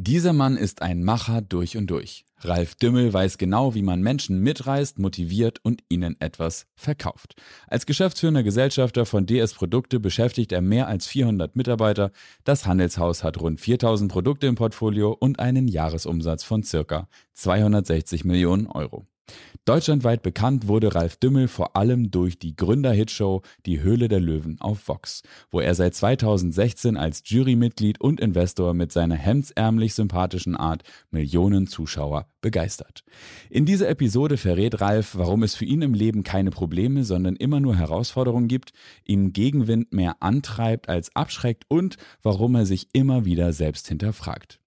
[0.00, 2.24] Dieser Mann ist ein Macher durch und durch.
[2.38, 7.34] Ralf Dümmel weiß genau, wie man Menschen mitreißt, motiviert und ihnen etwas verkauft.
[7.66, 12.12] Als geschäftsführender Gesellschafter von DS Produkte beschäftigt er mehr als 400 Mitarbeiter.
[12.44, 18.68] Das Handelshaus hat rund 4000 Produkte im Portfolio und einen Jahresumsatz von circa 260 Millionen
[18.68, 19.04] Euro.
[19.64, 24.88] Deutschlandweit bekannt wurde Ralf Dümmel vor allem durch die Gründer-Hitshow Die Höhle der Löwen auf
[24.88, 31.66] Vox, wo er seit 2016 als Jurymitglied und Investor mit seiner hemdsärmlich sympathischen Art Millionen
[31.66, 33.04] Zuschauer begeistert.
[33.50, 37.60] In dieser Episode verrät Ralf, warum es für ihn im Leben keine Probleme, sondern immer
[37.60, 38.72] nur Herausforderungen gibt,
[39.04, 44.60] ihm Gegenwind mehr antreibt als abschreckt und warum er sich immer wieder selbst hinterfragt.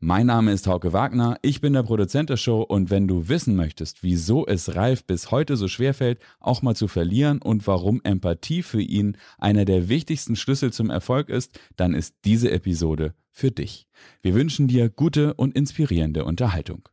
[0.00, 3.56] Mein Name ist Hauke Wagner, ich bin der Produzent der Show und wenn du wissen
[3.56, 8.00] möchtest, wieso es Ralf bis heute so schwer fällt, auch mal zu verlieren und warum
[8.04, 13.50] Empathie für ihn einer der wichtigsten Schlüssel zum Erfolg ist, dann ist diese Episode für
[13.50, 13.88] dich.
[14.22, 16.88] Wir wünschen dir gute und inspirierende Unterhaltung.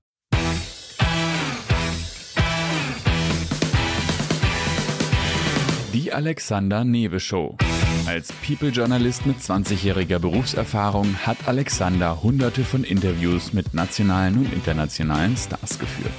[5.94, 7.56] Die Alexander Newe Show.
[8.08, 15.80] Als People-Journalist mit 20-jähriger Berufserfahrung hat Alexander hunderte von Interviews mit nationalen und internationalen Stars
[15.80, 16.14] geführt.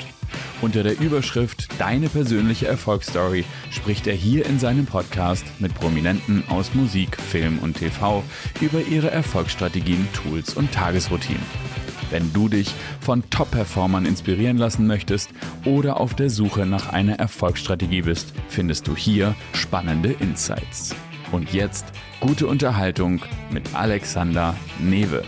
[0.63, 6.75] Unter der Überschrift Deine persönliche Erfolgsstory spricht er hier in seinem Podcast mit Prominenten aus
[6.75, 8.25] Musik, Film und TV
[8.61, 11.43] über ihre Erfolgsstrategien, Tools und Tagesroutinen.
[12.11, 15.31] Wenn du dich von Top-Performern inspirieren lassen möchtest
[15.65, 20.95] oder auf der Suche nach einer Erfolgsstrategie bist, findest du hier spannende Insights.
[21.33, 21.87] Und jetzt
[22.21, 25.25] gute Unterhaltung mit Alexander Newe.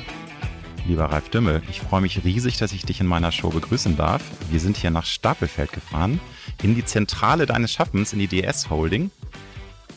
[0.87, 4.23] Lieber Ralf Dümmel, ich freue mich riesig, dass ich dich in meiner Show begrüßen darf.
[4.49, 6.21] Wir sind hier nach Stapelfeld gefahren,
[6.63, 9.11] in die Zentrale deines Schaffens, in die DS Holding.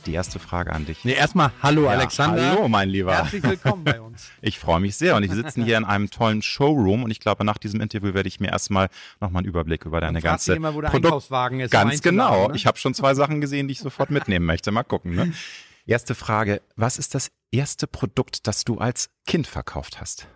[0.07, 1.05] Die erste Frage an dich.
[1.05, 2.53] Nee, erstmal Hallo ja, Alexander.
[2.53, 3.15] Hallo mein Lieber.
[3.15, 4.29] Herzlich willkommen bei uns.
[4.41, 7.45] Ich freue mich sehr und ich sitze hier in einem tollen Showroom und ich glaube,
[7.45, 10.81] nach diesem Interview werde ich mir erstmal nochmal einen Überblick über deine ganze immer, wo
[10.81, 11.69] der Produkt Einkaufswagen ist.
[11.69, 12.47] Ganz genau.
[12.47, 12.55] Ne?
[12.55, 14.71] Ich habe schon zwei Sachen gesehen, die ich sofort mitnehmen möchte.
[14.71, 15.13] Mal gucken.
[15.13, 15.31] Ne?
[15.85, 20.27] Erste Frage, was ist das erste Produkt, das du als Kind verkauft hast?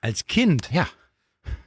[0.00, 0.70] Als Kind?
[0.70, 0.88] Ja.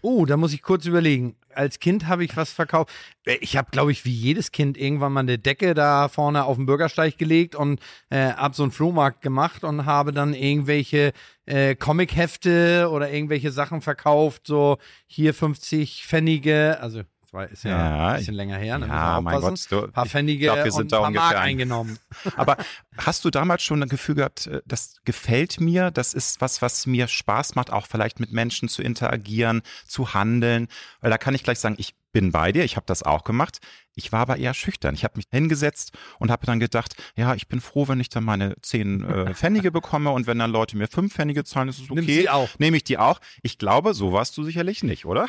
[0.02, 1.36] Oh, da muss ich kurz überlegen.
[1.54, 2.92] Als Kind habe ich was verkauft.
[3.26, 6.66] Ich habe, glaube ich, wie jedes Kind irgendwann mal eine Decke da vorne auf den
[6.66, 11.12] Bürgersteig gelegt und äh, habe so einen Flohmarkt gemacht und habe dann irgendwelche
[11.46, 14.48] äh, Comichefte oder irgendwelche Sachen verkauft.
[14.48, 18.78] So hier 50 Pfennige, also war, ist ja, ja ein bisschen länger her.
[18.78, 18.88] Ne?
[18.88, 19.66] Ja, mein Gott.
[19.70, 21.98] Du, ein paar Pfennige glaub, wir sind und ein paar Mark eingenommen.
[22.36, 22.58] Aber
[22.98, 26.86] hast du damals schon ein Gefühl gehabt, äh, das gefällt mir, das ist was, was
[26.86, 30.68] mir Spaß macht, auch vielleicht mit Menschen zu interagieren, zu handeln?
[31.00, 33.60] Weil da kann ich gleich sagen, ich bin bei dir, ich habe das auch gemacht.
[33.96, 34.96] Ich war aber eher schüchtern.
[34.96, 38.24] Ich habe mich hingesetzt und habe dann gedacht, ja, ich bin froh, wenn ich dann
[38.24, 41.90] meine zehn äh, Pfennige bekomme und wenn dann Leute mir fünf Pfennige zahlen, ist es
[41.90, 41.96] okay.
[41.96, 42.50] Nimm sie auch.
[42.60, 43.20] Nehme ich die auch.
[43.42, 45.28] Ich glaube, so warst du sicherlich nicht, oder?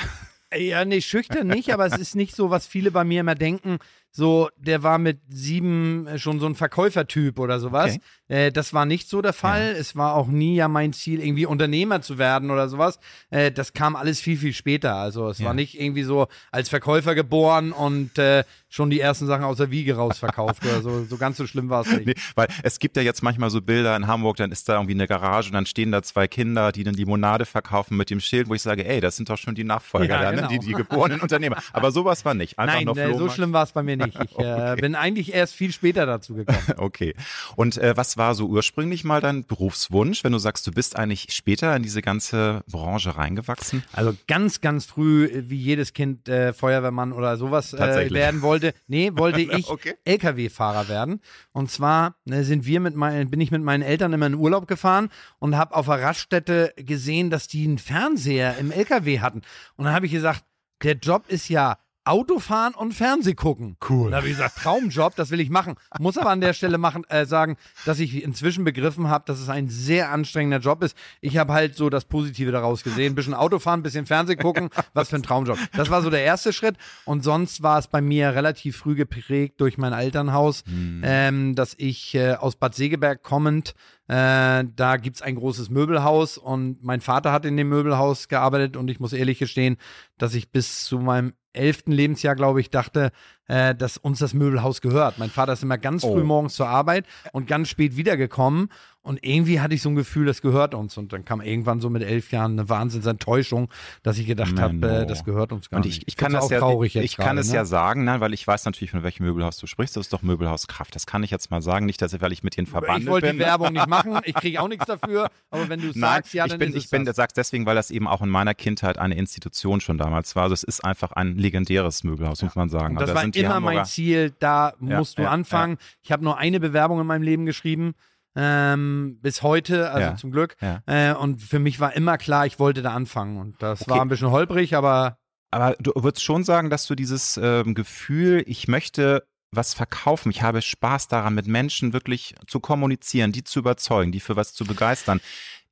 [0.56, 3.78] Ja, nee, schüchtern nicht, aber es ist nicht so, was viele bei mir immer denken,
[4.14, 7.96] so, der war mit sieben äh, schon so ein Verkäufertyp oder sowas.
[8.28, 8.46] Okay.
[8.46, 9.72] Äh, das war nicht so der Fall.
[9.72, 9.78] Ja.
[9.78, 12.98] Es war auch nie ja mein Ziel, irgendwie Unternehmer zu werden oder sowas.
[13.30, 14.96] Äh, das kam alles viel, viel später.
[14.96, 15.46] Also es ja.
[15.46, 19.70] war nicht irgendwie so als Verkäufer geboren und äh, schon die ersten Sachen aus der
[19.70, 20.92] Wiege rausverkauft oder so.
[21.12, 22.06] So ganz so schlimm war es nicht.
[22.06, 24.94] Nee, weil es gibt ja jetzt manchmal so Bilder in Hamburg, dann ist da irgendwie
[24.94, 28.48] eine Garage und dann stehen da zwei Kinder, die dann Limonade verkaufen mit dem Schild,
[28.48, 30.48] wo ich sage, ey, das sind doch schon die Nachfolger, ja, genau.
[30.48, 31.56] die, die geborenen Unternehmer.
[31.72, 32.58] Aber sowas war nicht.
[32.58, 34.18] Einfach Nein, äh, so schlimm war es bei mir nicht nicht.
[34.22, 34.80] Ich äh, okay.
[34.80, 36.58] bin eigentlich erst viel später dazu gekommen.
[36.76, 37.14] okay.
[37.56, 41.28] Und äh, was war so ursprünglich mal dein Berufswunsch, wenn du sagst, du bist eigentlich
[41.30, 43.84] später in diese ganze Branche reingewachsen?
[43.92, 48.74] Also ganz, ganz früh, wie jedes Kind äh, Feuerwehrmann oder sowas äh, werden wollte.
[48.86, 49.94] Nee, wollte ich okay.
[50.04, 51.20] LKW-Fahrer werden.
[51.52, 54.66] Und zwar ne, sind wir mit mein, bin ich mit meinen Eltern immer in Urlaub
[54.66, 59.42] gefahren und habe auf der Raststätte gesehen, dass die einen Fernseher im LKW hatten.
[59.76, 60.44] Und dann habe ich gesagt,
[60.82, 63.76] der Job ist ja Autofahren und Fernseh gucken.
[63.88, 64.10] Cool.
[64.10, 65.76] Da habe ich gesagt, Traumjob, das will ich machen.
[66.00, 69.48] Muss aber an der Stelle machen, äh, sagen, dass ich inzwischen begriffen habe, dass es
[69.48, 70.96] ein sehr anstrengender Job ist.
[71.20, 73.12] Ich habe halt so das Positive daraus gesehen.
[73.12, 75.58] Ein bisschen Autofahren, ein bisschen Fernseh gucken, was für ein Traumjob.
[75.76, 76.76] Das war so der erste Schritt.
[77.04, 81.02] Und sonst war es bei mir relativ früh geprägt durch mein Elternhaus, hm.
[81.04, 83.74] ähm, dass ich äh, aus Bad Segeberg kommend
[84.08, 88.90] äh, da gibt's ein großes Möbelhaus und mein Vater hat in dem Möbelhaus gearbeitet und
[88.90, 89.78] ich muss ehrlich gestehen,
[90.18, 93.12] dass ich bis zu meinem elften Lebensjahr, glaube ich, dachte,
[93.48, 95.18] äh, dass uns das Möbelhaus gehört.
[95.18, 96.12] Mein Vater ist immer ganz Oh.
[96.14, 98.68] früh morgens zur Arbeit und ganz spät wiedergekommen.
[99.04, 100.96] Und irgendwie hatte ich so ein Gefühl, das gehört uns.
[100.96, 103.68] Und dann kam irgendwann so mit elf Jahren eine Wahnsinnsenttäuschung,
[104.04, 106.02] dass ich gedacht habe, äh, das gehört uns gar Und nicht.
[106.02, 107.56] ich, ich kann Find's das ja, traurig ich, ich kann gerade, es ne?
[107.56, 109.96] ja sagen, ne, weil ich weiß natürlich, von welchem Möbelhaus du sprichst.
[109.96, 110.94] Das ist doch Möbelhaus Kraft.
[110.94, 113.08] Das kann ich jetzt mal sagen, nicht, dass ich, weil ich mit denen verbandelt Ich
[113.10, 113.38] wollte bin.
[113.38, 116.34] die Werbung nicht machen, ich kriege auch nichts dafür, aber wenn du es Nein, sagst,
[116.34, 117.16] ja, ich dann bin, ist es ich bin, das.
[117.16, 120.44] sag's deswegen, weil das eben auch in meiner Kindheit eine Institution schon damals war.
[120.44, 122.94] Also es ist einfach ein legendäres Möbelhaus, muss man sagen.
[122.96, 125.78] Und das Also war die immer mein Ziel, da Ja, musst du ja, anfangen.
[126.02, 127.94] Ich habe nur eine Bewerbung in meinem Leben geschrieben,
[128.34, 130.56] ähm, bis heute, also zum Glück.
[130.86, 133.38] Äh, und für mich war immer klar, ich wollte da anfangen.
[133.38, 133.90] Und das Okay.
[133.90, 135.18] war ein bisschen holprig, aber
[135.50, 140.40] Aber du würdest schon sagen, dass du dieses ähm, Gefühl, ich möchte was verkaufen, ich
[140.42, 144.64] habe Spaß daran, mit Menschen wirklich zu kommunizieren, die zu überzeugen, die für was zu
[144.64, 145.20] begeistern.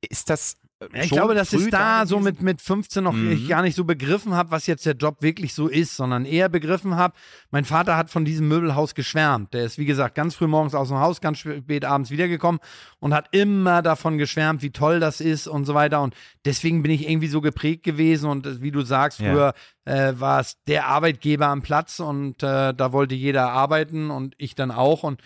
[0.07, 0.57] Ist das
[0.93, 3.31] ich schon glaube, dass es da so mit, mit 15 noch Mhm.
[3.31, 6.49] ich gar nicht so begriffen habe, was jetzt der Job wirklich so ist, sondern eher
[6.49, 7.13] begriffen habe,
[7.51, 9.53] mein Vater hat von diesem Möbelhaus geschwärmt.
[9.53, 12.59] Der ist, wie gesagt, ganz früh morgens aus dem Haus, ganz spät abends wiedergekommen
[12.99, 16.01] und hat immer davon geschwärmt, wie toll das ist und so weiter.
[16.01, 19.31] Und deswegen bin ich irgendwie so geprägt gewesen und äh, wie du sagst, Ja.
[19.31, 19.53] früher
[19.85, 24.55] äh, war es der Arbeitgeber am Platz und äh, da wollte jeder arbeiten und ich
[24.55, 25.21] dann auch und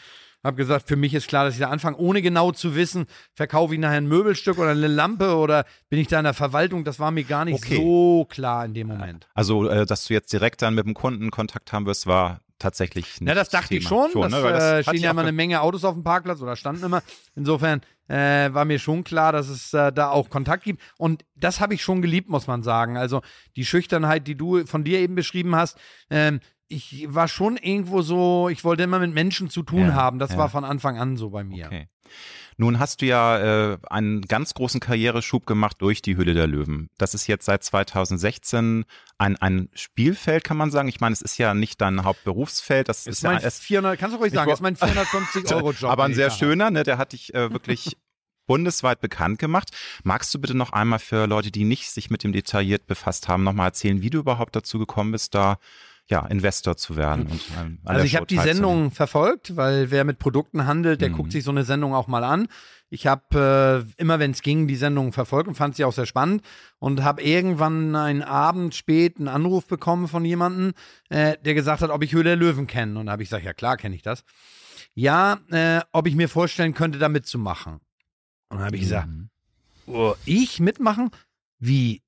[0.46, 3.74] habe gesagt, für mich ist klar, dass ich da anfange, ohne genau zu wissen, verkaufe
[3.74, 7.00] ich nachher ein Möbelstück oder eine Lampe oder bin ich da in der Verwaltung, das
[7.00, 7.76] war mir gar nicht Okay.
[7.78, 9.28] so klar in dem Moment.
[9.34, 13.20] Also, äh, dass du jetzt direkt dann mit dem Kunden Kontakt haben wirst, war tatsächlich
[13.20, 14.10] nicht Ja, das dachte ich Thema.
[14.10, 14.22] schon.
[14.22, 14.42] das, ne?
[14.42, 17.04] Das äh, stehen ja immer eine ge- Menge Autos auf dem Parkplatz oder standen immer.
[17.36, 20.82] Insofern äh, war mir schon klar, dass es äh, da auch Kontakt gibt.
[20.98, 22.96] Und das habe ich schon geliebt, muss man sagen.
[22.98, 23.22] Also
[23.58, 25.78] die Schüchternheit, die du von dir eben beschrieben hast,
[26.10, 30.20] ähm, ich war schon irgendwo so, ich wollte immer mit Menschen zu tun Ja, haben.
[30.20, 30.38] Das ja.
[30.38, 31.68] war von Anfang an so bei mir.
[31.68, 31.88] Okay.
[32.58, 36.90] Nun hast du ja äh, einen ganz großen Karriereschub gemacht durch die Hülle der Löwen.
[36.98, 38.86] Das ist jetzt seit 2016
[39.18, 40.88] ein, ein Spielfeld, kann man sagen.
[40.88, 42.88] Ich meine, es ist ja nicht dein Hauptberufsfeld.
[42.88, 45.46] Das Ist ist ja mein es, 400, kannst du ruhig sagen, wo- ist mein 450
[45.54, 45.92] Euro Job.
[45.92, 46.84] aber ein sehr schöner, ne?
[46.84, 47.98] Der hat dich äh, wirklich
[48.48, 49.72] bundesweit bekannt gemacht.
[50.04, 53.44] Magst du bitte noch einmal für Leute, die nicht sich mit dem detailliert befasst haben,
[53.44, 55.58] nochmal erzählen, wie du überhaupt dazu gekommen bist, da
[56.10, 57.28] ja Investor zu werden?
[57.28, 58.38] Und, ähm, Also ich habe die?
[58.38, 61.14] Sendung verfolgt, weil wer mit Produkten handelt, der Mhm.
[61.14, 62.48] guckt sich so eine Sendung auch mal an.
[62.90, 66.06] Ich habe äh, immer, wenn es ging, die Sendung verfolgt und fand sie auch sehr
[66.06, 66.44] spannend
[66.78, 70.74] und habe irgendwann einen Abend spät einen Anruf bekommen von jemandem,
[71.10, 73.00] äh, der gesagt hat, ob ich Höhle der Löwen kenne.
[73.00, 74.24] Und da habe ich gesagt, ja klar kenne ich das.
[74.94, 77.80] Ja, äh, ob ich mir vorstellen könnte, da mitzumachen.
[78.50, 79.30] Und dann habe ich gesagt, Mhm.
[79.88, 81.10] oh, ich mitmachen?
[81.60, 82.02] Wie?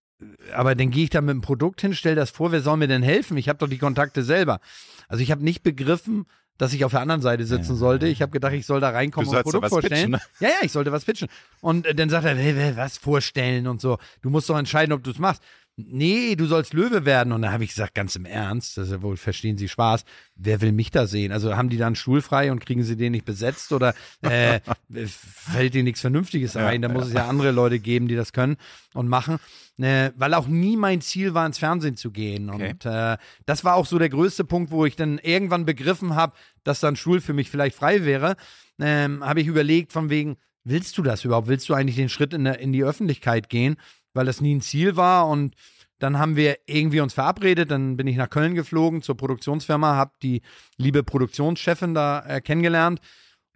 [0.53, 2.87] Aber dann gehe ich da mit dem Produkt hin, stell das vor, wer soll mir
[2.87, 3.37] denn helfen?
[3.37, 4.59] Ich habe doch die Kontakte selber.
[5.07, 6.25] Also ich habe nicht begriffen,
[6.57, 7.77] dass ich auf der anderen Seite sitzen Ja.
[7.77, 8.07] sollte.
[8.07, 10.13] Ich habe gedacht, ich soll da reinkommen und ein Produkt vorstellen.
[10.13, 11.27] pitchen, Ja, ja, ich sollte was pitchen.
[11.61, 13.99] Und äh, dann sagt er, hey, was vorstellen und so.
[14.23, 15.43] Du musst doch entscheiden, ob du es machst.
[15.79, 17.31] Nee, du sollst Löwe werden.
[17.31, 20.05] Und da habe ich gesagt, ganz im Ernst, das ist ja wohl, verstehen Sie Spaß,
[20.35, 21.31] wer will mich da sehen?
[21.31, 24.59] Also haben die da einen Stuhl frei und kriegen sie den nicht besetzt oder äh,
[25.05, 26.81] fällt dir nichts Vernünftiges ein?
[26.81, 28.57] Da muss es ja andere Leute geben, die das können
[28.95, 29.37] und machen.
[29.77, 32.49] Äh, weil auch nie mein Ziel war, ins Fernsehen zu gehen.
[32.49, 32.71] Okay.
[32.71, 36.33] Und äh, das war auch so der größte Punkt, wo ich dann irgendwann begriffen habe,
[36.63, 38.35] dass dann Stuhl für mich vielleicht frei wäre.
[38.79, 41.47] Ähm, habe ich überlegt, von wegen, willst du das überhaupt?
[41.47, 43.77] Willst du eigentlich den Schritt in, der, in die Öffentlichkeit gehen?
[44.17, 45.55] Weil das nie ein Ziel war und
[45.99, 50.11] dann haben wir irgendwie uns verabredet, dann bin ich nach Köln geflogen zur Produktionsfirma, habe
[50.21, 50.41] die
[50.77, 52.99] liebe Produktionschefin da äh, kennengelernt.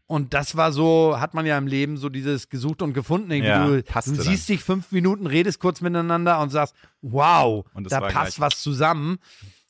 [0.07, 3.31] Und das war so, hat man ja im Leben so dieses gesucht und gefunden.
[3.31, 8.01] Ja, du du siehst dich fünf Minuten, redest kurz miteinander und sagst, wow, Und da
[8.01, 8.39] passt gleich.
[8.39, 9.19] was zusammen.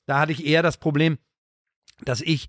[0.07, 1.19] Da hatte ich eher das Problem,
[2.03, 2.47] dass ich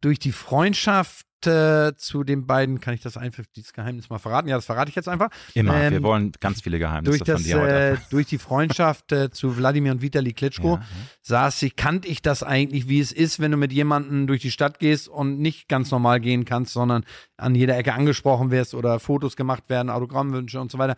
[0.00, 4.48] durch die Freundschaft äh, zu den beiden, kann ich das einfach, dieses Geheimnis mal verraten?
[4.48, 5.28] Ja, das verrate ich jetzt einfach.
[5.54, 5.74] Immer.
[5.80, 7.90] Ähm, Wir wollen ganz viele Geheimnisse Durch, das, von dir heute.
[7.92, 10.82] äh, durch die Freundschaft äh, zu Wladimir und Vitali Klitschko Ja,
[11.22, 14.50] saß ich, kannte ich das eigentlich, wie es ist, wenn du mit jemandem durch die
[14.50, 17.04] Stadt gehst und nicht ganz normal gehen kannst, sondern
[17.36, 20.96] an jeder Ecke angesprochen wirst oder Fotos gemacht werden, Autogrammwünsche und so weiter.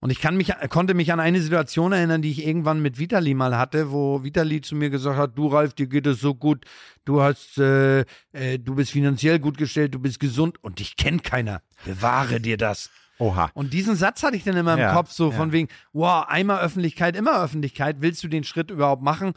[0.00, 3.34] Und ich kann mich, konnte mich an eine Situation erinnern, die ich irgendwann mit Vitali
[3.34, 6.64] mal hatte, wo Vitali zu mir gesagt hat, du Ralf, dir geht es so gut,
[7.04, 8.00] du hast, äh,
[8.32, 11.62] äh, du bist finanziell gut gestellt, du bist gesund und dich kennt keiner.
[11.84, 12.90] Bewahre dir das.
[13.18, 13.50] Oha.
[13.54, 15.36] Und diesen Satz hatte ich dann immer im Ja, Kopf, so ja.
[15.36, 19.32] von wegen, wow, einmal Öffentlichkeit, immer Öffentlichkeit, willst du den Schritt überhaupt machen?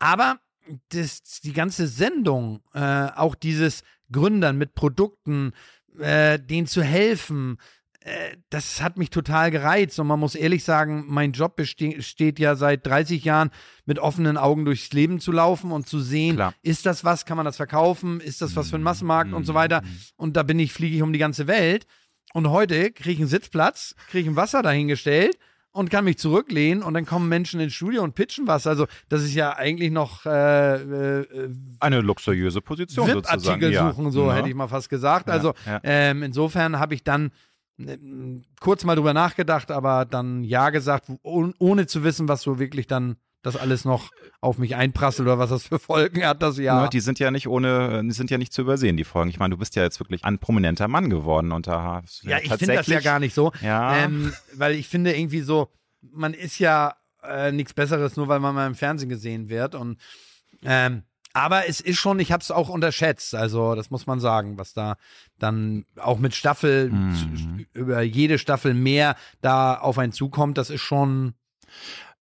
[0.00, 0.40] Aber
[0.88, 2.80] das, die ganze Sendung, äh,
[3.14, 5.52] auch dieses Gründern mit Produkten,
[5.98, 7.58] äh, denen zu helfen,
[8.50, 9.98] das hat mich total gereizt.
[9.98, 13.50] Und man muss ehrlich sagen, mein Job beste steht ja seit 30 Jahren
[13.86, 16.54] mit offenen Augen durchs Leben zu laufen und zu sehen, Klar.
[16.62, 19.54] ist das was, kann man das verkaufen, ist das was für ein Massenmarkt und so
[19.54, 19.82] weiter.
[20.16, 21.86] Und da bin ich, fliege ich um die ganze Welt.
[22.34, 25.38] Und heute kriege ich einen Sitzplatz, kriege ich ein Wasser dahingestellt
[25.74, 28.66] und kann mich zurücklehnen und dann kommen Menschen ins Studio und pitchen was.
[28.66, 33.64] Also das ist ja eigentlich noch äh, äh, eine luxuriöse Position sozusagen.
[33.64, 34.34] Artikel suchen, so ja.
[34.34, 35.28] hätte ich mal fast gesagt.
[35.28, 35.80] Ja, also ja.
[35.82, 37.30] Ähm, insofern habe ich dann äh,
[38.60, 43.16] kurz mal drüber nachgedacht, aber dann ja gesagt, ohne zu wissen, was so wirklich dann
[43.42, 46.84] das alles noch auf mich einprasselt oder was das für Folgen hat, das Jahr.
[46.84, 49.28] Ja, die sind ja nicht ohne, die sind ja nicht zu übersehen, die Folgen.
[49.28, 52.52] Ich meine, du bist ja jetzt wirklich ein prominenter Mann geworden und da Ja, ich
[52.54, 53.52] finde das ja gar nicht so.
[53.60, 53.98] Ja.
[53.98, 55.68] Ähm, weil ich finde irgendwie so,
[56.00, 59.74] man ist ja äh, nichts Besseres, nur weil man mal im Fernsehen gesehen wird.
[59.74, 59.98] Und
[60.62, 61.02] ähm,
[61.34, 63.34] aber es ist schon, ich habe es auch unterschätzt.
[63.34, 64.96] Also das muss man sagen, was da
[65.38, 67.66] dann auch mit Staffel mhm.
[67.74, 70.56] über jede Staffel mehr da auf einen zukommt.
[70.56, 71.34] Das ist schon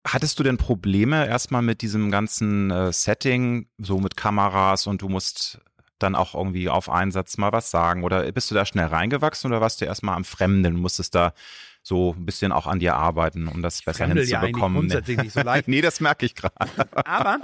[0.07, 5.09] Hattest du denn Probleme erstmal mit diesem ganzen äh, Setting, so mit Kameras und du
[5.09, 5.61] musst
[5.99, 8.05] dann auch irgendwie auf Einsatz mal was sagen?
[8.05, 11.35] Oder bist du da schnell reingewachsen oder warst du erstmal am Fremden musstest da
[11.83, 14.77] so ein bisschen auch an dir arbeiten, um das besser Fremdel hinzubekommen?
[14.77, 15.69] Ja grundsätzlich nicht so leicht.
[15.69, 16.55] nee, das merke ich gerade.
[17.05, 17.41] Aber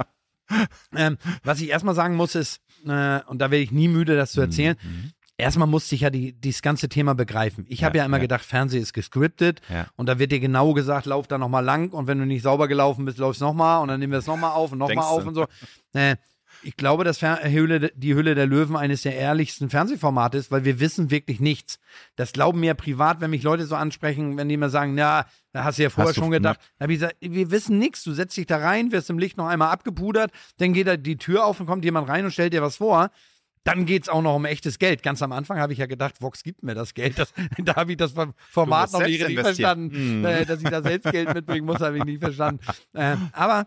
[0.96, 4.32] ähm, was ich erstmal sagen muss ist, äh, und da werde ich nie müde, das
[4.32, 7.66] zu erzählen, mhm erstmal musste ich ja die, dieses ganze Thema begreifen.
[7.68, 8.22] Ich habe ja, ja, immer ja.
[8.22, 9.86] gedacht, Fernsehen ist gescriptet ja.
[9.96, 12.68] und da wird dir genau gesagt, lauf da nochmal lang und wenn du nicht sauber
[12.68, 15.34] gelaufen bist, laufst nochmal und dann nehmen wir es nochmal auf und nochmal auf und
[15.34, 15.46] so.
[15.92, 16.16] Äh,
[16.64, 20.80] ich glaube, dass Hülle, die Hülle der Löwen eines der ehrlichsten Fernsehformate ist, weil wir
[20.80, 21.78] wissen wirklich nichts.
[22.16, 25.64] Das glauben mir privat, wenn mich Leute so ansprechen, wenn die mir sagen, na, da
[25.64, 26.60] hast du ja vorher hast schon gedacht.
[26.60, 26.66] Ne?
[26.78, 28.02] Da habe ich gesagt, wir wissen nichts.
[28.02, 31.16] Du setzt dich da rein, wirst im Licht noch einmal abgepudert, dann geht da die
[31.16, 33.10] Tür auf und kommt jemand rein und stellt dir was vor.
[33.62, 35.02] Dann geht es auch noch um echtes Geld.
[35.02, 37.18] Ganz am Anfang habe ich ja gedacht, Vox gibt mir das Geld.
[37.18, 38.12] Das, da habe ich das
[38.50, 40.18] Format noch nicht richtig verstanden.
[40.18, 40.24] Mhm.
[40.24, 42.60] Äh, dass ich da selbst Geld mitbringen muss, habe ich nicht verstanden.
[42.92, 43.66] Äh, aber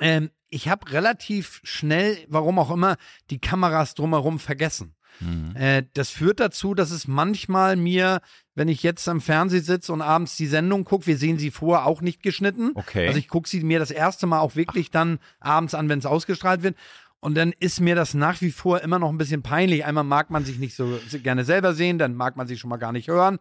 [0.00, 2.96] ähm, ich habe relativ schnell, warum auch immer,
[3.30, 4.94] die Kameras drumherum vergessen.
[5.20, 5.54] Mhm.
[5.54, 8.20] Äh, das führt dazu, dass es manchmal mir,
[8.54, 11.86] wenn ich jetzt am Fernsehen sitze und abends die Sendung gucke, wir sehen sie vorher
[11.86, 12.72] auch nicht geschnitten.
[12.74, 13.06] Okay.
[13.06, 16.06] Also ich gucke sie mir das erste Mal auch wirklich dann abends an, wenn es
[16.06, 16.76] ausgestrahlt wird.
[17.20, 19.84] Und dann ist mir das nach wie vor immer noch ein bisschen peinlich.
[19.84, 22.78] Einmal mag man sich nicht so gerne selber sehen, dann mag man sich schon mal
[22.78, 23.38] gar nicht hören.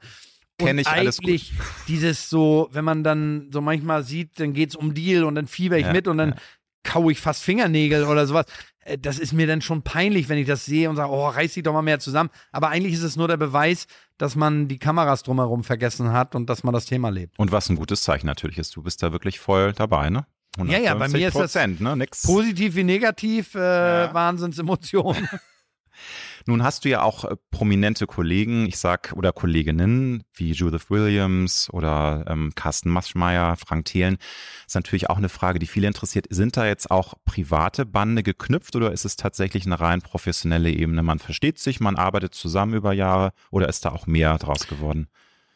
[0.57, 1.41] Kenne ich alles gut.
[1.87, 5.47] dieses so, wenn man dann so manchmal sieht, dann geht es um Deal und dann
[5.47, 6.35] fieber ich ja, mit und dann ja.
[6.83, 8.45] Kaue ich fast Fingernägel oder sowas.
[8.81, 11.53] Äh, das ist mir dann schon peinlich, wenn ich das sehe und sage, oh, reiß
[11.53, 12.29] dich doch mal mehr zusammen.
[12.51, 16.49] Aber eigentlich ist es nur der Beweis, dass man die Kameras drumherum vergessen hat und
[16.49, 17.37] dass man das Thema lebt.
[17.39, 20.25] Und was ein gutes Zeichen natürlich ist, du bist da wirklich voll dabei, ne?
[20.65, 21.95] Ja, ja, bei mir ist das ne?
[21.95, 22.23] Nix.
[22.23, 24.13] positiv wie negativ, äh, ja.
[24.13, 25.29] Wahnsinnsemotionen.
[26.49, 31.69] Nun hast du ja auch äh, prominente Kollegen, ich sag, oder Kolleginnen wie Judith Williams
[31.71, 34.17] oder ähm, Carsten Maschmeyer, Frank Thelen.
[34.65, 36.25] Ist natürlich auch eine Frage, die viele interessiert.
[36.31, 41.03] Sind da jetzt auch private Bande geknüpft oder ist es tatsächlich eine rein professionelle Ebene?
[41.03, 45.07] Man versteht sich, man arbeitet zusammen über Jahre oder ist da auch mehr draus geworden?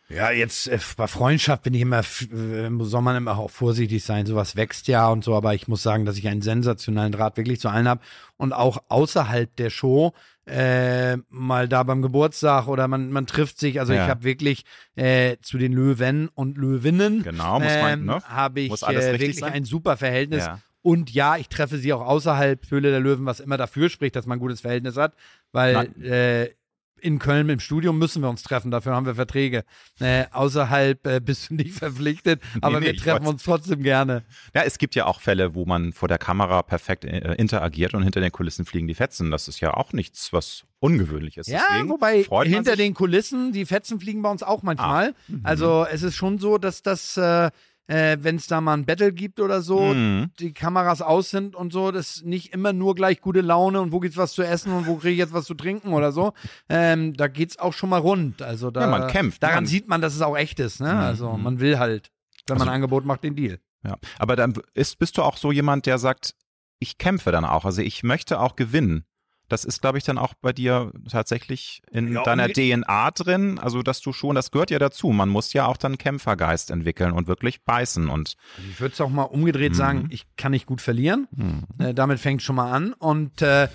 [0.10, 4.28] Ja, jetzt äh, bei Freundschaft bin ich immer, äh, soll man immer auch vorsichtig sein.
[4.28, 7.60] Sowas wächst ja und so, aber ich muss sagen, dass ich einen sensationellen Draht wirklich
[7.60, 8.02] zu allen habe
[8.38, 10.14] und auch außerhalb der Show
[10.46, 13.80] äh, mal da beim Geburtstag oder man, man trifft sich.
[13.80, 14.04] Also ja.
[14.04, 18.22] ich habe wirklich äh, zu den Löwen und Löwinnen genau, muss man, ähm, ne?
[18.28, 19.54] habe ich äh, wirklich sein?
[19.54, 20.46] ein super Verhältnis.
[20.46, 20.60] Ja.
[20.82, 24.26] Und ja, ich treffe sie auch außerhalb Höhle der Löwen, was immer dafür spricht, dass
[24.26, 25.16] man ein gutes Verhältnis hat,
[25.54, 26.50] weil äh,
[27.04, 29.66] in Köln im Studium müssen wir uns treffen, dafür haben wir Verträge.
[30.00, 34.24] Äh, außerhalb äh, bist du nicht verpflichtet, aber nee, nee, wir treffen uns trotzdem gerne.
[34.56, 38.04] Ja, es gibt ja auch Fälle, wo man vor der Kamera perfekt äh, interagiert und
[38.04, 39.32] hinter den Kulissen fliegen die Fetzen.
[39.32, 41.48] Das ist ja auch nichts, was ungewöhnlich ist.
[41.48, 45.10] Ja, Deswegen wobei hinter den Kulissen, die Fetzen fliegen bei uns auch manchmal.
[45.10, 45.42] Ah, mhm.
[45.44, 47.20] also es ist schon so, dass das
[47.88, 50.32] äh, wenn es da mal ein Battle gibt oder so, mhm.
[50.40, 53.92] die Kameras aus sind und so, das ist nicht immer nur gleich gute Laune und
[53.92, 56.34] wo gibt's was zu essen und wo kriege ich jetzt was zu trinken oder so.
[56.70, 58.42] Ähm, da geht's auch schon mal rund.
[58.42, 59.44] Also da, ja, man kämpft.
[59.44, 60.80] Daran man sieht man, dass es auch echt ist.
[60.80, 60.94] Ne?
[60.94, 61.00] Mhm.
[61.00, 62.12] Also man will halt,
[62.48, 63.60] wenn also, man ein Angebot macht, den Deal.
[63.86, 66.36] Ja, aber dann ist, bist du auch so jemand, der sagt,
[66.80, 67.66] ich kämpfe dann auch.
[67.66, 69.06] Also ich möchte auch gewinnen.
[69.54, 73.60] Das ist, glaube ich, dann auch bei dir tatsächlich in ja, deiner DNA drin.
[73.60, 75.10] Also, dass du schon, das gehört ja dazu.
[75.10, 78.10] Man muss ja auch dann Kämpfergeist entwickeln und wirklich beißen.
[78.10, 78.36] Und
[78.72, 79.78] ich würde es auch mal umgedreht mhm.
[79.78, 81.28] sagen, ich kann nicht gut verlieren.
[81.36, 81.66] Mhm.
[81.78, 82.94] Äh, damit fängt schon mal an.
[82.94, 83.68] Und äh,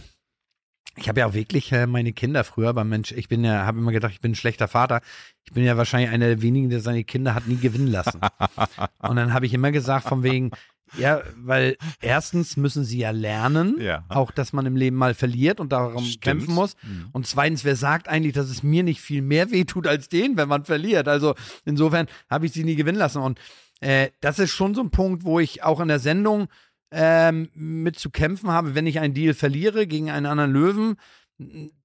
[0.96, 3.78] ich habe ja auch wirklich äh, meine Kinder früher beim Mensch, ich bin ja, habe
[3.78, 5.00] immer gedacht, ich bin ein schlechter Vater.
[5.44, 8.20] Ich bin ja wahrscheinlich einer der wenigen, der seine Kinder hat nie gewinnen lassen.
[8.98, 10.50] und dann habe ich immer gesagt, von wegen,
[10.96, 14.04] ja, weil erstens müssen sie ja lernen, ja.
[14.08, 16.22] auch dass man im Leben mal verliert und darum Stimmt.
[16.22, 16.76] kämpfen muss.
[16.82, 17.08] Mhm.
[17.12, 20.48] Und zweitens, wer sagt eigentlich, dass es mir nicht viel mehr wehtut als denen, wenn
[20.48, 21.08] man verliert?
[21.08, 23.22] Also insofern habe ich sie nie gewinnen lassen.
[23.22, 23.38] Und
[23.80, 26.48] äh, das ist schon so ein Punkt, wo ich auch in der Sendung
[26.90, 30.96] ähm, mit zu kämpfen habe, wenn ich einen Deal verliere gegen einen anderen Löwen,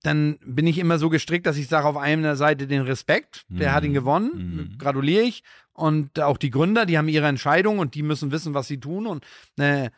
[0.02, 3.70] dann bin ich immer so gestrickt, dass ich sage auf einer Seite den Respekt, der
[3.70, 3.74] mhm.
[3.74, 3.96] hat ihn mhm.
[3.96, 4.32] gewonnen,
[4.72, 4.78] mhm.
[4.78, 5.44] gratuliere ich.
[5.74, 9.08] Und auch die Gründer, die haben ihre Entscheidung und die müssen wissen, was sie tun.
[9.08, 9.26] Und
[9.58, 9.90] äh,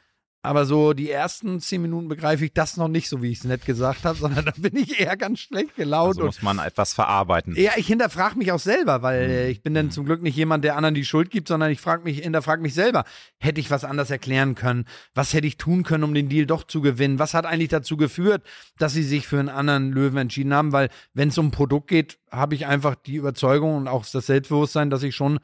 [0.46, 3.44] aber so die ersten zehn Minuten begreife ich das noch nicht, so wie ich es
[3.44, 6.16] nett gesagt habe, sondern da bin ich eher ganz schlecht gelaunt.
[6.16, 7.56] Also muss man etwas verarbeiten.
[7.56, 10.64] Ja, ich hinterfrage mich auch selber, weil äh, ich bin dann zum Glück nicht jemand,
[10.64, 13.04] der anderen die Schuld gibt, sondern ich frage mich, hinterfrage mich selber.
[13.40, 14.86] Hätte ich was anders erklären können?
[15.14, 17.20] Was hätte ich tun können, um den Deal doch zu gewinnen?
[17.20, 18.44] Was hat eigentlich dazu geführt,
[18.78, 20.72] dass sie sich für einen anderen Löwen entschieden haben?
[20.72, 24.25] Weil wenn es um ein Produkt geht, habe ich einfach die Überzeugung und auch das
[24.25, 25.40] Selbstbewusstsein, dass ich schon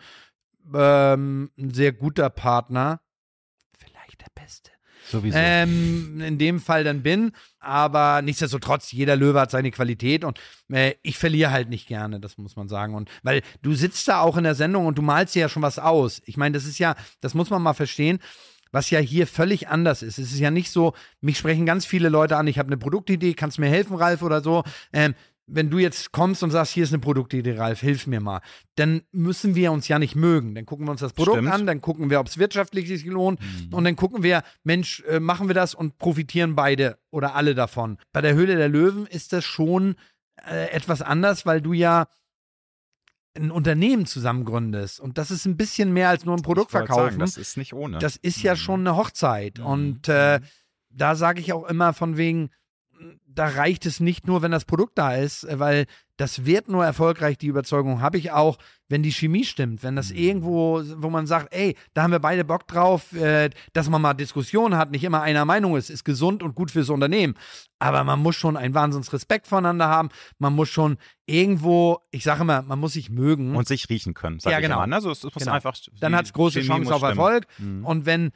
[0.73, 3.01] ähm, ein sehr guter Partner,
[3.77, 4.71] vielleicht der beste,
[5.11, 5.37] Sowieso.
[5.37, 7.31] ähm, in dem Fall dann bin.
[7.59, 10.39] Aber nichtsdestotrotz, jeder Löwe hat seine Qualität und
[10.71, 12.95] äh, ich verliere halt nicht gerne, das muss man sagen.
[12.95, 15.61] Und weil du sitzt da auch in der Sendung und du malst dir ja schon
[15.61, 16.21] was aus.
[16.25, 18.19] Ich meine, das ist ja, das muss man mal verstehen.
[18.73, 20.17] Was ja hier völlig anders ist.
[20.17, 23.33] Es ist ja nicht so, mich sprechen ganz viele Leute an, ich habe eine Produktidee,
[23.33, 24.63] kannst du mir helfen, Ralf, oder so.
[24.93, 25.13] Ähm,
[25.53, 28.41] wenn du jetzt kommst und sagst, hier ist eine Produktidee, Ralf, hilf mir mal,
[28.75, 30.55] dann müssen wir uns ja nicht mögen.
[30.55, 31.51] Dann gucken wir uns das Produkt Stimmt.
[31.53, 33.39] an, dann gucken wir, ob es wirtschaftlich sich lohnt
[33.71, 37.97] und dann gucken wir, Mensch, äh, machen wir das und profitieren beide oder alle davon.
[38.13, 39.95] Bei der Höhle der Löwen ist das schon
[40.49, 42.07] äh, etwas anders, weil du ja
[43.33, 47.19] ein Unternehmen zusammen gründest und das ist ein bisschen mehr als nur ein Produkt verkaufen.
[47.19, 47.99] Das ist nicht ohne.
[47.99, 48.57] Das ist ja Mhm.
[48.57, 49.59] schon eine Hochzeit.
[49.59, 49.65] Mhm.
[49.65, 50.39] Und äh,
[50.89, 52.49] da sage ich auch immer von wegen,
[53.25, 55.85] da reicht es nicht nur, wenn das Produkt da ist, äh, weil
[56.17, 58.57] das wird nur erfolgreich, die Überzeugung habe ich auch,
[58.89, 60.17] wenn die Chemie stimmt, wenn das Mhm.
[60.17, 64.13] irgendwo, wo man sagt, ey, da haben wir beide Bock drauf, äh, dass man mal
[64.13, 67.35] Diskussionen hat, nicht immer einer Meinung ist, ist gesund und gut fürs Unternehmen.
[67.79, 72.41] Aber man muss schon einen Wahnsinns Respekt voneinander haben, man muss schon irgendwo, ich sage
[72.41, 73.55] immer, man muss sich mögen.
[73.55, 74.83] und sich riechen können, sag Ja, ich genau.
[74.83, 74.93] immer.
[74.95, 75.53] Also es muss Genau.
[75.53, 75.75] einfach.
[75.99, 77.03] dann hat es große Chemie Chance muss auf.
[77.03, 77.47] Erfolg.
[77.57, 77.85] Mhm.
[77.85, 78.31] Und wenn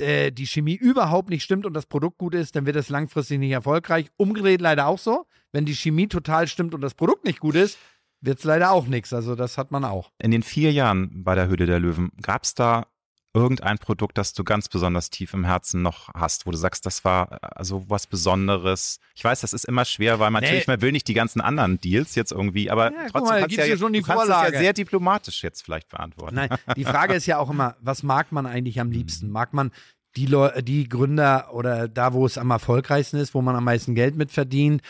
[0.00, 3.38] äh, die Chemie überhaupt nicht stimmt und das Produkt gut ist, dann wird es langfristig
[3.38, 4.10] nicht erfolgreich.
[4.16, 5.26] Umgedreht leider auch so.
[5.52, 7.78] Wenn die Chemie total stimmt und das Produkt nicht gut ist,
[8.20, 9.12] wird es leider auch nichts.
[9.12, 10.12] Also das hat man auch.
[10.18, 12.86] In den vier Jahren bei der Höhle der Löwen, gab es da
[13.34, 17.04] irgendein Produkt, das du ganz besonders tief im Herzen noch hast, wo du sagst, das
[17.04, 19.00] war also was Besonderes?
[19.14, 20.48] Ich weiß, das ist immer schwer, weil man Nee.
[20.48, 23.56] natürlich, man will nicht die ganzen anderen Deals jetzt irgendwie, aber Ja, trotzdem mal, kannst
[23.56, 24.54] ja, schon die du kannst es Vorlage.
[24.54, 26.34] ja sehr diplomatisch jetzt vielleicht beantworten.
[26.36, 29.30] Nein, die Frage ist ja auch immer, was mag man eigentlich am liebsten?
[29.30, 29.72] Mag man
[30.16, 33.94] die, Leu die Gründer oder da, wo es am erfolgreichsten ist, wo man am meisten
[33.94, 34.82] Geld mit verdient?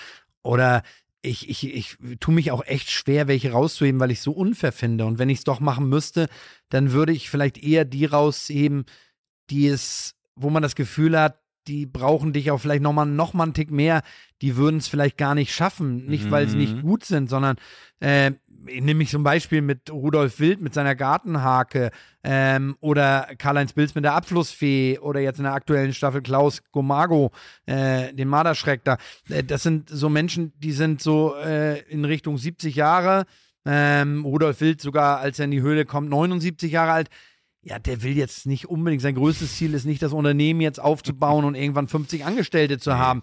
[0.43, 0.83] Oder
[1.29, 5.05] ich, ich, ich tue mich auch echt schwer, welche rauszuheben, weil ich so unfair finde.
[5.07, 6.29] Und wenn ich es doch machen müsste,
[6.69, 8.85] dann würde ich vielleicht eher die rausheben,
[9.51, 13.45] die es, wo man das Gefühl hat, die brauchen dich auch vielleicht nochmal noch mal
[13.45, 14.03] einen Tick mehr,
[14.41, 16.07] die würden es vielleicht gar nicht schaffen.
[16.07, 16.83] Nicht, weil sie nicht Mhm.
[16.83, 17.57] gut sind, sondern
[18.01, 18.33] äh,
[18.67, 21.91] ich nehme mich zum Beispiel mit Rudolf Wild mit seiner Gartenhake
[22.25, 27.31] ähm, oder Karl-Heinz Bilz mit der Abflussfee oder jetzt in der aktuellen Staffel Klaus Gomago,
[27.67, 28.99] äh, den Marderschreck da.
[29.29, 33.25] Äh, das sind so Menschen, die sind so äh, in Richtung 70 Jahre.
[33.65, 37.09] Ähm, Rudolf Wild sogar, als er in die Höhle kommt, 79 Jahre alt.
[37.63, 41.45] Ja, der will jetzt nicht unbedingt, sein größtes Ziel ist nicht, das Unternehmen jetzt aufzubauen
[41.45, 43.23] und irgendwann 50 Angestellte zu haben.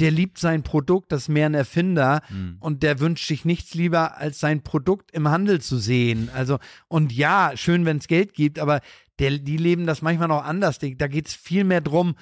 [0.00, 2.56] der- liebt sein Produkt, das ist mehr ein Erfinder Mhm.
[2.60, 6.30] und der wünscht sich nichts lieber, als sein Produkt im Handel zu sehen.
[6.34, 8.80] Also, und ja, schön, wenn es Geld gibt, aber
[9.20, 10.78] der, die leben das manchmal noch anders.
[10.80, 12.16] Da geht es viel mehr drum,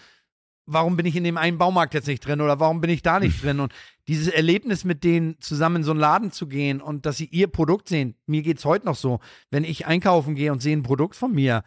[0.67, 3.21] warum bin ich in dem einen Baumarkt jetzt nicht drin oder warum bin ich da
[3.21, 3.61] nicht drin?
[3.61, 3.73] Und
[4.09, 7.49] dieses Erlebnis mit denen zusammen in so einen Laden zu gehen und dass sie ihr
[7.49, 9.21] Produkt sehen, mir geht es heute noch so.
[9.51, 11.65] Wenn ich einkaufen gehe und sehe ein Produkt von mir,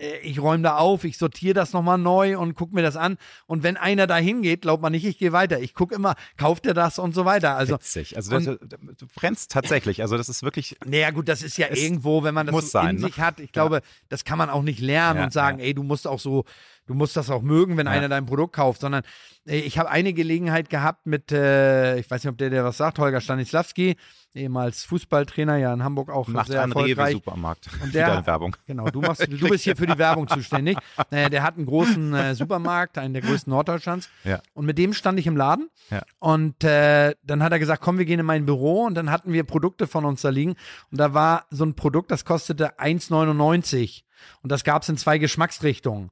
[0.00, 3.18] äh, ich räume da auf, ich sortiere das nochmal neu und gucke mir das an.
[3.46, 5.60] Und wenn einer da hingeht, glaubt man nicht, ich gehe weiter.
[5.60, 7.56] Ich gucke immer, kauft er das und so weiter.
[7.56, 8.16] Also, Witzig.
[8.16, 10.02] Also du, du brennst tatsächlich.
[10.02, 10.76] Also das ist wirklich.
[10.84, 13.08] naja, gut, das ist ja irgendwo, wenn man das muss so sein, in ne?
[13.08, 13.40] sich hat.
[13.40, 15.66] Ich glaube, das kann man auch nicht lernen Ja, und sagen, ja.
[15.66, 16.44] ey, du musst auch so,
[16.90, 17.92] du musst das auch mögen, wenn Ja.
[17.92, 19.04] einer dein Produkt kauft, sondern
[19.46, 22.78] äh, ich habe eine Gelegenheit gehabt mit, äh, ich weiß nicht, ob der der was
[22.78, 23.96] sagt, Holger Stanislawski,
[24.34, 27.10] ehemals Fußballtrainer, ja in Hamburg auch Macht sehr erfolgreich.
[27.14, 27.68] Rewe-Supermarkt.
[27.80, 28.56] Und Wieder der- Werbung.
[28.66, 30.76] Genau, du machst, du bist hier für die Werbung zuständig.
[31.12, 34.08] Äh, der hat einen großen äh, Supermarkt, einen der größten Norddeutschlands.
[34.24, 34.40] Ja.
[34.54, 35.68] Und mit dem stand ich im Laden.
[35.90, 36.02] Ja.
[36.20, 38.84] Und äh, dann hat er gesagt, komm, wir gehen in mein Büro.
[38.84, 40.54] Und dann hatten wir Produkte von uns da liegen.
[40.92, 44.02] Und da war so ein Produkt, das kostete 1,99.
[44.42, 46.10] Und das gab es in zwei Geschmacksrichtungen.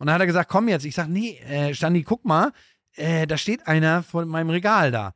[0.00, 0.86] Und dann hat er gesagt, komm jetzt.
[0.86, 2.52] Ich sag, nee, äh, Standi, guck mal,
[2.96, 5.14] äh, da steht einer vor meinem Regal da.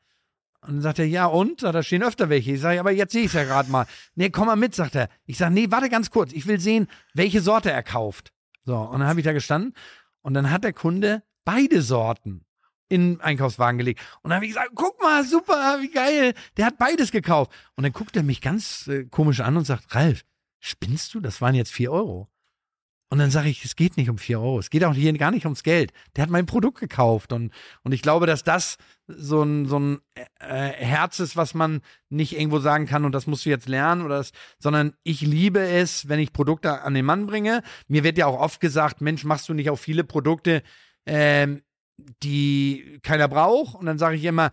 [0.61, 1.63] Und dann sagt er, ja und?
[1.63, 2.53] Da stehen öfter welche.
[2.53, 3.87] Ich sage, aber jetzt sehe ich es ja gerade mal.
[4.15, 5.09] Nee, komm mal mit, sagt er.
[5.25, 6.35] Ich sage, nee, warte ganz kurz.
[6.35, 8.31] Ich will sehen, welche Sorte er kauft.
[8.67, 9.75] So, und dann habe ich da gestanden
[10.21, 12.45] und dann hat der Kunde beide Sorten
[12.91, 14.01] in den Einkaufswagen gelegt.
[14.23, 16.35] Und dann habe ich gesagt, guck mal, super, wie geil.
[16.59, 17.51] Der hat beides gekauft.
[17.75, 20.25] Und dann guckt er mich ganz äh, komisch an und sagt, Ralf,
[20.61, 21.21] spinnst du?
[21.21, 22.29] Das waren jetzt vier Euro.
[23.15, 24.59] Und dann sage ich, es geht nicht um vier Euro.
[24.59, 25.93] Es geht auch hier gar nicht ums Geld.
[26.17, 27.33] Der hat mein Produkt gekauft.
[27.33, 27.53] Und,
[27.85, 30.01] und ich glaube, dass das so ein, so ein
[30.41, 34.03] äh, Herz ist, was man nicht irgendwo sagen kann, und das musst du jetzt lernen,
[34.03, 37.63] oder das, sondern ich liebe es, wenn ich Produkte an den Mann bringe.
[37.87, 40.65] Mir wird ja auch oft gesagt, Mensch, machst du nicht auch viele Produkte,
[41.07, 41.63] ähm,
[42.25, 43.77] die keiner braucht?
[43.77, 44.51] Und dann sage ich immer,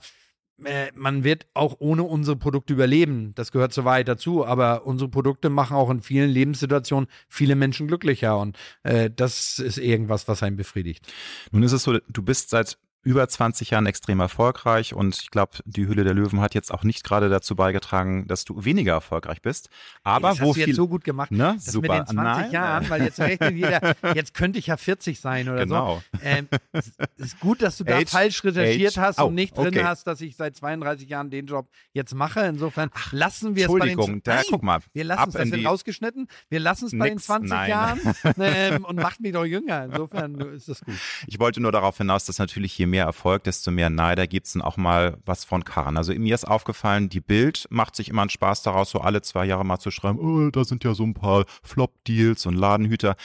[0.65, 3.33] äh, man wird auch ohne unsere Produkte überleben.
[3.35, 4.45] Das gehört so weit dazu.
[4.45, 8.37] Aber unsere Produkte machen auch in vielen Lebenssituationen viele Menschen glücklicher.
[8.39, 11.11] Und äh, das ist irgendwas, was einen befriedigt.
[11.51, 15.57] Nun ist es so, du bist seit über 20 Jahren extrem erfolgreich und ich glaube,
[15.65, 19.41] die Hülle der Löwen hat jetzt auch nicht gerade dazu beigetragen, dass du weniger erfolgreich
[19.41, 19.69] bist.
[20.03, 21.53] Aber das wo hast du viel, jetzt so gut gemacht, ne?
[21.55, 21.99] das Super.
[21.99, 22.51] mit den 20 Nein.
[22.51, 26.01] Jahren, weil jetzt rechnet jeder, jetzt könnte ich ja 40 sein oder Genau.
[26.13, 26.19] so.
[26.23, 29.57] Ähm, es ist gut, dass du da Age- falsch recherchiert Age- hast Oh, und nicht
[29.57, 29.83] drin okay.
[29.83, 32.41] hast, dass ich seit 32 Jahren den Job jetzt mache.
[32.41, 34.79] Insofern lassen wir es bei den da, Nein, guck mal.
[34.93, 36.27] wir lassen es, das wird rausgeschnitten.
[36.49, 37.69] Wir lassen es bei den Nix, 20 nein.
[37.69, 37.99] Jahren
[38.39, 39.85] ähm, und macht mich doch jünger.
[39.85, 40.93] Insofern ist das gut.
[41.27, 44.53] Ich wollte nur darauf hinaus, dass natürlich je mehr Erfolg, desto mehr Neider gibt es
[44.53, 45.97] dann auch mal was von Karren.
[45.97, 49.45] Also mir ist aufgefallen, die Bild macht sich immer einen Spaß daraus, so alle zwei
[49.45, 53.15] Jahre mal zu schreiben, oh, da sind ja so ein paar Flop-Deals und Ladenhüter.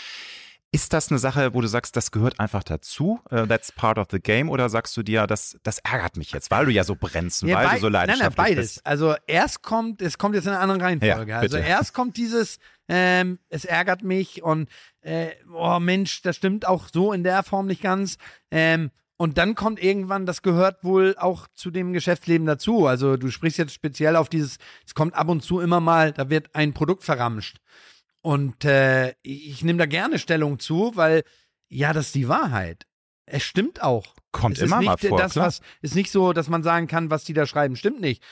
[0.73, 3.21] Ist das eine Sache, wo du sagst, das gehört einfach dazu?
[3.31, 4.51] Uh, that's part of the game?
[4.51, 7.49] Oder sagst du dir, das, das ärgert mich jetzt, weil du ja so brennst und
[7.49, 8.75] Ja, weil du so nein, nein, leidenschaftlich beides.
[8.75, 8.87] bist?
[8.87, 11.31] Also erst kommt, es kommt jetzt in einer anderen Reihenfolge.
[11.31, 14.69] Ja, also erst kommt dieses, ähm, es ärgert mich und
[15.01, 18.19] äh, oh Mensch, das stimmt auch so in der Form nicht ganz.
[18.51, 22.87] Ähm, und dann kommt irgendwann, das gehört wohl auch zu dem Geschäftsleben dazu.
[22.87, 26.29] Also du sprichst jetzt speziell auf dieses, es kommt ab und zu immer mal, da
[26.29, 27.59] wird ein Produkt verramscht.
[28.21, 31.23] Und äh, ich nehme da gerne Stellung zu, weil
[31.69, 32.87] ja, das ist die Wahrheit.
[33.25, 34.15] Es stimmt auch.
[34.33, 35.47] Kommt es immer ist mal nicht, vor, das, klar.
[35.47, 38.23] was ist nicht so, dass man sagen kann, was die da schreiben, stimmt nicht.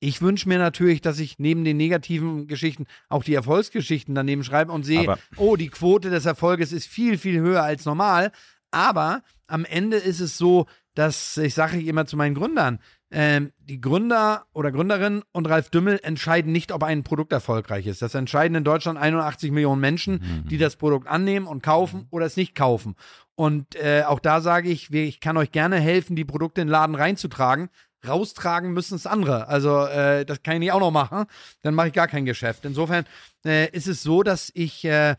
[0.00, 4.72] Ich wünsche mir natürlich, dass ich neben den negativen Geschichten auch die Erfolgsgeschichten daneben schreibe
[4.72, 8.32] und sehe, Aber- oh, die Quote des Erfolges ist viel, viel höher als normal.
[8.72, 9.22] Aber
[9.52, 12.78] am Ende ist es so, dass, ich sage immer zu meinen Gründern,
[13.10, 18.00] ähm, die Gründer oder Gründerinnen und Ralf Dümmel entscheiden nicht, ob ein Produkt erfolgreich ist.
[18.00, 22.36] Das entscheiden in Deutschland 81 Millionen Menschen, die das Produkt annehmen und kaufen oder es
[22.38, 22.94] nicht kaufen.
[23.34, 26.72] Und äh, auch da sage ich, ich kann euch gerne helfen, die Produkte in den
[26.72, 27.68] Laden reinzutragen.
[28.06, 29.48] Raustragen müssen es andere.
[29.48, 31.26] Also äh, das kann ich nicht auch noch machen.
[31.62, 32.64] Dann mache ich gar kein Geschäft.
[32.64, 33.04] Insofern
[33.44, 35.16] äh, ist es so, dass ich, äh,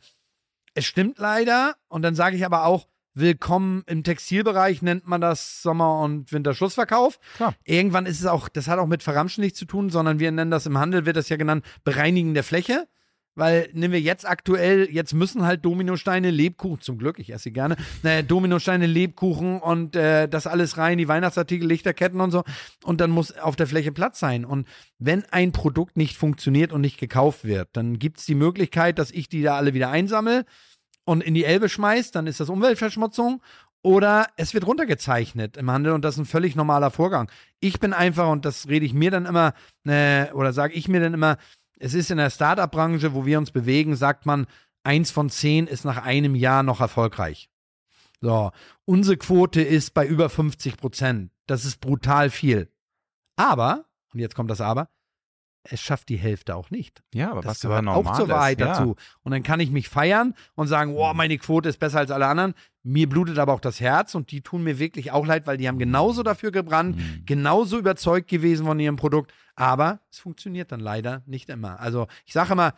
[0.73, 1.75] es stimmt leider.
[1.87, 7.19] Und dann sage ich aber auch, willkommen im Textilbereich nennt man das Sommer- und Winterschlussverkauf.
[7.35, 7.53] Klar.
[7.63, 10.51] Irgendwann ist es auch, das hat auch mit Verramschen nichts zu tun, sondern wir nennen
[10.51, 12.87] das im Handel, wird das ja genannt, Bereinigen der Fläche.
[13.35, 17.51] Weil nehmen wir jetzt aktuell, jetzt müssen halt Dominosteine, Lebkuchen, zum Glück, ich esse sie
[17.51, 22.43] gerne, äh, Dominosteine, Lebkuchen und äh, das alles rein, die Weihnachtsartikel, Lichterketten und so.
[22.83, 24.45] Und dann muss auf der Fläche Platz sein.
[24.45, 24.67] Und
[24.99, 29.09] wenn ein Produkt nicht funktioniert und nicht gekauft wird, dann gibt es die Möglichkeit, dass
[29.09, 30.45] ich die da alle wieder einsammle
[31.05, 33.41] und in die Elbe schmeiß, dann ist das Umweltverschmutzung.
[33.85, 37.29] Oder es wird runtergezeichnet im Handel und das ist ein völlig normaler Vorgang.
[37.59, 39.53] Ich bin einfach, und das rede ich mir dann immer,
[39.85, 41.37] äh, oder sage ich mir dann immer,
[41.79, 44.47] es ist in der Startup-Branche, wo wir uns bewegen, sagt man,
[44.83, 47.49] eins von zehn ist nach einem Jahr noch erfolgreich.
[48.21, 48.51] So,
[48.85, 51.31] unsere Quote ist bei über 50 Prozent.
[51.45, 52.69] Das ist brutal viel.
[53.35, 54.87] Aber, und jetzt kommt das Aber,
[55.63, 57.01] es schafft die Hälfte auch nicht.
[57.13, 58.73] Ja, aber Das was gehört normal auch zur Wahrheit ist, ja.
[58.73, 58.95] dazu.
[59.23, 62.27] Und dann kann ich mich feiern und sagen, wow, meine Quote ist besser als alle
[62.27, 62.53] anderen.
[62.83, 65.69] Mir blutet aber auch das Herz und die tun mir wirklich auch leid, weil die
[65.69, 67.23] haben genauso dafür gebrannt, Mhm.
[67.25, 69.33] genauso überzeugt gewesen von ihrem Produkt.
[69.55, 71.79] Aber es funktioniert dann leider nicht immer.
[71.79, 72.73] Also ich sage immer,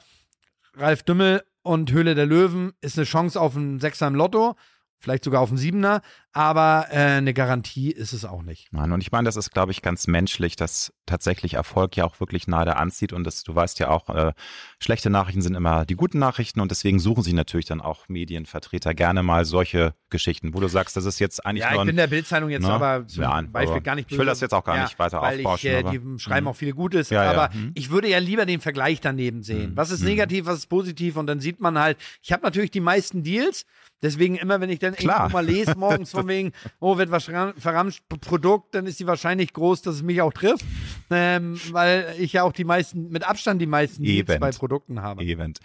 [0.76, 4.56] Ralf Dümmel und Höhle der Löwen ist eine Chance auf einen Sechser im Lotto,
[5.00, 6.02] vielleicht sogar auf einen Siebener,
[6.36, 8.71] aber äh, eine Garantie ist es auch nicht.
[8.74, 12.19] Mann, und ich meine, das ist, glaube ich, ganz menschlich, dass tatsächlich Erfolg ja auch
[12.19, 14.34] wirklich nahe anzieht und das, du weißt ja auch, äh,
[14.80, 18.93] schlechte Nachrichten sind immer die guten Nachrichten und deswegen suchen sich natürlich dann auch Medienvertreter
[18.93, 21.88] gerne mal solche Geschichten, wo du sagst, das ist jetzt eigentlich Ja, nur ich ein,
[21.88, 22.74] bin der Bildzeitung jetzt Ne?
[22.74, 25.21] aber zum Ja, Beispiel aber gar nicht ich will das jetzt auch gar nicht weiter
[25.21, 26.50] weil aufbauschen, Ich, äh, aber- die schreiben Mhm.
[26.50, 27.71] auch viel Gutes, Ja, ja, aber mhm.
[27.76, 29.71] ich würde ja lieber den Vergleich daneben sehen.
[29.71, 29.78] Mhm.
[29.78, 30.08] Was ist Mhm.
[30.10, 33.65] negativ, was ist positiv und dann sieht man halt, ich habe natürlich die meisten Deals,
[34.02, 35.17] deswegen immer, wenn ich dann Klar.
[35.19, 39.08] irgendwo mal lese morgens von wegen, oh, wird was verram- verramscht, Produkt, dann ist die
[39.08, 40.66] wahrscheinlich groß, dass es mich auch trifft,
[41.10, 44.40] ähm, weil ich ja auch die meisten, mit Abstand die meisten Eben.
[44.40, 45.24] bei Produkten habe.
[45.24, 45.60] Event.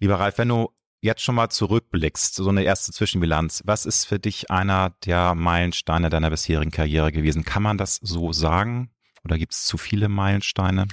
[0.00, 4.18] Lieber Ralf, wenn du jetzt schon mal zurückblickst, so eine erste Zwischenbilanz, was ist für
[4.18, 7.44] dich einer der Meilensteine deiner bisherigen Karriere gewesen?
[7.44, 8.90] Kann man das so sagen?
[9.24, 10.86] Oder gibt es zu viele Meilensteine?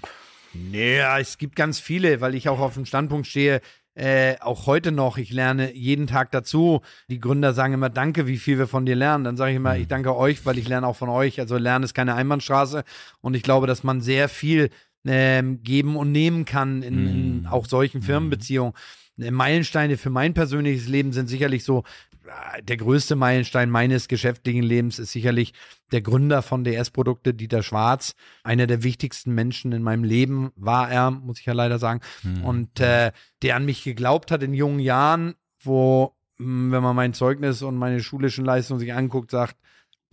[0.53, 3.61] Naja, es gibt ganz viele, weil ich auch auf dem Standpunkt stehe,
[3.95, 6.81] äh, auch heute noch, ich lerne jeden Tag dazu.
[7.09, 9.23] Die Gründer sagen immer, danke, wie viel wir von dir lernen.
[9.23, 11.39] Dann sage ich immer, ich danke euch, weil ich lerne auch von euch.
[11.39, 12.83] Also Lernen ist keine Einbahnstraße.
[13.21, 14.69] Und ich glaube, dass man sehr viel
[15.05, 17.47] ähm, geben und nehmen kann in, in Mhm.
[17.47, 18.73] auch solchen Firmenbeziehungen.
[19.17, 22.14] Meilensteine für mein persönliches Leben sind sicherlich so, äh,
[22.63, 25.53] der größte Meilenstein meines geschäftlichen Lebens ist sicherlich
[25.91, 28.13] der Gründer von DS-Produkte, Dieter Schwarz.
[28.43, 32.01] Einer der wichtigsten Menschen in meinem Leben war er, muss ich ja leider sagen.
[32.23, 32.43] Mhm.
[32.43, 33.11] Und äh,
[33.41, 37.75] der an mich geglaubt hat in jungen Jahren, wo, hm, wenn man mein Zeugnis und
[37.75, 39.57] meine schulischen Leistungen sich anguckt, sagt,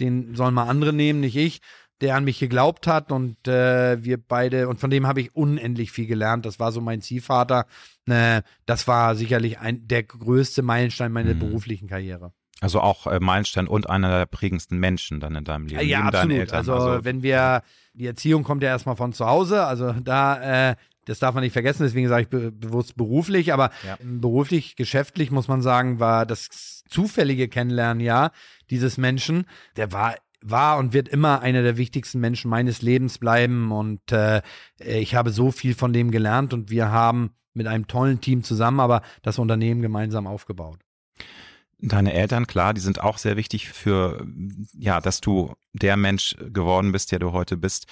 [0.01, 1.61] den sollen mal andere nehmen, nicht ich
[2.03, 5.92] der an mich geglaubt hat und äh, wir beide, und von dem habe ich unendlich
[5.92, 6.44] viel gelernt.
[6.44, 7.66] Das war so mein Ziehvater.
[8.07, 11.41] Äh, das war sicherlich ein, der größte Meilenstein meiner mhm.
[11.41, 12.33] beruflichen Karriere.
[12.61, 15.88] Also auch äh, Meilenstein und einer der prägendsten Menschen dann in deinem Leben.
[15.88, 16.53] Ja, absolut.
[16.53, 17.62] Also, also, wenn wir,
[17.93, 21.53] die Erziehung kommt ja erstmal von zu Hause, also da, äh, das darf man nicht
[21.53, 23.97] vergessen, deswegen sage ich be bewusst beruflich, aber ja.
[24.01, 28.31] beruflich, geschäftlich muss man sagen, war das zufällige Kennenlernen ja
[28.71, 33.71] dieses Menschen, der war war und wird immer einer der wichtigsten Menschen meines Lebens bleiben.
[33.71, 34.43] Und äh,
[34.79, 38.81] ich habe so viel von dem gelernt und wir haben mit einem tollen Team zusammen
[38.81, 40.79] aber das Unternehmen gemeinsam aufgebaut.
[41.85, 44.25] Deine Eltern, klar, die sind auch sehr wichtig für,
[44.73, 47.87] ja, dass du der Mensch geworden bist, der du heute bist.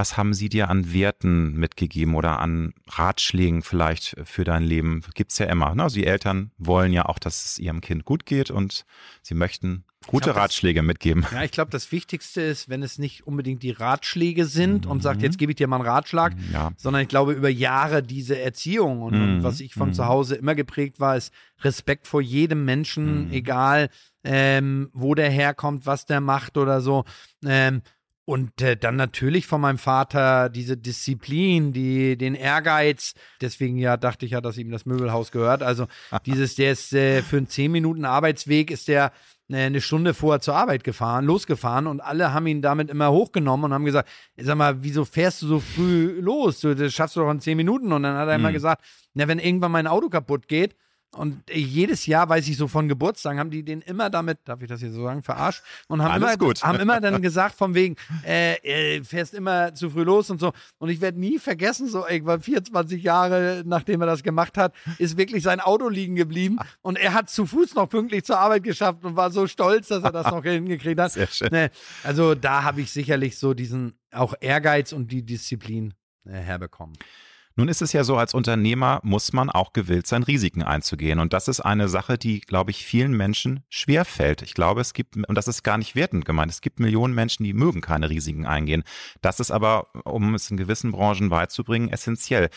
[0.00, 5.02] Was haben sie dir an Werten mitgegeben oder an Ratschlägen vielleicht für dein Leben?
[5.12, 5.74] Gibt's ja immer.
[5.74, 5.82] Ne?
[5.82, 8.86] Also die Eltern wollen ja auch, dass es ihrem Kind gut geht und
[9.20, 11.26] sie möchten gute glaub, Ratschläge das, mitgeben.
[11.30, 14.90] Ja, ich glaube, das Wichtigste ist, wenn es nicht unbedingt die Ratschläge sind mhm.
[14.90, 16.70] und sagt, jetzt gebe ich dir mal einen Ratschlag, mhm, ja.
[16.78, 19.22] sondern ich glaube, über Jahre diese Erziehung und, mhm.
[19.22, 19.92] und was ich von mhm.
[19.92, 23.32] zu Hause immer geprägt war, ist Respekt vor jedem Menschen, mhm.
[23.34, 23.90] egal
[24.24, 27.04] ähm, wo der herkommt, was der macht oder so.
[27.44, 27.82] Ähm,
[28.24, 33.14] und äh, dann natürlich von meinem Vater diese Disziplin, die, den Ehrgeiz.
[33.40, 35.62] Deswegen ja dachte ich ja, dass ihm das Möbelhaus gehört.
[35.62, 35.86] Also
[36.26, 39.12] dieses, der ist äh, für einen zehn Minuten Arbeitsweg ist der
[39.50, 43.64] äh, eine Stunde vorher zur Arbeit gefahren, losgefahren und alle haben ihn damit immer hochgenommen
[43.64, 46.60] und haben gesagt, sag mal, wieso fährst du so früh los?
[46.60, 47.92] Du, das schaffst du doch in zehn Minuten.
[47.92, 48.44] Und dann hat er mhm.
[48.44, 50.76] immer gesagt, na, wenn irgendwann mein Auto kaputt geht,
[51.16, 54.68] und jedes Jahr, weiß ich so von Geburtstagen, haben die den immer damit, darf ich
[54.68, 56.62] das hier so sagen, verarscht und haben, immer, gut.
[56.62, 58.54] haben immer dann gesagt von wegen, äh,
[58.96, 60.52] äh, fährst immer zu früh los und so.
[60.78, 65.16] Und ich werde nie vergessen, so irgendwann 24 Jahre, nachdem er das gemacht hat, ist
[65.16, 69.04] wirklich sein Auto liegen geblieben und er hat zu Fuß noch pünktlich zur Arbeit geschafft
[69.04, 71.10] und war so stolz, dass er das noch hingekriegt hat.
[71.10, 71.48] Sehr schön.
[71.50, 71.70] Ne,
[72.04, 75.94] also da habe ich sicherlich so diesen auch Ehrgeiz und die Disziplin
[76.24, 76.96] äh, herbekommen.
[77.60, 81.18] Nun ist es ja so, als Unternehmer muss man auch gewillt sein, Risiken einzugehen.
[81.18, 84.40] Und das ist eine Sache, die, glaube ich, vielen Menschen schwerfällt.
[84.40, 87.44] Ich glaube, es gibt, und das ist gar nicht wertend gemeint, es gibt Millionen Menschen,
[87.44, 88.82] die mögen keine Risiken eingehen.
[89.20, 92.48] Das ist aber, um es in gewissen Branchen beizubringen, essentiell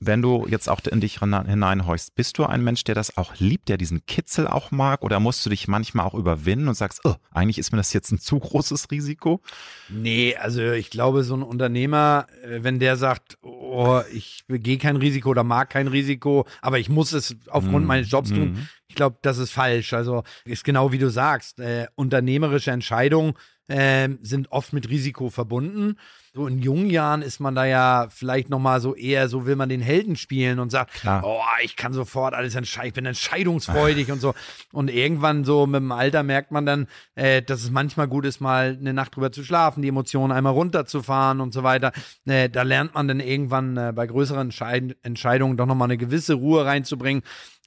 [0.00, 3.68] wenn du jetzt auch in dich hineinhorchst, bist du ein Mensch, der das auch liebt,
[3.68, 5.02] der diesen Kitzel auch mag?
[5.02, 8.12] Oder musst du dich manchmal auch überwinden und sagst, oh, eigentlich ist mir das jetzt
[8.12, 9.40] ein zu großes Risiko?
[9.88, 14.96] Nee, also ich glaube, so ein Unternehmer, äh, wenn der sagt, oh, ich gehe kein
[14.96, 18.68] Risiko oder mag kein Risiko, aber ich muss es aufgrund mm, meines Jobs tun, mm.
[18.86, 19.92] ich glaube, das ist falsch.
[19.94, 23.34] Also ist genau wie du sagst, äh, unternehmerische Entscheidungen
[23.68, 25.96] äh, sind oft mit Risiko verbunden
[26.38, 29.68] so in jungen Jahren ist man da ja vielleicht nochmal so eher, so will man
[29.68, 31.22] den Helden spielen und sagt, Klar.
[31.24, 34.34] oh, ich kann sofort alles entscheiden, ich bin entscheidungsfreudig und so.
[34.72, 38.40] Und irgendwann so mit dem Alter merkt man dann, äh, dass es manchmal gut ist,
[38.40, 41.92] mal eine Nacht drüber zu schlafen, die Emotionen einmal runterzufahren und so weiter.
[42.24, 46.34] Äh, da lernt man dann irgendwann äh, bei größeren Entscheid Entscheidungen doch nochmal eine gewisse
[46.34, 47.24] Ruhe reinzubringen.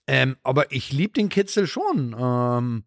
[0.08, 2.16] Ähm, aber ich liebe den Kitzel schon.
[2.18, 2.84] Ähm,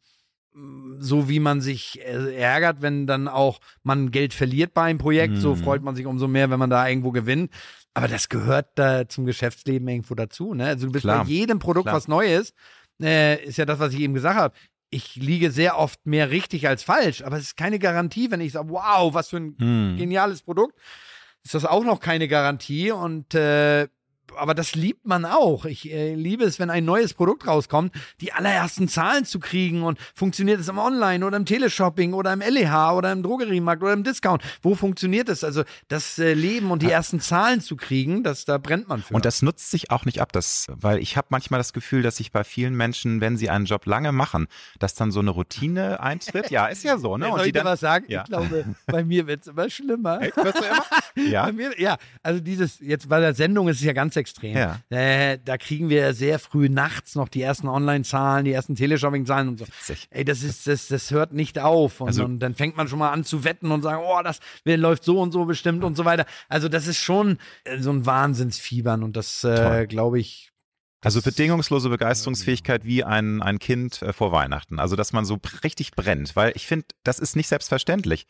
[0.98, 5.34] so wie man sich äh, ärgert, wenn dann auch man Geld verliert bei einem Projekt,
[5.34, 5.40] mhm.
[5.40, 7.50] so freut man sich umso mehr, wenn man da irgendwo gewinnt.
[7.92, 10.54] Aber das gehört da zum Geschäftsleben irgendwo dazu.
[10.54, 10.66] Ne?
[10.66, 11.24] Also du bist Klar.
[11.24, 11.96] bei jedem Produkt Klar.
[11.96, 12.54] was Neues,
[13.02, 14.54] äh, ist ja das, was ich eben gesagt habe.
[14.90, 18.52] Ich liege sehr oft mehr richtig als falsch, aber es ist keine Garantie, wenn ich
[18.52, 19.96] sage, wow, was für ein mhm.
[19.96, 20.78] geniales Produkt,
[21.42, 22.92] ist das auch noch keine Garantie.
[22.92, 23.88] Und äh,
[24.36, 25.64] aber das liebt man auch.
[25.64, 29.98] Ich äh, liebe es, wenn ein neues Produkt rauskommt, die allerersten Zahlen zu kriegen und
[30.14, 34.04] funktioniert es im Online oder im Teleshopping oder im LEH oder im Drogeriemarkt oder im
[34.04, 34.42] Discount.
[34.62, 35.44] Wo funktioniert es?
[35.44, 39.14] Also das äh, Leben und die ersten Zahlen zu kriegen, das da brennt man für.
[39.14, 42.16] Und das nutzt sich auch nicht ab, das, weil ich habe manchmal das Gefühl, dass
[42.16, 44.46] sich bei vielen Menschen, wenn sie einen Job lange machen,
[44.78, 46.50] dass dann so eine Routine eintritt.
[46.50, 47.28] Ja, ist ja so, ne?
[47.30, 48.06] Und Soll ich dir was sagen?
[48.08, 48.22] Ja.
[48.22, 50.22] Ich glaube, bei mir wird es immer schlimmer.
[50.22, 50.36] Echt?
[50.36, 50.52] Immer?
[51.30, 51.52] ja.
[51.52, 54.56] Mir, ja, also dieses jetzt bei der Sendung ist es ja ganz extrem.
[54.56, 54.80] Ja.
[54.90, 59.58] Äh, da kriegen wir sehr früh nachts noch die ersten Online-Zahlen, die ersten Teleshopping-Zahlen und
[59.58, 59.66] so.
[59.66, 60.08] Witzig.
[60.10, 62.00] Ey, das ist, das, das hört nicht auf.
[62.00, 64.40] Und, also, und, dann fängt man schon mal an zu wetten und sagen, oh, das
[64.64, 66.26] läuft so und so bestimmt und so weiter.
[66.48, 70.50] Also das ist schon äh, so ein Wahnsinnsfiebern und das äh, glaube ich.
[71.02, 74.78] Also bedingungslose Begeisterungsfähigkeit wie ein, ein Kind äh, vor Weihnachten.
[74.78, 78.26] Also dass man so richtig brennt, weil ich finde, das ist nicht selbstverständlich.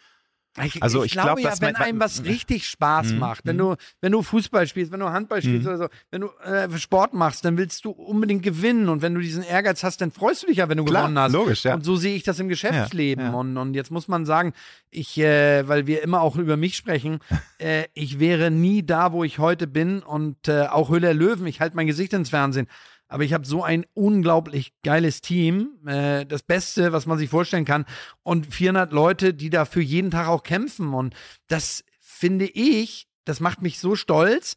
[0.63, 3.19] Ich, Also ich, ich glaube glaub, ja, wenn einem was richtig Spaß Mhm.
[3.19, 5.69] macht, wenn du, wenn du Fußball spielst, wenn du Handball spielst Mhm.
[5.69, 9.21] oder so, wenn du äh, Sport machst, dann willst du unbedingt gewinnen und wenn du
[9.21, 11.33] diesen Ehrgeiz hast, dann freust du dich ja, wenn du Klar, gewonnen hast.
[11.33, 11.75] logisch, ja.
[11.75, 13.25] Und so sehe ich das im Geschäftsleben.
[13.25, 13.37] Ja, ja.
[13.37, 14.53] Und, und jetzt muss man sagen,
[14.91, 17.19] ich, äh, weil wir immer auch über mich sprechen,
[17.59, 21.61] äh, ich wäre nie da, wo ich heute bin und äh, auch der Löwen, ich
[21.61, 22.69] halte mein Gesicht ins Fernsehen.
[23.15, 27.65] Aber ich habe so ein unglaublich geiles Team, äh, das Beste, was man sich vorstellen
[27.65, 27.85] kann,
[28.25, 30.93] und 400 Leute, die dafür jeden Tag auch kämpfen.
[30.93, 31.15] Und
[31.47, 34.57] das finde ich, das macht mich so stolz,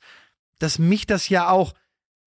[0.57, 1.75] dass mich das ja auch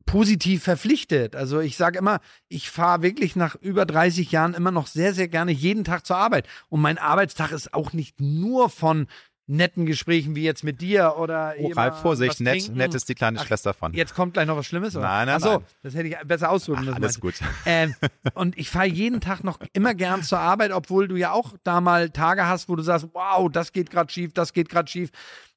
[0.06, 1.34] positiv verpflichtet.
[1.34, 5.26] Also ich sage immer, ich fahre wirklich nach über 30 Jahren immer noch sehr, sehr
[5.26, 6.46] gerne jeden Tag zur Arbeit.
[6.68, 9.08] Und mein Arbeitstag ist auch nicht nur von
[9.50, 12.78] netten Gesprächen wie jetzt mit dir oder Oh, Ralf, Vorsicht, nett, trinken.
[12.78, 13.92] nett ist die kleine Ach, Schwester von.
[13.92, 15.06] Jetzt kommt gleich noch was Schlimmes, oder?
[15.06, 15.64] Nein, nein, Ach so, nein.
[15.82, 16.94] das hätte ich besser ausdrücken müssen.
[17.02, 17.34] Alles gut.
[17.66, 17.94] Ähm,
[18.34, 21.80] und ich fahre jeden Tag noch immer gern zur Arbeit, obwohl du ja auch da
[21.80, 25.10] mal Tage hast, wo du sagst, wow, das geht gerade schief, das geht gerade schief.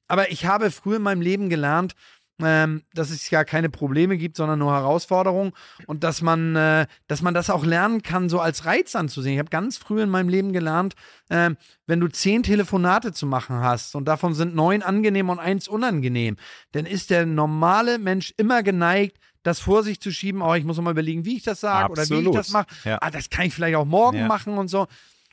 [0.08, 1.94] Aber ich habe früher in meinem Leben gelernt,
[2.42, 5.52] ähm, dass es ja keine Probleme gibt, sondern nur Herausforderungen
[5.86, 9.34] und dass man, äh, dass man das auch lernen kann, so als Reiz anzusehen.
[9.34, 10.94] Ich habe ganz früh in meinem Leben gelernt,
[11.30, 15.68] ähm, wenn du zehn Telefonate zu machen hast und davon sind neun angenehm und eins
[15.68, 16.36] unangenehm,
[16.72, 20.42] dann ist der normale Mensch immer geneigt, das vor sich zu schieben.
[20.42, 22.66] Oh, ich muss mal überlegen, wie ich das sage oder wie ich das mache.
[22.84, 22.98] Ja.
[23.00, 24.26] Ah, das kann ich vielleicht auch morgen Ja.
[24.26, 24.86] machen und so.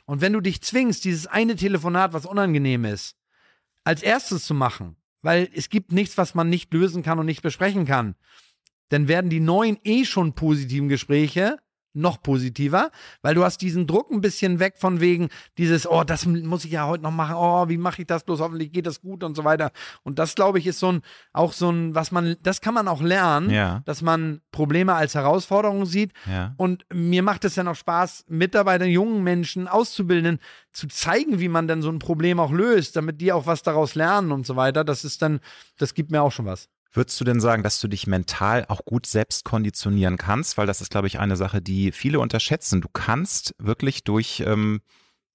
[0.04, 3.16] Und wenn du dich zwingst, dieses eine Telefonat, was unangenehm ist,
[3.84, 7.42] als erstes zu machen, weil es gibt nichts, was man nicht lösen kann und nicht
[7.42, 8.16] besprechen kann,
[8.88, 11.58] dann werden die neuen eh schon positiven Gespräche
[11.94, 12.90] noch positiver,
[13.22, 15.28] weil du hast diesen Druck ein bisschen weg von wegen
[15.58, 18.40] dieses, oh, das muss ich ja heute noch machen, oh, wie mache ich das bloß,
[18.40, 19.70] hoffentlich geht das gut und so weiter.
[20.02, 21.02] Und das, glaube ich, ist so ein,
[21.32, 23.82] auch so ein, was man, das kann man auch lernen, Ja.
[23.84, 26.54] dass man Probleme als Herausforderung sieht Ja.
[26.56, 30.38] und mir macht es dann auch Spaß, Mitarbeiter, jungen Menschen, Auszubildenden
[30.72, 33.94] zu zeigen, wie man dann so ein Problem auch löst, damit die auch was daraus
[33.94, 34.84] lernen und so weiter.
[34.84, 35.40] Das ist dann,
[35.78, 36.68] das gibt mir auch schon was.
[36.92, 40.58] Würdest du denn sagen, dass du dich mental auch gut selbst konditionieren kannst?
[40.58, 42.82] Weil das ist, glaube ich, eine Sache, die viele unterschätzen.
[42.82, 44.82] Du kannst wirklich durch ähm,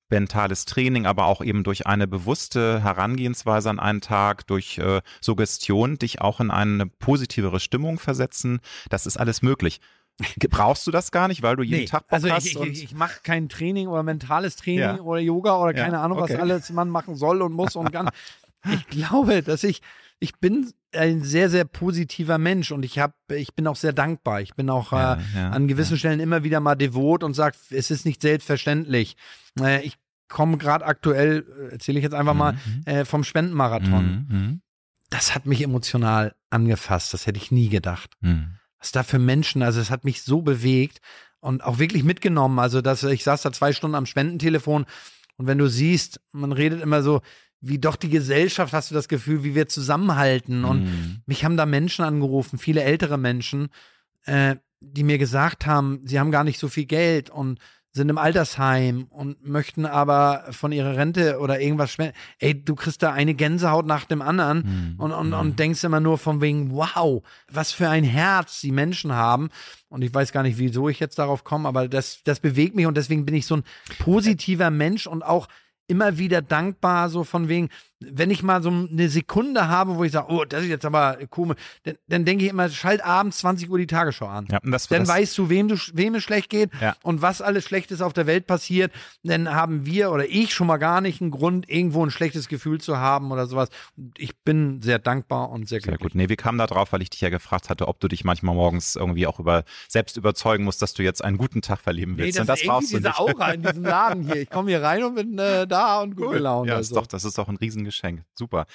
[0.10, 5.98] mentales Training, aber auch eben durch eine bewusste Herangehensweise an einen Tag, durch äh, Suggestion
[5.98, 8.60] dich auch in eine positivere Stimmung versetzen.
[8.90, 9.80] Das ist alles möglich.
[10.50, 12.46] Brauchst du das gar nicht, weil du jeden Tag Bock also hast?
[12.46, 15.00] ich, ich, ich mache kein Training oder mentales Training Ja.
[15.02, 16.34] oder Yoga oder Ja, keine Ahnung, okay.
[16.34, 18.10] was alles man machen soll und muss und kann.
[18.66, 19.82] Ich glaube, dass ich,
[20.20, 24.42] ich bin ein sehr, sehr positiver Mensch und ich habe, ich bin auch sehr dankbar.
[24.42, 27.58] Ich bin auch Ja, äh, ja, an gewissen Stellen immer wieder mal devot und sage,
[27.70, 29.16] es ist nicht selbstverständlich.
[29.60, 29.98] Äh, ich
[30.30, 32.82] komme gerade aktuell, äh, erzähle ich jetzt einfach mal, Mhm.
[32.86, 34.26] äh, vom Spendenmarathon.
[34.30, 34.62] Mhm.
[35.10, 37.14] Das hat mich emotional angefasst.
[37.14, 38.56] Das hätte ich nie gedacht Mhm.
[38.80, 41.00] was da für Menschen, also es hat mich so bewegt
[41.40, 42.60] und auch wirklich mitgenommen.
[42.60, 44.86] Also, dass ich saß da zwei Stunden am Spendentelefon
[45.38, 47.22] und wenn du siehst, man redet immer so,
[47.62, 50.64] wie doch die Gesellschaft, hast du das Gefühl, wie wir zusammenhalten.
[50.64, 51.18] Und Mhm.
[51.26, 53.70] mich haben da Menschen angerufen, viele ältere Menschen,
[54.26, 57.60] äh, die mir gesagt haben, sie haben gar nicht so viel Geld und
[57.94, 62.14] sind im Altersheim und möchten aber von ihrer Rente oder irgendwas spenden.
[62.38, 64.60] Ey, du kriegst da eine Gänsehaut nach dem anderen
[64.94, 65.00] Mhm.
[65.00, 69.14] und, und, und denkst immer nur von wegen, wow, was für ein Herz die Menschen
[69.14, 69.50] haben.
[69.90, 72.86] Und ich weiß gar nicht, wieso ich jetzt darauf komme, aber das, das bewegt mich
[72.86, 73.64] und deswegen bin ich so ein
[73.98, 75.48] positiver Mensch und auch
[75.88, 77.70] immer wieder dankbar, so von wegen,
[78.00, 81.18] wenn ich mal so eine Sekunde habe, wo ich sage, oh, das ist jetzt aber
[81.30, 84.48] komisch, dann, dann denke ich immer, schalt abends 20 Uhr die Tagesschau an.
[84.52, 86.96] Ja, das, Dann das, weißt du, wem, du, wem es schlecht geht Ja.
[87.04, 88.92] und was alles Schlechtes auf der Welt passiert.
[89.24, 92.80] Dann haben wir oder ich schon mal gar nicht einen Grund, irgendwo ein schlechtes Gefühl
[92.80, 93.70] zu haben oder sowas.
[94.18, 96.14] Ich bin sehr dankbar und sehr Sehr glücklich.
[96.14, 96.16] gut.
[96.16, 98.56] Nee, wir kamen da drauf, weil ich dich ja gefragt hatte, ob du dich manchmal
[98.56, 102.24] morgens irgendwie auch über selbst überzeugen musst, dass du jetzt einen guten Tag verleben Nee,
[102.26, 102.38] willst.
[102.38, 103.20] das, und das brauchst du diese nicht.
[103.20, 104.36] Aura in diesem Laden hier.
[104.42, 106.68] Ich komme hier rein und bin äh, da und gut gelaunt.
[106.70, 106.94] Ja, also.
[106.94, 108.24] ist doch, das ist doch ein Riesengeschenk.
[108.34, 108.66] Super.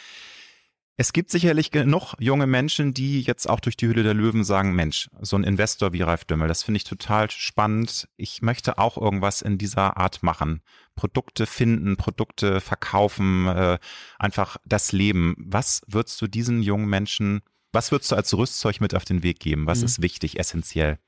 [0.98, 4.74] Es gibt sicherlich genug junge Menschen, die jetzt auch durch die Hülle der Löwen sagen,
[4.74, 8.08] Mensch, so ein Investor wie Ralf Dümmel, das finde ich total spannend.
[8.16, 10.60] Ich möchte auch irgendwas in dieser Art machen.
[10.94, 13.78] Produkte finden, Produkte verkaufen, äh,
[14.18, 15.34] einfach das Leben.
[15.38, 17.40] Was würdest du diesen jungen Menschen,
[17.72, 19.66] was würdest du als Rüstzeug mit auf den Weg geben?
[19.66, 19.86] Was Mhm.
[19.86, 20.98] ist wichtig, essentiell?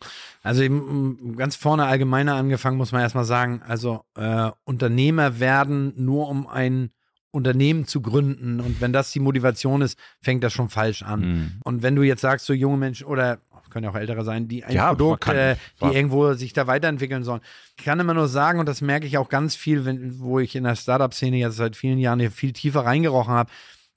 [0.43, 6.27] Also eben, ganz vorne allgemeiner angefangen muss man erstmal sagen, also äh, Unternehmer werden nur
[6.31, 6.91] um ein
[7.35, 11.21] Unternehmen zu gründen und wenn das die Motivation ist, fängt das schon falsch an.
[11.21, 11.53] Mhm.
[11.65, 13.39] Und wenn du jetzt sagst, so junge Menschen oder
[13.71, 16.69] können ja auch ältere sein, die ein Ja, Produkt, äh, die war- irgendwo sich da
[16.69, 17.41] weiterentwickeln sollen.
[17.77, 20.55] Ich kann immer nur sagen, und das merke ich auch ganz viel, wenn, wo ich
[20.55, 23.51] in der Startup-Szene jetzt seit vielen Jahren hier viel tiefer reingerochen habe,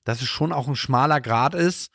[0.03, 1.91] dass es schon auch ein schmaler Grad ist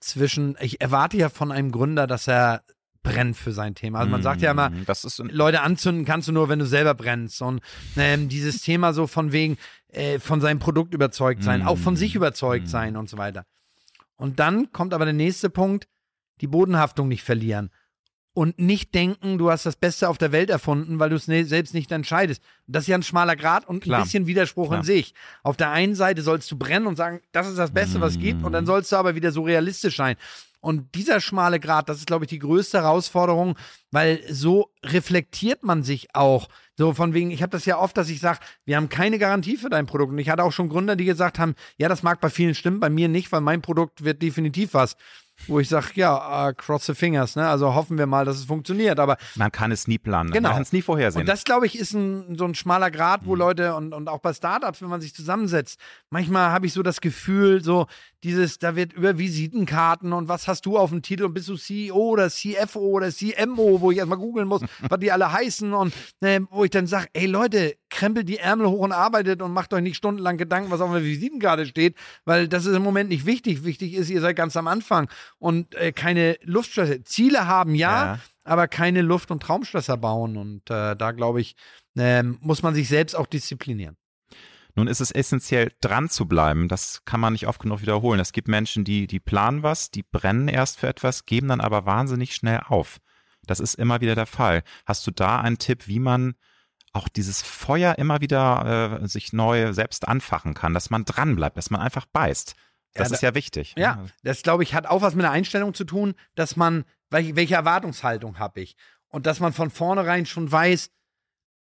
[0.00, 2.62] zwischen, ich erwarte ja von einem Gründer, dass er
[3.02, 4.00] brennt für sein Thema.
[4.00, 6.66] Also man sagt ja immer, das ist ein, Leute anzünden kannst du nur, wenn du
[6.66, 7.40] selber brennst.
[7.42, 7.60] Und
[7.96, 9.56] ähm, dieses Thema so von wegen
[9.88, 11.66] äh, von seinem Produkt überzeugt sein, Mm.
[11.68, 12.68] auch von sich überzeugt Mm.
[12.68, 13.46] sein und so weiter.
[14.16, 15.88] Und dann kommt aber der nächste Punkt,
[16.42, 17.70] die Bodenhaftung nicht verlieren.
[18.32, 21.44] Und nicht denken, du hast das Beste auf der Welt erfunden, weil du es ne
[21.44, 22.40] selbst nicht entscheidest.
[22.68, 23.98] Das ist ja ein schmaler Grad und Klar.
[24.00, 24.78] ein bisschen Widerspruch Klar.
[24.80, 25.14] in sich.
[25.42, 28.20] Auf der einen Seite sollst du brennen und sagen, das ist das Beste, was es
[28.20, 30.14] gibt, und dann sollst du aber wieder so realistisch sein.
[30.60, 33.56] Und dieser schmale Grad, das ist, glaube ich, die größte Herausforderung,
[33.90, 36.48] weil so reflektiert man sich auch.
[36.76, 39.56] So von wegen, ich habe das ja oft, dass ich sage, wir haben keine Garantie
[39.56, 40.12] für dein Produkt.
[40.12, 42.80] Und ich hatte auch schon Gründer, die gesagt haben, ja, das mag bei vielen stimmen,
[42.80, 44.96] bei mir nicht, weil mein Produkt wird definitiv was.
[45.46, 47.48] Wo ich sage, ja, äh, cross the fingers, ne?
[47.48, 49.00] Also hoffen wir mal, dass es funktioniert.
[49.00, 50.30] Aber man kann es nie planen.
[50.30, 50.48] Genau.
[50.48, 51.20] Man kann es nie vorhersehen.
[51.22, 53.26] und das, glaube ich, ist ein, so ein schmaler Grad, Mhm.
[53.26, 55.78] wo Leute und, und auch bei Startups, wenn man sich zusammensetzt,
[56.10, 57.86] manchmal habe ich so das Gefühl, so
[58.22, 61.56] dieses, da wird über Visitenkarten und was hast du auf dem Titel und bist du
[61.56, 65.92] CEO oder CFO oder CMO, wo ich erstmal googeln muss, was die alle heißen und
[66.20, 69.74] äh, wo ich dann sage, ey Leute, krempelt die Ärmel hoch und arbeitet und macht
[69.74, 73.26] euch nicht stundenlang Gedanken, was auf der Visitenkarte steht, weil das ist im Moment nicht
[73.26, 73.64] wichtig.
[73.64, 77.04] Wichtig ist, ihr seid ganz am Anfang und äh, keine Luftschlösser.
[77.04, 78.18] Ziele haben ja, Ja.
[78.44, 80.36] aber keine Luft- und Traumschlösser bauen.
[80.36, 81.56] Und äh, da glaube ich,
[81.96, 83.96] ähm, muss man sich selbst auch disziplinieren.
[84.76, 86.68] Nun ist es essentiell, dran zu bleiben.
[86.68, 88.20] Das kann man nicht oft genug wiederholen.
[88.20, 91.86] Es gibt Menschen, die, die planen was, die brennen erst für etwas, geben dann aber
[91.86, 92.98] wahnsinnig schnell auf.
[93.46, 94.62] Das ist immer wieder der Fall.
[94.86, 96.34] Hast du da einen Tipp, wie man
[96.92, 101.56] auch dieses Feuer immer wieder äh, sich neu selbst anfachen kann, dass man dran bleibt,
[101.56, 102.54] dass man einfach beißt?
[102.94, 103.74] Das Ja, ist ja wichtig.
[103.78, 107.36] Ja, das glaube ich hat auch was mit der Einstellung zu tun, dass man, welche,
[107.36, 108.76] welche Erwartungshaltung habe ich?
[109.08, 110.90] Und dass man von vornherein schon weiß,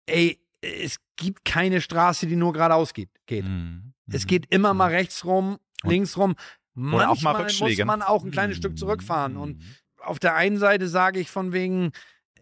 [0.06, 3.10] ey, es gibt keine Straße, die nur geradeaus geht.
[3.26, 3.46] geht.
[3.46, 3.94] Mhm.
[4.12, 6.36] Es geht immer mal rechts rum, links rum.
[6.76, 9.38] Oder auch mal Manchmal muss man auch ein kleines Stück zurückfahren.
[9.38, 9.64] Und Mhm.
[10.02, 11.92] auf der einen Seite sage ich von wegen,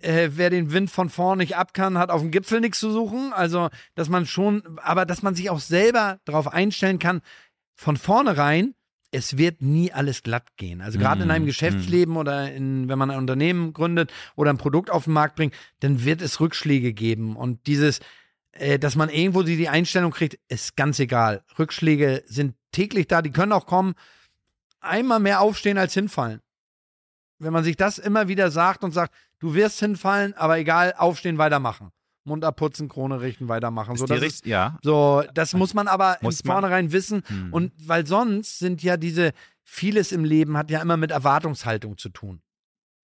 [0.01, 2.91] äh, wer den Wind von vorn nicht ab kann, hat auf dem Gipfel nichts zu
[2.91, 3.33] suchen.
[3.33, 7.21] Also, dass man schon, aber dass man sich auch selber darauf einstellen kann,
[7.75, 8.73] von vornherein,
[9.11, 10.81] es wird nie alles glatt gehen.
[10.81, 14.57] Also gerade in Mhm, einem Geschäftsleben oder in, wenn man ein Unternehmen gründet oder ein
[14.57, 17.35] Produkt auf den Markt bringt, dann wird es Rückschläge geben.
[17.35, 17.99] Und dieses,
[18.51, 21.43] äh, dass man irgendwo die, die Einstellung kriegt, ist ganz egal.
[21.57, 23.93] Rückschläge sind täglich da, die können auch kommen.
[24.81, 26.41] Einmal mehr aufstehen als hinfallen.
[27.39, 31.38] Wenn man sich das immer wieder sagt und sagt, du wirst hinfallen, aber egal, aufstehen,
[31.38, 31.91] weitermachen.
[32.23, 33.93] Mund abputzen, Krone richten, weitermachen.
[33.93, 34.77] Ist So, das, ist, ja.
[34.81, 36.47] so, das muss man aber Muss im.
[36.51, 37.23] Vornherein wissen.
[37.27, 37.53] Hm.
[37.53, 39.31] Und weil sonst sind ja diese,
[39.63, 42.41] vieles im Leben hat ja immer mit Erwartungshaltung zu tun.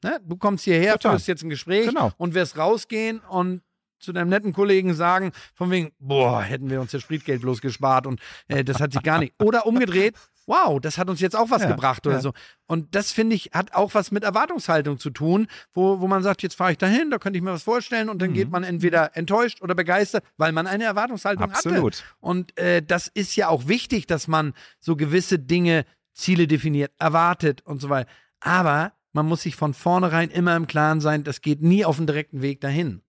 [0.03, 0.19] Ne?
[0.25, 1.13] Du kommst hierher, Total.
[1.13, 2.11] führst jetzt ein Gespräch Genau.
[2.17, 3.61] und wirst rausgehen und
[3.99, 8.05] zu deinem netten Kollegen sagen, von wegen, boah, hätten wir uns das Spritgeld bloß gespart
[8.05, 8.19] und
[8.49, 9.33] äh, das hat sich gar nicht.
[9.41, 10.15] Oder umgedreht,
[10.47, 12.21] wow, das hat uns jetzt auch was Ja, gebracht oder ja.
[12.21, 12.33] so.
[12.67, 16.43] Und das finde ich, hat auch was mit Erwartungshaltung zu tun, wo, wo man sagt,
[16.43, 18.33] jetzt fahre ich dahin, da könnte ich mir was vorstellen und dann Mhm.
[18.35, 21.53] geht man entweder enttäuscht oder begeistert, weil man eine Erwartungshaltung hatte.
[21.69, 22.03] Absolut.
[22.19, 27.61] Und äh, das ist ja auch wichtig, dass man so gewisse Dinge, Ziele definiert, erwartet
[27.65, 28.09] und so weiter.
[28.39, 32.07] Aber man muss sich von vornherein immer im Klaren sein, das geht nie auf dem
[32.07, 33.01] direkten Weg dahin.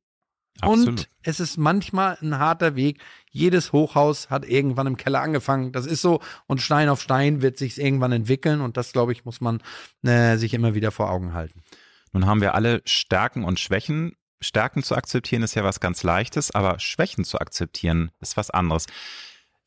[0.61, 0.89] Absolut.
[0.89, 3.01] Und es ist manchmal ein harter Weg.
[3.35, 5.73] Jedes Hochhaus hat irgendwann im Keller angefangen.
[5.73, 6.21] Das ist so.
[6.47, 8.61] Und Stein auf Stein wird sich irgendwann entwickeln.
[8.61, 9.61] Und das, glaube ich, muss man
[10.05, 11.65] äh, sich immer wieder vor Augen halten.
[12.13, 14.13] Nun haben wir alle Stärken und Schwächen.
[14.41, 18.87] Stärken zu akzeptieren ist ja was ganz Leichtes, aber Schwächen zu akzeptieren ist was anderes.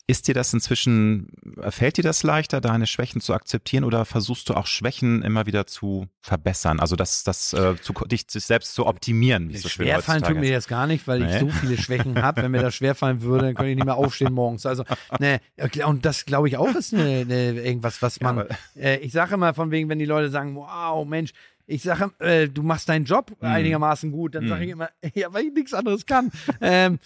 [0.09, 1.27] Ist dir das inzwischen,
[1.69, 5.67] fällt dir das leichter, deine Schwächen zu akzeptieren oder versuchst du auch Schwächen immer wieder
[5.67, 6.79] zu verbessern?
[6.79, 10.37] Also das, das äh, zu, dich selbst zu optimieren, wie es so schön Schwerfallen tut
[10.37, 11.39] mir jetzt gar nicht, weil ich Nee.
[11.39, 12.41] so viele Schwächen habe.
[12.41, 14.65] Wenn mir das schwerfallen würde, dann könnte ich nicht mehr aufstehen morgens.
[14.65, 14.85] Also,
[15.19, 15.41] ne,
[15.85, 18.39] und das glaube ich auch ist eine, eine, irgendwas, was man.
[18.39, 21.31] aber- äh, ich sage immer von wegen, wenn die Leute sagen, wow, Mensch,
[21.65, 23.47] ich sage, äh, du machst deinen Job Mhm.
[23.49, 24.67] einigermaßen gut, dann sage Mhm.
[24.67, 26.31] ich immer, ja, weil ich nichts anderes kann.
[26.61, 26.97] ähm,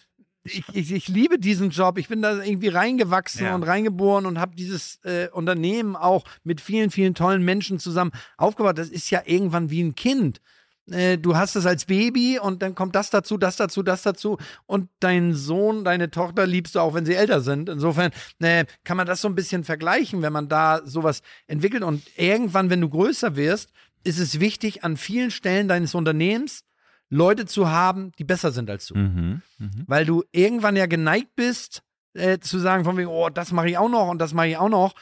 [0.44, 1.98] ich, ich, ich liebe diesen Job.
[1.98, 3.56] Ich bin da irgendwie reingewachsen Ja.
[3.56, 8.78] und reingeboren und habe dieses äh, Unternehmen auch mit vielen, vielen tollen Menschen zusammen aufgebaut.
[8.78, 10.42] Das ist ja irgendwann wie ein Kind.
[10.89, 14.38] Äh, du hast es als Baby und dann kommt das dazu, das dazu, das dazu
[14.66, 17.70] und deinen Sohn, deine Tochter liebst du auch, wenn sie älter sind.
[17.70, 22.02] Insofern äh, kann man das so ein bisschen vergleichen, wenn man da sowas entwickelt und
[22.18, 23.70] irgendwann, wenn du größer wirst,
[24.04, 26.64] ist es wichtig, an vielen Stellen deines Unternehmens
[27.12, 29.41] Leute zu haben, die besser sind als du Mhm.
[29.59, 29.84] Mhm.
[29.86, 31.84] weil du irgendwann ja geneigt bist,
[32.14, 34.57] äh, zu sagen von wegen, oh, das mache ich auch noch und das mache ich
[34.57, 34.93] auch noch.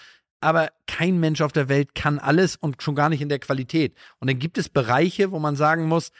[0.42, 3.96] Aber kein Mensch auf der Welt kann alles und schon gar nicht in der Qualität.
[4.20, 6.12] Und dann gibt es Bereiche, wo man sagen muss,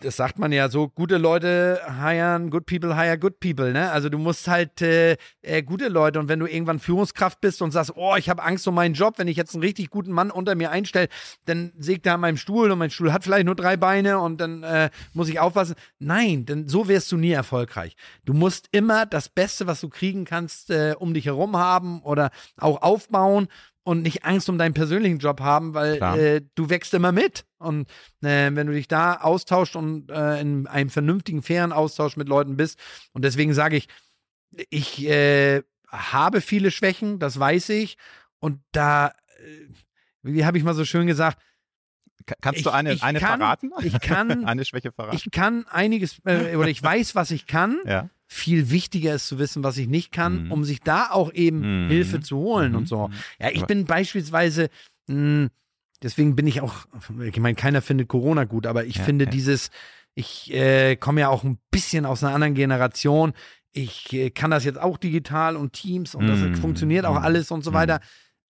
[0.00, 3.90] das sagt man ja so, gute Leute hiren, good people hire good people, ne?
[3.92, 7.70] Also du musst halt äh, äh, gute Leute und wenn du irgendwann Führungskraft bist und
[7.70, 10.30] sagst, oh, ich habe Angst um meinen Job, wenn ich jetzt einen richtig guten Mann
[10.30, 11.08] unter mir einstelle,
[11.44, 14.40] dann sägt er an meinem Stuhl und mein Stuhl hat vielleicht nur drei Beine und
[14.40, 15.74] dann äh, muss ich aufpassen.
[15.98, 17.94] Nein, denn so wirst du nie erfolgreich.
[18.24, 22.30] Du musst immer das Beste, was du kriegen kannst, äh, um dich herum haben oder
[22.56, 23.48] auch aufbauen
[23.82, 27.44] und nicht Angst um deinen persönlichen Job haben, weil äh, du wächst immer mit.
[27.58, 27.88] Und
[28.22, 32.56] äh, wenn du dich da austauscht und äh, in einem vernünftigen, fairen Austausch mit Leuten
[32.56, 32.78] bist,
[33.12, 33.88] und deswegen sage ich,
[34.68, 37.96] ich äh, habe viele Schwächen, das weiß ich.
[38.38, 39.68] Und da, äh,
[40.22, 41.38] wie habe ich mal so schön gesagt,
[42.40, 43.72] Kannst ich, du eine, eine kann, verraten?
[43.82, 45.16] Ich kann eine Schwäche verraten.
[45.16, 47.80] Ich kann einiges äh, oder ich weiß, was ich kann.
[47.86, 48.10] Ja.
[48.32, 50.52] Viel wichtiger ist zu wissen, was ich nicht kann, mhm.
[50.52, 51.88] um sich da auch eben mhm.
[51.88, 52.78] Hilfe zu holen mhm.
[52.78, 53.10] und so.
[53.40, 54.70] Ja, ich bin beispielsweise
[55.08, 55.50] mh, hm,
[56.02, 56.86] deswegen bin ich auch,
[57.22, 59.30] ich meine, keiner findet Corona gut, aber ich ja, finde ja.
[59.30, 59.70] dieses,
[60.14, 63.32] ich äh, komme ja auch ein bisschen aus einer anderen Generation.
[63.72, 66.54] Ich äh, kann das jetzt auch digital und Teams und das mm.
[66.54, 67.98] funktioniert auch alles und so weiter.
[67.98, 68.02] Mm.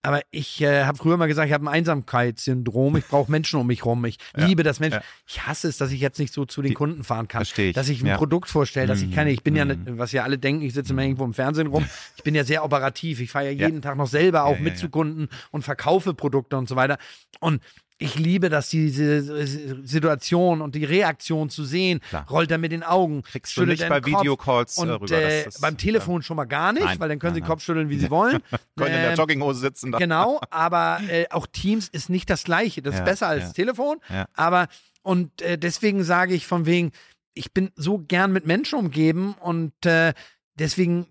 [0.02, 2.96] Aber ich äh, habe früher mal gesagt, ich habe ein Einsamkeitssyndrom.
[2.96, 4.04] Ich brauche Menschen um mich rum.
[4.06, 5.00] Ich ja, liebe das Menschen.
[5.00, 5.04] Ja.
[5.26, 7.42] Ich hasse es, dass ich jetzt nicht so zu den Die, Kunden fahren kann.
[7.42, 7.74] Ich.
[7.74, 8.16] Dass ich ein ja.
[8.16, 9.30] Produkt vorstelle, dass ich keine.
[9.30, 11.84] Ich bin ja, nicht, was ja alle denken, ich sitze immer irgendwo im Fernsehen rum.
[12.16, 13.20] Ich bin ja sehr operativ.
[13.20, 16.68] Ich fahre ja jeden Tag noch selber auch mit zu Kunden und verkaufe Produkte und
[16.68, 16.98] so weiter.
[17.40, 17.62] Und
[18.00, 19.46] ich liebe das, diese
[19.86, 22.00] Situation und die Reaktion zu sehen.
[22.08, 22.26] Klar.
[22.30, 23.22] Rollt er mit den Augen.
[23.22, 25.10] Kriegst du nicht bei Videocalls und, rüber.
[25.12, 27.62] Äh, beim Telefon schon mal gar nicht, nein, weil dann können nein, sie den Kopf
[27.62, 28.40] schütteln, wie sie wollen.
[28.50, 29.92] können ähm, in der ähm, Jogginghose sitzen.
[29.92, 30.00] Dann.
[30.00, 32.80] Genau, aber äh, auch Teams ist nicht das Gleiche.
[32.80, 33.52] Das ja, ist besser als ja.
[33.52, 33.98] Telefon.
[34.08, 34.26] Ja.
[34.34, 34.68] Aber
[35.02, 36.92] und äh, deswegen sage ich von wegen,
[37.34, 40.14] ich bin so gern mit Menschen umgeben und äh,
[40.54, 41.06] deswegen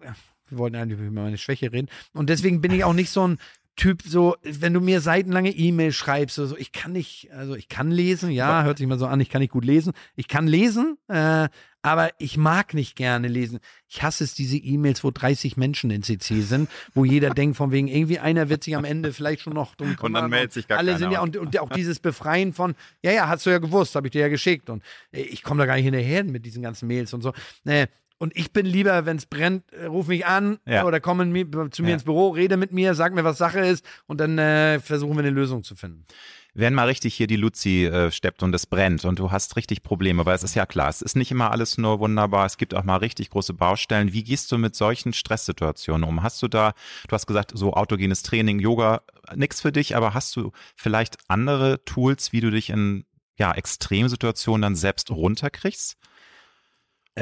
[0.49, 1.89] wir wollten eigentlich über meine Schwäche reden.
[2.13, 3.37] Und deswegen bin ich auch nicht so ein
[3.75, 7.91] Typ, so, wenn du mir seitenlange E-Mails schreibst, so, ich kann nicht, also ich kann
[7.91, 9.93] lesen, ja, hört sich mal so an, ich kann nicht gut lesen.
[10.15, 11.47] Ich kann lesen, äh,
[11.81, 13.59] aber ich mag nicht gerne lesen.
[13.87, 17.71] Ich hasse es, diese E-Mails, wo 30 Menschen in CC sind, wo jeder denkt, von
[17.71, 20.67] wegen, irgendwie einer wird sich am Ende vielleicht schon noch drum Und dann meldet sich
[20.67, 23.59] gar Alle sind ja, und, und auch dieses Befreien von, ja, ja, hast du ja
[23.59, 24.69] gewusst, habe ich dir ja geschickt.
[24.69, 27.33] Und äh, ich komme da gar nicht hinterher mit diesen ganzen Mails und so.
[27.63, 27.87] Äh,
[28.19, 30.85] und ich bin lieber, wenn es brennt, äh, ruf mich an ja.
[30.85, 31.93] oder komm in, zu mir ja.
[31.95, 35.21] ins Büro, rede mit mir, sag mir, was Sache ist und dann äh, versuchen wir
[35.21, 36.05] eine Lösung zu finden.
[36.53, 39.83] Wenn mal richtig hier die Luzi äh, steppt und es brennt und du hast richtig
[39.83, 42.73] Probleme, weil es ist ja klar, es ist nicht immer alles nur wunderbar, es gibt
[42.73, 44.11] auch mal richtig große Baustellen.
[44.11, 46.21] Wie gehst du mit solchen Stresssituationen um?
[46.21, 46.73] Hast du da,
[47.07, 49.01] du hast gesagt, so autogenes Training, Yoga,
[49.35, 53.05] nix für dich, aber hast du vielleicht andere Tools, wie du dich in
[53.37, 55.97] ja, Extremsituationen dann selbst runterkriegst?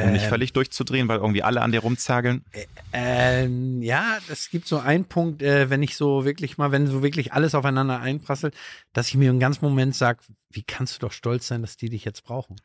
[0.03, 0.29] Um nicht ähm.
[0.29, 2.43] völlig durchzudrehen, weil irgendwie alle an dir rumzergeln?
[2.51, 6.87] Äh, ähm, ja, es gibt so einen Punkt, äh, wenn ich so wirklich mal, wenn
[6.87, 8.55] so wirklich alles aufeinander einprasselt,
[8.93, 10.19] dass ich mir im ganzen Moment sage,
[10.49, 12.55] wie kannst du doch stolz sein, dass die dich jetzt brauchen?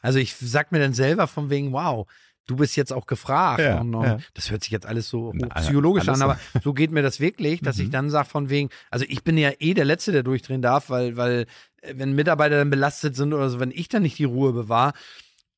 [0.00, 2.06] Also ich sag mir dann selber von wegen, wow,
[2.46, 3.60] du bist jetzt auch gefragt.
[3.60, 4.18] Ja, und, und ja.
[4.34, 7.60] Das hört sich jetzt alles so psychologisch alles an, aber so geht mir das wirklich,
[7.60, 7.84] dass mhm.
[7.84, 10.90] ich dann sage von wegen, also ich bin ja eh der Letzte, der durchdrehen darf,
[10.90, 11.46] weil, weil
[11.82, 14.92] äh, wenn Mitarbeiter dann belastet sind oder so, wenn ich dann nicht die Ruhe bewahre,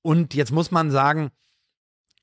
[0.04, 1.30] und jetzt muss man sagen,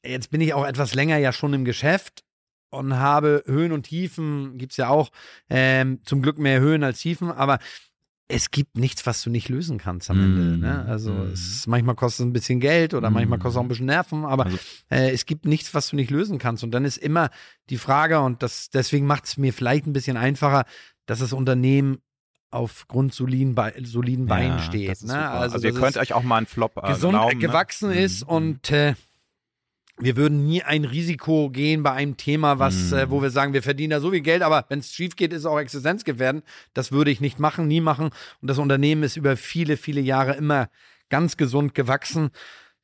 [0.05, 2.23] jetzt bin ich auch etwas länger ja schon im Geschäft
[2.69, 5.09] und habe Höhen und Tiefen, gibt es ja auch,
[5.49, 7.57] ähm, zum Glück mehr Höhen als Tiefen, aber
[8.27, 10.23] es gibt nichts, was du nicht lösen kannst am mm.
[10.23, 10.57] Ende.
[10.57, 10.85] Ne?
[10.85, 11.31] Also mm.
[11.33, 13.13] es ist, manchmal kostet es ein bisschen Geld oder mm.
[13.13, 14.57] manchmal kostet es auch ein bisschen Nerven, aber also.
[14.89, 16.63] äh, es gibt nichts, was du nicht lösen kannst.
[16.63, 17.29] Und dann ist immer
[17.69, 20.65] die Frage, und das deswegen macht es mir vielleicht ein bisschen einfacher,
[21.07, 21.97] dass das Unternehmen
[22.51, 25.03] auf grundsoliden Be soliden Beinen ja, steht.
[25.03, 25.17] Ne?
[25.29, 27.47] Also, also ihr könnt euch auch mal einen Flop äh, gesund glauben, ne?
[27.47, 28.01] gewachsen ne?
[28.01, 28.29] ist mhm.
[28.29, 28.93] und äh,
[29.97, 32.97] wir würden nie ein Risiko gehen bei einem Thema, was, mhm.
[32.97, 35.31] äh, wo wir sagen, wir verdienen da so viel Geld, aber wenn es schief geht,
[35.31, 36.43] ist es auch existenzgefährdend.
[36.73, 38.09] Das würde ich nicht machen, nie machen.
[38.41, 40.69] Und das Unternehmen ist über viele, viele Jahre immer
[41.09, 42.31] ganz gesund gewachsen.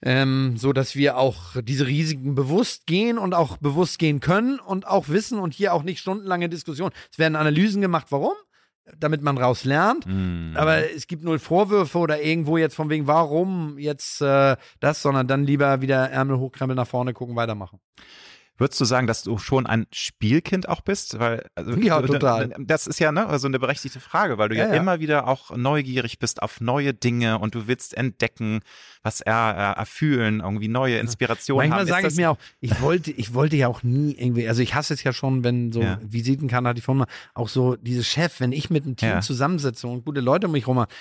[0.03, 4.85] Ähm, so dass wir auch diese Risiken bewusst gehen und auch bewusst gehen können und
[4.85, 6.93] auch wissen und hier auch nicht stundenlange Diskussionen.
[7.11, 8.33] Es werden Analysen gemacht, warum?
[8.97, 10.05] Damit man raus lernt.
[10.05, 10.53] Mm.
[10.55, 15.27] Aber es gibt null Vorwürfe oder irgendwo jetzt von wegen, warum jetzt äh, das, sondern
[15.27, 17.79] dann lieber wieder Ärmel hochkrempeln nach vorne gucken, weitermachen.
[18.57, 21.19] Würdest du sagen, dass du schon ein Spielkind auch bist?
[21.19, 22.53] Weil, also, ja, total.
[22.59, 25.27] Das ist ja ne, also eine berechtigte Frage, weil du ja, ja, ja, immer wieder
[25.27, 28.61] auch neugierig bist auf neue Dinge und du willst entdecken,
[29.03, 33.33] was er äh, erfühlen, irgendwie neue Inspirationen Manchmal sage ich mir auch, ich wollte, ich
[33.33, 35.99] wollte ja auch nie irgendwie, also ich hasse es ja schon, wenn so ja.
[36.01, 39.87] Visitenkarte hatte ich vorhin mal, auch so dieses Chef, wenn ich mit einem Team zusammensitze
[39.87, 40.91] und gute Leute um mich rum habe,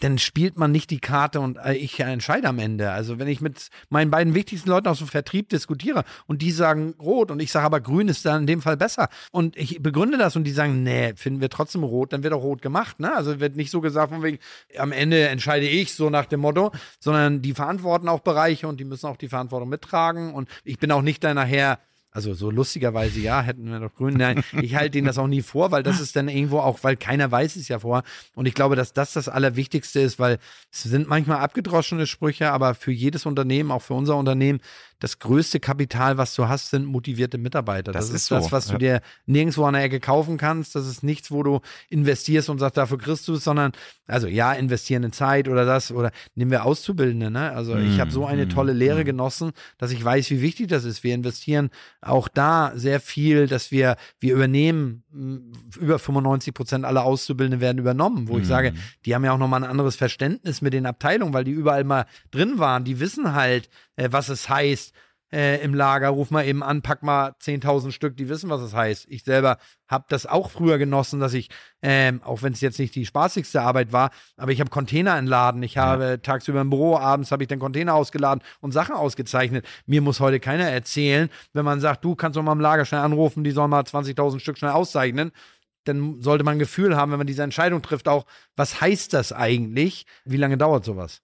[0.00, 2.90] dann spielt man nicht die Karte und äh, ich entscheide am Ende.
[2.90, 6.94] Also wenn ich mit meinen beiden wichtigsten Leuten aus dem Vertrieb diskutiere und die sagen
[7.00, 10.18] rot und ich sage aber grün ist dann in dem Fall besser und ich begründe
[10.18, 13.00] das und die sagen, nee, finden wir trotzdem rot, dann wird auch rot gemacht.
[13.00, 13.14] Ne?
[13.14, 14.38] Also wird nicht so gesagt von wegen,
[14.78, 18.84] am Ende entscheide ich so nach dem Motto, sondern die verantworten auch Bereiche und die
[18.84, 21.78] müssen auch die Verantwortung mittragen und ich bin auch nicht da nachher
[22.18, 24.14] also so lustigerweise ja, hätten wir doch grün.
[24.14, 26.96] Nein, ich halte ihnen das auch nie vor, weil das ist dann irgendwo auch, weil
[26.96, 28.02] keiner weiß es ja vor.
[28.34, 30.38] Und ich glaube, dass das das Allerwichtigste ist, weil
[30.72, 34.58] es sind manchmal abgedroschene Sprüche, aber für jedes Unternehmen, auch für unser Unternehmen,
[35.00, 37.92] das größte Kapital, was du hast, sind motivierte Mitarbeiter.
[37.92, 38.72] Das, das ist, so, das, was ja.
[38.72, 40.74] du dir nirgendwo an der Ecke kaufen kannst.
[40.74, 43.72] Das ist nichts, wo du investierst und sagst, dafür kriegst du es, sondern,
[44.06, 47.30] also ja, investieren in Zeit oder das oder nehmen wir Auszubildende.
[47.30, 47.52] Ne?
[47.52, 49.04] Also mm, ich habe so eine mm, tolle Lehre mm.
[49.04, 51.04] genossen, dass ich weiß, wie wichtig das ist.
[51.04, 51.70] Wir investieren
[52.00, 55.04] auch da sehr viel, dass wir, wir übernehmen,
[55.78, 58.48] über 95 Prozent aller Auszubildenden werden übernommen, wo ich mm.
[58.48, 58.74] sage,
[59.04, 62.06] die haben ja auch nochmal ein anderes Verständnis mit den Abteilungen, weil die überall mal
[62.32, 62.82] drin waren.
[62.82, 63.68] Die wissen halt,
[63.98, 64.94] äh, was es heißt
[65.32, 66.08] äh, im Lager.
[66.08, 69.06] Ruf mal eben an, pack mal 10.000 Stück, die wissen, was es heißt.
[69.08, 71.50] Ich selber habe das auch früher genossen, dass ich,
[71.82, 75.62] ähm, auch wenn es jetzt nicht die spaßigste Arbeit war, aber ich habe Container entladen.
[75.62, 76.16] Ich habe ja.
[76.16, 79.66] tagsüber im Büro, abends habe ich den Container ausgeladen und Sachen ausgezeichnet.
[79.86, 83.02] Mir muss heute keiner erzählen, wenn man sagt, du kannst doch mal im Lager schnell
[83.02, 85.32] anrufen, die sollen mal 20.000 Stück schnell auszeichnen
[85.84, 88.26] dann sollte man ein Gefühl haben, wenn man diese Entscheidung trifft, auch,
[88.56, 90.04] was heißt das eigentlich?
[90.26, 91.22] Wie lange dauert sowas?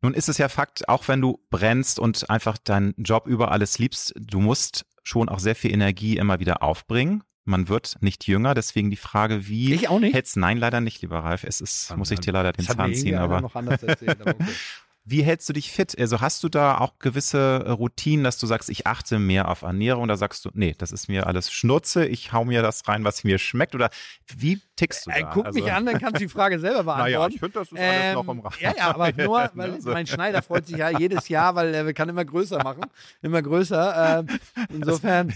[0.00, 3.78] Nun ist es ja Fakt, auch wenn du brennst und einfach deinen Job über alles
[3.78, 7.24] liebst, du musst schon auch sehr viel Energie immer wieder aufbringen.
[7.44, 10.14] Man wird nicht jünger, deswegen die Frage, wie ich auch nicht.
[10.14, 11.44] Hätt's, nein, leider nicht, lieber Ralf.
[11.44, 13.40] Es ist, muss ich dir leider den Zahn ziehen, aber.
[13.40, 14.44] Noch anders erzählt, aber okay.
[15.10, 15.98] Wie hältst du dich fit?
[15.98, 19.62] Also hast du da auch gewisse äh, Routinen, dass du sagst, ich achte mehr auf
[19.62, 20.02] Ernährung?
[20.02, 23.24] Oder sagst du, nee, das ist mir alles Schnurze, ich hau mir das rein, was
[23.24, 23.74] mir schmeckt?
[23.74, 23.88] Oder
[24.36, 25.30] wie tickst du äh, da?
[25.32, 27.12] Guck also, mich an, dann kannst du die Frage selber beantworten.
[27.12, 28.56] Naja, ich finde, das ist alles ähm, noch im Rahmen.
[28.60, 29.92] Ja, ja, aber nur, weil also.
[29.92, 32.82] mein Schneider freut sich ja jedes Jahr, weil er kann immer größer machen.
[33.22, 34.26] Immer größer.
[34.28, 34.38] Ähm,
[34.74, 35.34] insofern.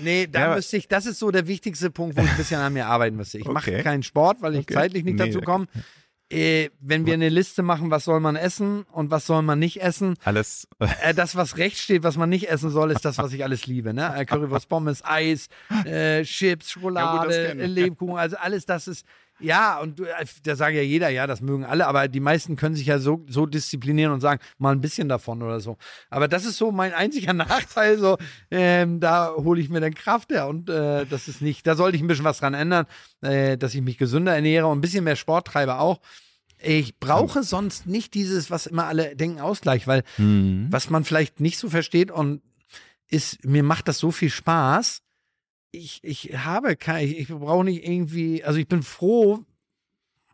[0.00, 2.60] Nee, da ja, müsste ich, das ist so der wichtigste Punkt, wo ich ein bisschen
[2.60, 3.38] an mir arbeiten müsste.
[3.38, 3.52] Ich okay.
[3.52, 4.74] mache keinen Sport, weil ich okay.
[4.74, 5.66] zeitlich nicht nee, dazu komme.
[6.30, 9.82] Äh, wenn wir eine Liste machen, was soll man essen und was soll man nicht
[9.82, 10.14] essen.
[10.24, 10.66] Alles.
[10.78, 13.66] Äh, das, was rechts steht, was man nicht essen soll, ist das, was ich alles
[13.66, 13.92] liebe.
[13.92, 14.12] Ne?
[14.16, 15.48] Äh, Currywurst, Pommes, Eis,
[15.84, 19.06] äh, Chips, Schokolade, ja, Lebkuchen, also alles das ist.
[19.40, 20.04] Ja, und äh,
[20.44, 23.24] da sagt ja jeder, ja, das mögen alle, aber die meisten können sich ja so,
[23.28, 25.76] so disziplinieren und sagen, mal ein bisschen davon oder so.
[26.08, 28.16] Aber das ist so mein einziger Nachteil, so,
[28.50, 31.96] ähm, da hole ich mir dann Kraft her und äh, das ist nicht, da sollte
[31.96, 32.86] ich ein bisschen was dran ändern,
[33.22, 36.00] äh, dass ich mich gesünder ernähre und ein bisschen mehr Sport treibe auch.
[36.58, 40.68] Ich brauche sonst nicht dieses, was immer alle denken, Ausgleich, weil mhm.
[40.70, 42.40] was man vielleicht nicht so versteht und
[43.10, 45.02] ist, mir macht das so viel Spaß.
[45.74, 49.44] Ich, ich habe kein, ich, ich brauche nicht irgendwie, also ich bin froh,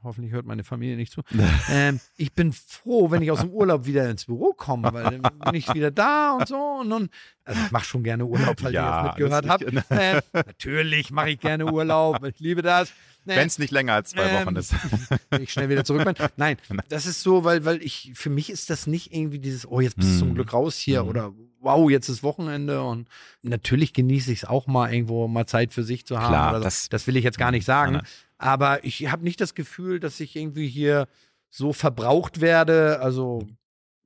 [0.02, 1.22] hoffentlich hört meine Familie nicht zu.
[1.70, 5.22] ähm, ich bin froh, wenn ich aus dem Urlaub wieder ins Büro komme, weil dann
[5.22, 6.56] bin ich wieder da und so.
[6.80, 7.08] Und nun,
[7.44, 9.64] also ich mache schon gerne Urlaub, weil ja, ihr das mitgehört habt.
[9.90, 12.92] Ähm, natürlich mache ich gerne Urlaub, ich liebe das.
[13.24, 13.36] Nee.
[13.36, 14.74] Wenn es nicht länger als zwei ähm, Wochen ist.
[15.30, 16.14] Wenn ich schnell wieder zurück bin.
[16.36, 16.56] Nein,
[16.88, 19.96] das ist so, weil, weil ich, für mich ist das nicht irgendwie dieses, oh, jetzt
[19.96, 20.18] bist du mm.
[20.18, 20.34] zum hm.
[20.36, 21.08] Glück raus hier mm.
[21.08, 23.08] oder wow, jetzt ist Wochenende und
[23.42, 26.28] natürlich genieße ich es auch mal irgendwo mal Zeit für sich zu haben.
[26.28, 26.62] Klar, so.
[26.62, 27.94] das, das will ich jetzt gar nicht sagen.
[27.94, 28.06] Nein,
[28.38, 31.06] Aber ich habe nicht das Gefühl, dass ich irgendwie hier
[31.50, 33.00] so verbraucht werde.
[33.00, 33.46] Also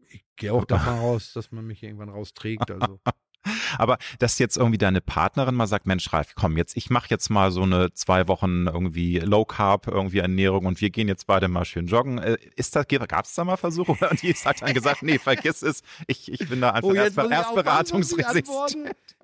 [0.08, 2.70] ich gehe auch davon aus, dass man mich irgendwann rausträgt.
[2.70, 2.98] Also
[3.78, 7.28] aber dass jetzt irgendwie deine Partnerin mal sagt, Mensch, Ralf, komm, jetzt, ich mache jetzt
[7.30, 11.48] mal so eine zwei Wochen irgendwie Low Carb, irgendwie Ernährung und wir gehen jetzt beide
[11.48, 12.18] mal schön joggen.
[12.18, 13.92] Äh, ist das, gab es da mal Versuche?
[14.08, 17.18] Und die hat dann gesagt, nee, vergiss es, ich, ich bin da einfach oh, erst,
[17.18, 18.48] erst beratungsresistent.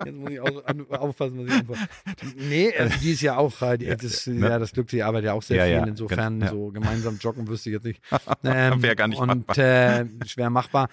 [0.04, 1.88] Jetzt muss ich auch aufpassen, was ich antworte.
[2.36, 4.48] Nee, also die ist ja auch, die, ja, das, ne?
[4.48, 5.88] ja, das Glück, die arbeitet ja auch sehr ja, viel.
[5.88, 6.50] Insofern, ja.
[6.50, 8.00] so gemeinsam joggen wüsste ich jetzt nicht.
[8.42, 9.58] Ähm, Wäre gar nicht und, machbar.
[9.58, 10.88] Äh, schwer machbar.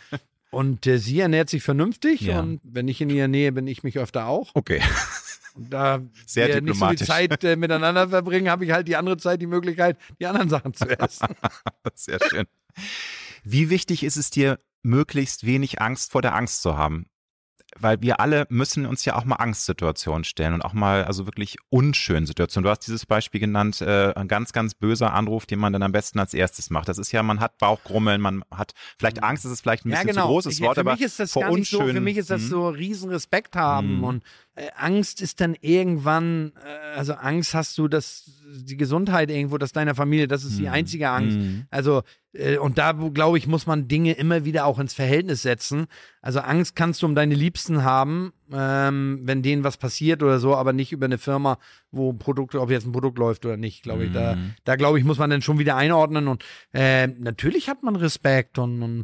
[0.50, 2.39] Und äh, sie ernährt sich vernünftig ja.
[2.39, 4.52] und wenn ich in ihrer Nähe bin, ich mich öfter auch.
[4.54, 4.82] Okay.
[5.56, 8.95] Und da Sehr wir nicht so viel Zeit äh, miteinander verbringen, habe ich halt die
[8.95, 11.28] andere Zeit die Möglichkeit, die anderen Sachen zu essen.
[11.93, 12.45] Sehr schön.
[13.43, 17.08] Wie wichtig ist es dir, möglichst wenig Angst vor der Angst zu haben?
[17.80, 21.58] Weil wir alle müssen uns ja auch mal Angstsituationen stellen und auch mal also wirklich
[21.70, 22.64] unschönen Situationen.
[22.64, 25.92] Du hast dieses Beispiel genannt, äh, ein ganz, ganz böser Anruf, den man dann am
[25.92, 26.88] besten als erstes macht.
[26.88, 30.08] Das ist ja, man hat Bauchgrummeln, man hat vielleicht Angst, das ist vielleicht ein bisschen
[30.08, 30.26] ja, genau.
[30.26, 32.30] zu großes Wort, für aber mich ist das vor gar nicht so, Für mich ist
[32.30, 32.48] das mhm.
[32.48, 34.04] so riesen Respekt haben mhm.
[34.04, 34.24] und
[34.56, 39.72] äh, Angst ist dann irgendwann, äh, also Angst hast du, dass die Gesundheit irgendwo, dass
[39.74, 40.70] deiner Familie, das ist die Mhm.
[40.74, 41.38] einzige Angst.
[41.38, 41.66] Mhm.
[41.70, 45.88] Also, äh, und da, glaube ich, muss man Dinge immer wieder auch ins Verhältnis setzen.
[46.22, 50.56] Also Angst kannst du um deine Liebsten haben, ähm, wenn denen was passiert oder so,
[50.56, 51.58] aber nicht über eine Firma,
[51.91, 54.12] wo ein Produkt, ob jetzt ein Produkt läuft oder nicht, glaube ich.
[54.12, 54.54] Da, Mhm.
[54.64, 56.43] da glaube ich, muss man dann schon wieder einordnen und
[56.74, 59.04] äh, natürlich hat man Respekt und, und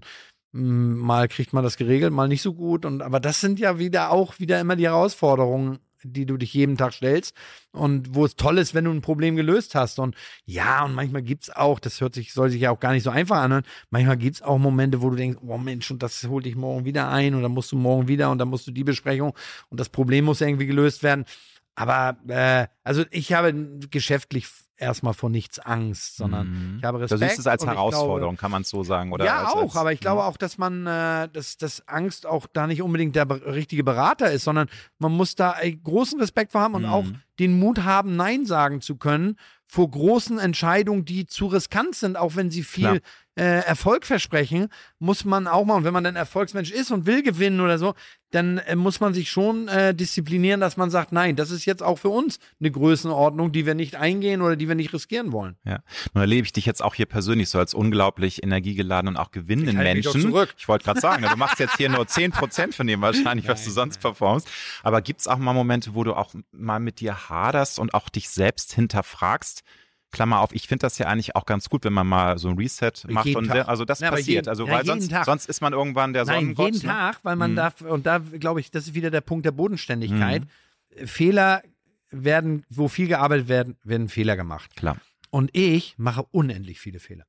[0.53, 2.85] mh, mal kriegt man das geregelt, mal nicht so gut.
[2.85, 6.77] Und aber das sind ja wieder auch wieder immer die Herausforderungen, die du dich jeden
[6.77, 7.35] Tag stellst
[7.71, 9.99] und wo es toll ist, wenn du ein Problem gelöst hast.
[9.99, 13.03] Und ja, und manchmal gibt's auch, das hört sich, soll sich ja auch gar nicht
[13.03, 16.45] so einfach anhören, manchmal gibt's auch Momente, wo du denkst, oh Mensch, und das holt
[16.45, 18.83] dich morgen wieder ein und dann musst du morgen wieder und dann musst du die
[18.83, 19.33] Besprechung
[19.69, 21.25] und das Problem muss irgendwie gelöst werden.
[21.75, 24.47] Aber äh, also ich habe geschäftlich
[24.77, 26.75] erstmal vor nichts Angst, sondern Mhm.
[26.79, 27.21] ich habe Du Respekt.
[27.21, 29.11] siehst es als Herausforderung, kann man es so sagen?
[29.13, 32.25] Oder ja, als, auch, als, aber ich glaube auch, dass man, äh, dass, dass Angst
[32.25, 34.67] auch da nicht unbedingt der richtige Berater ist, sondern
[34.99, 36.89] man muss da großen Respekt vor haben und Mhm.
[36.89, 37.05] auch
[37.39, 42.35] den Mut haben, Nein sagen zu können vor großen Entscheidungen, die zu riskant sind, auch
[42.35, 43.01] wenn sie viel
[43.35, 44.69] äh, Erfolg versprechen,
[44.99, 47.95] muss man auch mal, und wenn man dann Erfolgsmensch ist und will gewinnen oder so,
[48.33, 51.83] dann äh, muss man sich schon äh, disziplinieren, dass man sagt, nein, das ist jetzt
[51.83, 55.55] auch für uns eine Größenordnung, die wir nicht eingehen oder die wir nicht riskieren wollen.
[55.65, 55.79] Ja.
[56.13, 59.77] Nun erlebe ich dich jetzt auch hier persönlich so als unglaublich energiegeladenen und auch gewinnenden
[59.77, 60.21] Menschen.
[60.21, 60.53] zurück.
[60.57, 63.71] Ich wollte gerade sagen, du machst jetzt hier nur 10% von dem wahrscheinlich, was du
[63.71, 64.47] sonst performst.
[64.81, 68.29] Aber gibt's auch mal Momente, wo du auch mal mit dir haderst und auch dich
[68.29, 69.63] selbst hinterfragst?
[70.13, 72.57] Klammer auf, ich finde das ja eigentlich auch ganz gut, wenn man mal so ein
[72.57, 73.25] Reset macht.
[73.25, 73.67] Jeden Und Tag.
[73.67, 74.27] also das Ja, passiert.
[74.27, 75.25] jeden- also ja, weil jeden sonst, Tag.
[75.25, 76.73] sonst ist man irgendwann der Nein, Sonnengott.
[76.73, 76.93] jeden ne?
[76.93, 77.55] Tag, weil man Mhm.
[77.57, 80.43] darf, und da glaube ich, das ist wieder der Punkt der Bodenständigkeit.
[81.05, 81.61] Fehler
[82.11, 84.75] werden, wo viel gearbeitet werden, werden Fehler gemacht.
[84.75, 84.97] Klar.
[85.31, 87.25] Und ich mache unendlich viele Fehler.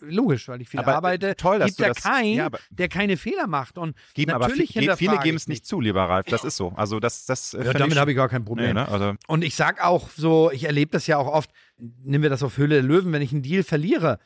[0.00, 1.36] Logisch, weil ich viel Aber, äh, arbeite.
[1.36, 3.78] toll, dass gibt du ja das- keinen, ja, aber- der keine Fehler macht.
[3.78, 6.26] Und Geben, aber natürlich viel, viele geben es nicht zu, lieber Ralf.
[6.26, 6.72] Das ist so.
[6.76, 8.68] Also das, das äh, Ja, damit habe ich gar kein Problem.
[8.68, 8.88] Nee, ne?
[8.88, 12.42] also, Und ich sag auch so, ich erlebe das ja auch oft, nehmen wir das
[12.42, 14.18] auf Höhle der Löwen, wenn ich einen Deal verliere,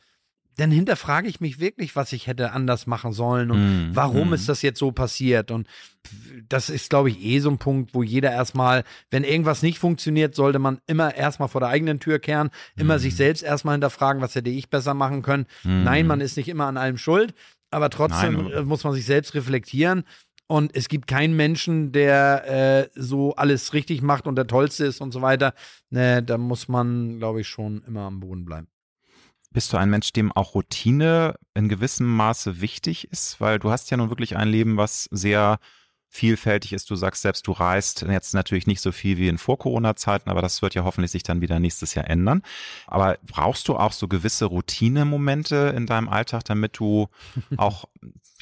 [0.57, 4.33] dann hinterfrage ich mich wirklich, was ich hätte anders machen sollen und Mm, warum mm.
[4.33, 5.51] ist das jetzt so passiert.
[5.51, 5.67] Und
[6.49, 10.35] das ist, glaube ich, eh so ein Punkt, wo jeder erstmal, wenn irgendwas nicht funktioniert,
[10.35, 12.99] sollte man immer erstmal vor der eigenen Tür kehren, immer Mm.
[12.99, 15.45] sich selbst erstmal hinterfragen, was hätte ich besser machen können.
[15.63, 17.33] Nein, man ist nicht immer an allem schuld,
[17.71, 20.03] aber trotzdem Nein, äh, muss man sich selbst reflektieren.
[20.47, 25.01] Und es gibt keinen Menschen, der äh, so alles richtig macht und der Tollste ist
[25.01, 25.53] und so weiter.
[25.89, 28.67] Ne, da muss man, glaube ich, schon immer am Boden bleiben.
[29.53, 33.39] Bist du ein Mensch, dem auch Routine in gewissem Maße wichtig ist?
[33.39, 35.59] Weil du hast ja nun wirklich ein Leben, was sehr
[36.09, 36.91] vielfältig ist.
[36.91, 40.61] Du sagst selbst, du reist jetzt natürlich nicht so viel wie in Vor-Corona-Zeiten, aber das
[40.61, 42.43] wird ja hoffentlich sich dann wieder nächstes Jahr ändern.
[42.85, 47.07] Aber brauchst du auch so gewisse Routinemomente in deinem Alltag, damit du
[47.57, 47.85] auch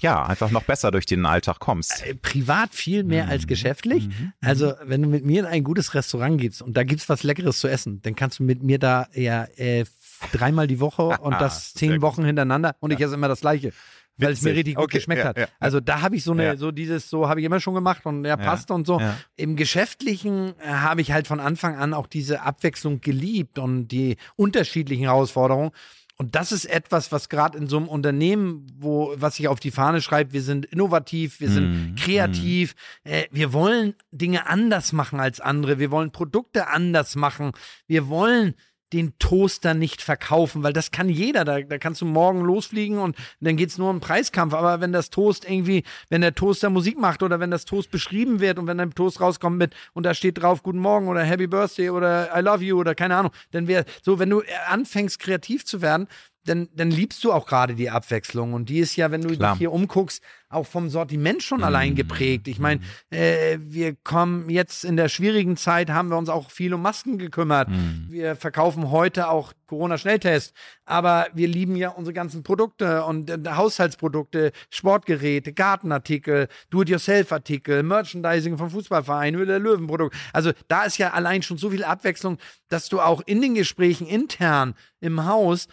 [0.02, 2.06] ja einfach noch besser durch den Alltag kommst?
[2.06, 3.48] Äh, Privat viel mehr als Mhm.
[3.48, 4.08] geschäftlich.
[4.10, 4.34] Mhm.
[4.42, 7.60] Also, wenn du mit mir in ein gutes Restaurant gehst und da gibt's was Leckeres
[7.60, 9.86] zu essen, dann kannst du mit mir da ja äh,
[10.32, 12.02] dreimal die Woche und das zehn.
[12.02, 13.72] Wochen hintereinander und ich esse immer das Gleiche.
[14.18, 15.38] Weil es mir richtig gut Okay, geschmeckt ja, hat.
[15.38, 15.48] ja.
[15.60, 16.58] Also da habe ich so eine, Ja.
[16.58, 19.02] so dieses, so habe ich immer schon gemacht und ja, passt und so.
[19.36, 24.18] Im Geschäftlichen äh, habe ich halt von Anfang an auch diese Abwechslung geliebt und die
[24.36, 25.72] unterschiedlichen Herausforderungen.
[26.18, 29.72] Und das ist etwas, was gerade in so einem Unternehmen, wo, was sich auf die
[29.72, 31.96] Fahne schreibt, wir sind innovativ, wir sind Mhm.
[31.96, 37.54] kreativ, äh, wir wollen Dinge anders machen als andere, wir wollen Produkte anders machen,
[37.88, 38.54] wir wollen
[38.94, 41.46] den Toaster nicht verkaufen, weil das kann jeder.
[41.46, 44.54] Da, da kannst du morgen losfliegen und dann geht's nur um Preiskampf.
[44.54, 48.40] Aber wenn das Toast irgendwie, wenn der Toaster Musik macht oder wenn das Toast beschrieben
[48.40, 51.48] wird und wenn ein Toast rauskommt mit und da steht drauf Guten Morgen oder Happy
[51.48, 55.66] Birthday oder I love you oder keine Ahnung, dann wäre so, wenn du anfängst kreativ
[55.66, 56.08] zu werden,
[56.46, 58.54] dann, dann liebst du auch gerade die Abwechslung.
[58.54, 59.54] Und die ist ja, wenn du Klar.
[59.54, 62.48] dich hier umguckst, auch vom Sortiment schon allein geprägt.
[62.48, 66.74] Ich meine, äh, wir kommen jetzt in der schwierigen Zeit, haben wir uns auch viel
[66.74, 67.70] um Masken gekümmert.
[68.10, 70.54] Wir verkaufen heute auch Corona-Schnelltest.
[70.86, 78.70] Aber wir lieben ja unsere ganzen Produkte und äh, Haushaltsprodukte, Sportgeräte, Gartenartikel, Do-it-yourself-Artikel, Merchandising vom
[78.70, 80.16] Fußballverein, Höhle der Löwenprodukt.
[80.34, 82.38] Also da ist ja allein schon so viel Abwechslung,
[82.68, 85.68] dass du auch in den Gesprächen intern im Haus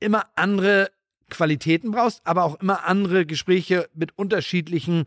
[0.00, 0.90] immer andere
[1.30, 5.04] Qualitäten brauchst, aber auch immer andere Gespräche mit unterschiedlichen,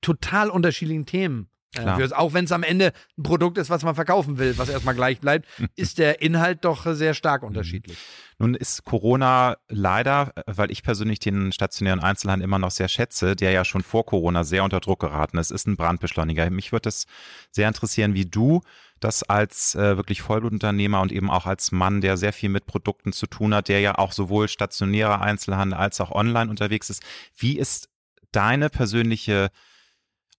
[0.00, 1.48] total unterschiedlichen Themen.
[1.74, 1.98] Klar.
[2.16, 5.20] Auch wenn es am Ende ein Produkt ist, was man verkaufen will, was erstmal gleich
[5.20, 7.96] bleibt, ist der Inhalt doch sehr stark unterschiedlich.
[8.38, 13.52] Nun ist Corona leider, weil ich persönlich den stationären Einzelhandel immer noch sehr schätze, der
[13.52, 16.50] ja schon vor Corona sehr unter Druck geraten ist, ist ein Brandbeschleuniger.
[16.50, 17.06] Mich würde es
[17.50, 18.60] sehr interessieren, wie du
[19.04, 23.12] das als äh, wirklich Vollblutunternehmer und eben auch als Mann, der sehr viel mit Produkten
[23.12, 27.02] zu tun hat, der ja auch sowohl stationärer Einzelhandel als auch online unterwegs ist.
[27.36, 27.88] Wie ist
[28.30, 29.50] deine persönliche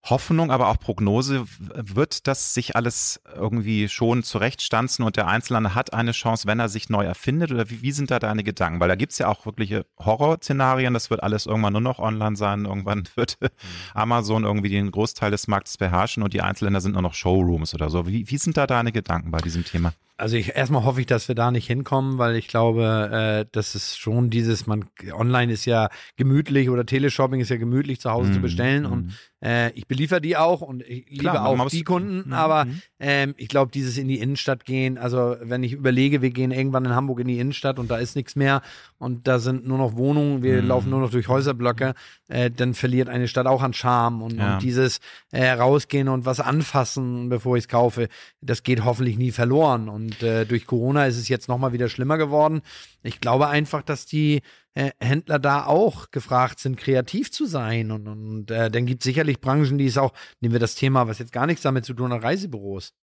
[0.06, 1.46] Hoffnung, aber auch Prognose,
[1.76, 6.68] wird das sich alles irgendwie schon zurechtstanzen und der Einzelne hat eine Chance, wenn er
[6.68, 7.52] sich neu erfindet?
[7.52, 8.82] Oder wie, wie sind da deine Gedanken?
[8.82, 12.66] Weil da gibt's ja auch wirkliche Horrorszenarien, das wird alles irgendwann nur noch online sein,
[12.66, 13.48] irgendwann wird mhm.
[13.94, 17.90] Amazon irgendwie den Großteil des Marktes beherrschen und die Einzelländer sind nur noch Showrooms oder
[17.90, 18.06] so.
[18.06, 19.94] Wie, wie sind da deine Gedanken bei diesem Thema?
[20.16, 23.74] Also ich erstmal hoffe ich, dass wir da nicht hinkommen, weil ich glaube, äh, das
[23.74, 28.30] ist schon dieses, man online ist ja gemütlich oder Teleshopping ist ja gemütlich zu Hause
[28.30, 28.92] mm, zu mhm, bestellen mm.
[28.92, 32.68] und äh, ich beliefer die auch und ich liebe Klar, auch die Kunden, mm, aber
[33.00, 36.86] ähm, ich glaube, dieses in die Innenstadt gehen, also wenn ich überlege, wir gehen irgendwann
[36.86, 38.62] in Hamburg in die Innenstadt und da ist nichts mehr
[39.00, 41.96] und da sind nur noch Wohnungen, wir laufen nur noch durch Häuserblöcke,
[42.28, 44.54] äh, dann verliert eine Stadt auch an Charme und, ja.
[44.54, 45.00] und dieses
[45.32, 48.10] äh, rausgehen und was anfassen, bevor ich es kaufe,
[48.42, 51.90] das geht hoffentlich nie verloren und und äh, durch Corona ist es jetzt nochmal wieder
[51.90, 52.62] schlimmer geworden.
[53.04, 54.42] Ich glaube einfach, dass die
[54.74, 57.92] äh, Händler da auch gefragt sind, kreativ zu sein.
[57.92, 61.08] Und, und äh, dann gibt es sicherlich Branchen, die es auch, nehmen wir das Thema,
[61.08, 62.94] was jetzt gar nichts damit zu tun hat, Reisebüros.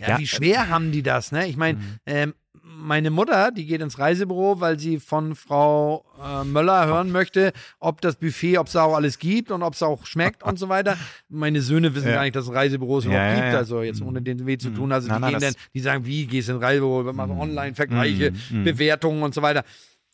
[0.00, 1.46] Ja, ja, wie schwer haben die das, ne?
[1.46, 1.98] Ich meine, mhm.
[2.06, 2.34] ähm,
[2.78, 8.00] meine Mutter, die geht ins Reisebüro, weil sie von Frau äh, Möller hören möchte, ob
[8.00, 10.96] das Buffet, ob es auch alles gibt und ob es auch schmeckt und so weiter.
[11.28, 12.14] Meine Söhne wissen ja.
[12.14, 14.92] gar nicht, dass es Reisebüros überhaupt ja, gibt, also jetzt ohne den weh zu tun.
[14.92, 18.32] Also die nein, gehen dann, die sagen, wie gehst du in Reisebüro, wir machen Online-Vergleiche,
[18.64, 19.64] Bewertungen und so weiter.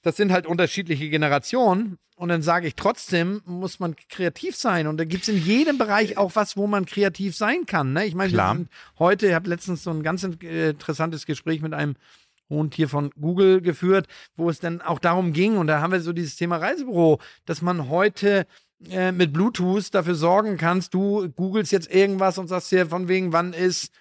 [0.02, 1.98] Das sind halt unterschiedliche Generationen.
[2.16, 4.86] Und dann sage ich trotzdem, muss man kreativ sein.
[4.86, 7.92] Und da gibt es in jedem Bereich auch was, wo man kreativ sein kann.
[7.92, 8.06] Ne?
[8.06, 8.66] Ich meine,
[9.00, 11.96] heute, ich habe letztens so ein ganz interessantes Gespräch mit einem
[12.49, 16.01] und hier von Google geführt, wo es dann auch darum ging, und da haben wir
[16.01, 18.47] so dieses Thema Reisebüro, dass man heute
[18.90, 23.32] äh, mit Bluetooth dafür sorgen kannst, du googelst jetzt irgendwas und sagst dir von wegen,
[23.32, 23.92] wann ist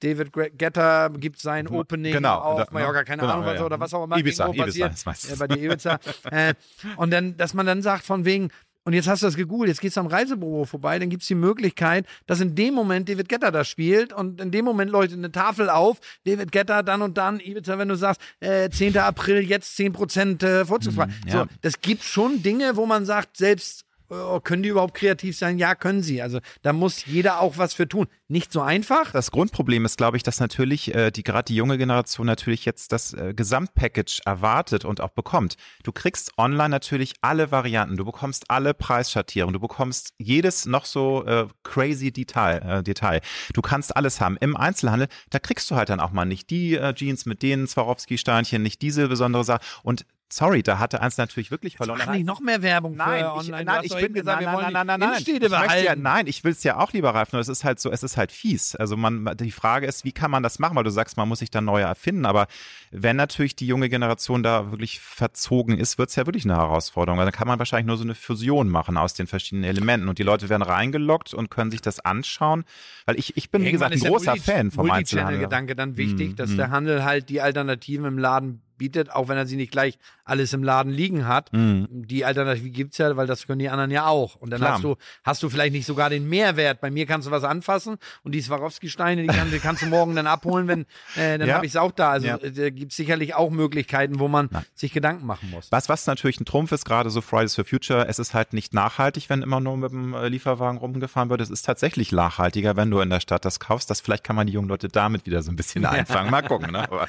[0.00, 3.66] David Getter gibt sein Opening genau, auf da, Mallorca, keine genau, Ahnung was ja.
[3.66, 5.98] oder was auch immer Ibiza, Ibiza, passiert, äh, bei der Ibiza.
[6.30, 6.54] äh,
[6.96, 8.50] und dann, dass man dann sagt von wegen,
[8.88, 11.28] und jetzt hast du das gegoogelt, jetzt gehst du am Reisebüro vorbei, dann gibt es
[11.28, 15.18] die Möglichkeit, dass in dem Moment David Getter da spielt und in dem Moment leuchtet
[15.18, 18.96] eine Tafel auf, David Getter dann und dann, Ibiza, wenn du sagst, äh, 10.
[18.96, 21.04] April, jetzt 10% äh, vorzugsfrei.
[21.04, 21.32] Mhm, ja.
[21.32, 25.58] So, das gibt schon Dinge, wo man sagt, selbst oh, können die überhaupt kreativ sein?
[25.58, 26.22] Ja, können sie.
[26.22, 28.06] Also da muss jeder auch was für tun.
[28.28, 29.12] Nicht so einfach.
[29.12, 32.92] Das Grundproblem ist, glaube ich, dass natürlich äh, die gerade die junge Generation natürlich jetzt
[32.92, 35.56] das äh, Gesamtpackage erwartet und auch bekommt.
[35.82, 41.24] Du kriegst online natürlich alle Varianten, du bekommst alle Preisschattierungen, du bekommst jedes noch so
[41.24, 43.20] äh, crazy Detail, äh, Detail.
[43.54, 44.36] Du kannst alles haben.
[44.40, 47.66] Im Einzelhandel, da kriegst du halt dann auch mal nicht die äh, Jeans mit den
[47.66, 49.60] Swarovski-Steinchen, nicht diese besondere Sache.
[49.82, 52.00] Und Sorry, da hatte eins natürlich wirklich verloren.
[52.04, 53.60] Mach nicht noch mehr Werbung nein, für online.
[53.60, 56.52] Ich, nein, ich bin gesagt, nein, nein, nein, nein, nein, ich ja, nein, ich will
[56.52, 58.76] es ja auch lieber reifen, nur es ist halt so, es ist halt fies.
[58.76, 60.76] Also man, die Frage ist, wie kann man das machen?
[60.76, 62.26] Weil du sagst, man muss sich da neu erfinden.
[62.26, 62.46] Aber
[62.90, 67.18] wenn natürlich die junge Generation da wirklich verzogen ist, wird es ja wirklich eine Herausforderung.
[67.18, 70.18] Weil dann kann man wahrscheinlich nur so eine Fusion machen aus den verschiedenen Elementen und
[70.18, 72.64] die Leute werden reingeloggt und können sich das anschauen.
[73.06, 75.40] Weil ich, ich bin, Irgendwann wie gesagt, ein großer Fan vom Einzelhandel.
[75.40, 76.56] Gedanke dann wichtig, dass mm.
[76.56, 80.52] der Handel halt die Alternativen im Laden bietet, auch wenn er sie nicht gleich alles
[80.52, 81.52] im Laden liegen hat.
[81.52, 81.88] Mhm.
[81.90, 84.36] Die Alternative gibt es ja, weil das können die anderen ja auch.
[84.36, 86.80] Und dann hast du, hast du vielleicht nicht sogar den Mehrwert.
[86.80, 90.14] Bei mir kannst du was anfassen und die Swarovski-Steine, die, kann, die, kannst du morgen
[90.14, 90.80] dann abholen, wenn
[91.16, 91.54] äh, dann ja.
[91.54, 92.10] habe ich es auch da.
[92.10, 92.36] Also ja.
[92.36, 94.62] Äh, da gibt es sicherlich auch Möglichkeiten, wo man Na.
[94.74, 95.70] sich Gedanken machen muss.
[95.70, 98.74] Was, was natürlich ein Trumpf ist, gerade so Fridays for Future, es ist halt nicht
[98.74, 101.40] nachhaltig, wenn immer nur mit dem äh, Lieferwagen rumgefahren wird.
[101.40, 103.90] Es ist tatsächlich nachhaltiger, wenn du in der Stadt das kaufst.
[103.90, 106.30] Das vielleicht kann man die jungen Leute damit wieder so ein bisschen einfangen.
[106.30, 106.72] Mal gucken.
[106.72, 106.84] Ne?
[106.84, 107.08] Aber,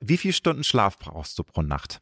[0.00, 2.00] wie viele Stunden Schlaf brauchst du pro Nacht?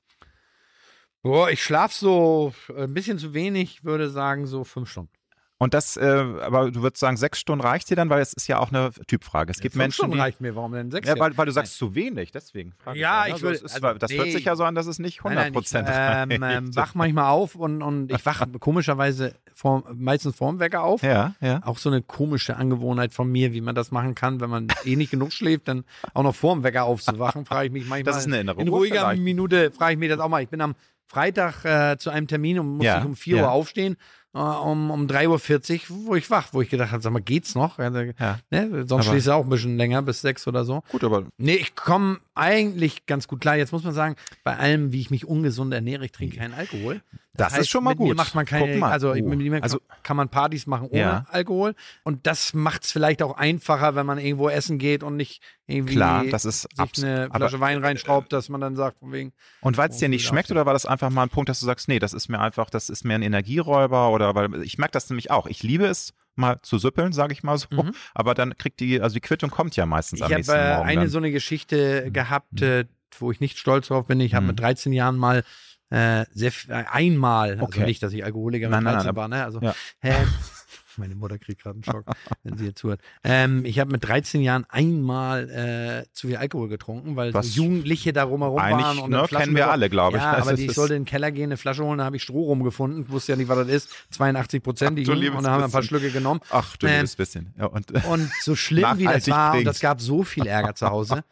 [1.22, 5.17] Boah, ich schlafe so äh, ein bisschen zu wenig, würde sagen so fünf Stunden.
[5.60, 8.46] Und das, äh, aber du würdest sagen, sechs Stunden reicht dir dann, weil es ist
[8.46, 9.50] ja auch eine Typfrage.
[9.50, 11.08] Es gibt ja, Menschen, Stunden die, reicht mir, warum denn sechs?
[11.08, 12.74] Ja, weil, weil du sagst zu wenig, deswegen.
[12.94, 13.50] Ja, ich, ich will.
[13.60, 14.18] Also, also, das nee.
[14.18, 17.56] hört sich ja so an, dass es nicht 100 Prozent ähm, ähm, wach manchmal auf
[17.56, 21.02] und, und ich wache komischerweise vor, meistens vorm Wecker auf.
[21.02, 21.60] Ja, ja.
[21.64, 24.94] Auch so eine komische Angewohnheit von mir, wie man das machen kann, wenn man eh
[24.94, 25.84] nicht genug schläft, dann
[26.14, 28.04] auch noch vorm Wecker aufzuwachen, frage ich mich manchmal.
[28.04, 28.62] Das ist eine Erinnerung.
[28.62, 29.22] In ruhiger vielleicht.
[29.22, 30.40] Minute frage ich mich das auch mal.
[30.40, 30.76] Ich bin am
[31.08, 33.42] Freitag äh, zu einem Termin und muss ja, ich um 4 ja.
[33.42, 33.96] Uhr aufstehen
[34.32, 37.78] um, um 3.40 Uhr, wo ich wach, wo ich gedacht habe, sag mal, geht's noch?
[37.78, 38.84] Ja, ne?
[38.86, 40.82] Sonst schließt du auch ein bisschen länger, bis sechs oder so.
[40.90, 41.24] Gut, aber.
[41.38, 43.56] Nee, ich komme eigentlich ganz gut klar.
[43.56, 47.00] Jetzt muss man sagen, bei allem, wie ich mich ungesund ernähre, ich trinke keinen Alkohol.
[47.38, 48.16] Das, das heißt, ist schon mal gut.
[48.16, 49.14] macht man keine, also, oh.
[49.14, 51.26] mit mir also kann man Partys machen ohne ja.
[51.30, 51.74] Alkohol.
[52.02, 55.94] Und das macht es vielleicht auch einfacher, wenn man irgendwo essen geht und nicht irgendwie
[55.94, 59.32] Klar, das ist sich eine Flasche Wein reinschraubt, dass man dann sagt, von wegen.
[59.60, 61.66] Und weil es dir nicht schmeckt, oder war das einfach mal ein Punkt, dass du
[61.66, 64.92] sagst, nee, das ist mir einfach, das ist mir ein Energieräuber oder weil ich merke
[64.92, 65.46] das nämlich auch.
[65.46, 67.66] Ich liebe es, mal zu süppeln, sage ich mal so.
[67.70, 67.94] Mhm.
[68.14, 70.70] Aber dann kriegt die, also die Quittung kommt ja meistens ich am nächsten äh, Morgen.
[70.70, 72.12] Ich habe eine so eine Geschichte mhm.
[72.12, 72.84] gehabt, äh,
[73.18, 74.20] wo ich nicht stolz drauf bin.
[74.20, 74.48] Ich habe mhm.
[74.48, 75.44] mit 13 Jahren mal
[75.90, 77.84] äh, sehr, äh, einmal, also okay.
[77.84, 79.44] nicht, dass ich Alkoholiker mit 13 nein, nein, war, ne?
[79.44, 79.74] Also ja.
[80.00, 80.14] äh,
[80.98, 82.04] Meine Mutter kriegt gerade einen Schock,
[82.42, 83.00] wenn sie jetzt zuhört.
[83.24, 87.62] Ähm, ich habe mit 13 Jahren einmal äh, zu viel Alkohol getrunken, weil Was so
[87.62, 88.98] Jugendliche da rumherum waren.
[88.98, 90.22] Und ne, kennen wir alle, glaube ich.
[90.22, 92.16] Ja, Das aber die, ich sollte in den Keller gehen, eine Flasche holen, da habe
[92.16, 93.88] ich Stroh rumgefunden, wusste ja nicht, was das ist.
[94.10, 95.82] 82 Prozent, die Ach, und dann haben wir ein paar.
[95.82, 96.40] Schlücke genommen.
[96.50, 97.54] Ach, du Ähm, liebes bisschen.
[97.58, 100.88] Ja, und, Und so schlimm wie das war, und das gab so viel Ärger zu
[100.90, 101.24] Hause.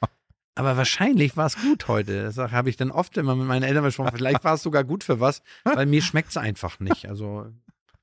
[0.54, 2.22] Aber wahrscheinlich war es gut heute.
[2.22, 4.12] Das habe ich dann oft immer mit meinen Eltern besprochen.
[4.14, 7.08] Vielleicht war es sogar gut für was, weil mir schmeckt es einfach nicht.
[7.10, 7.46] Also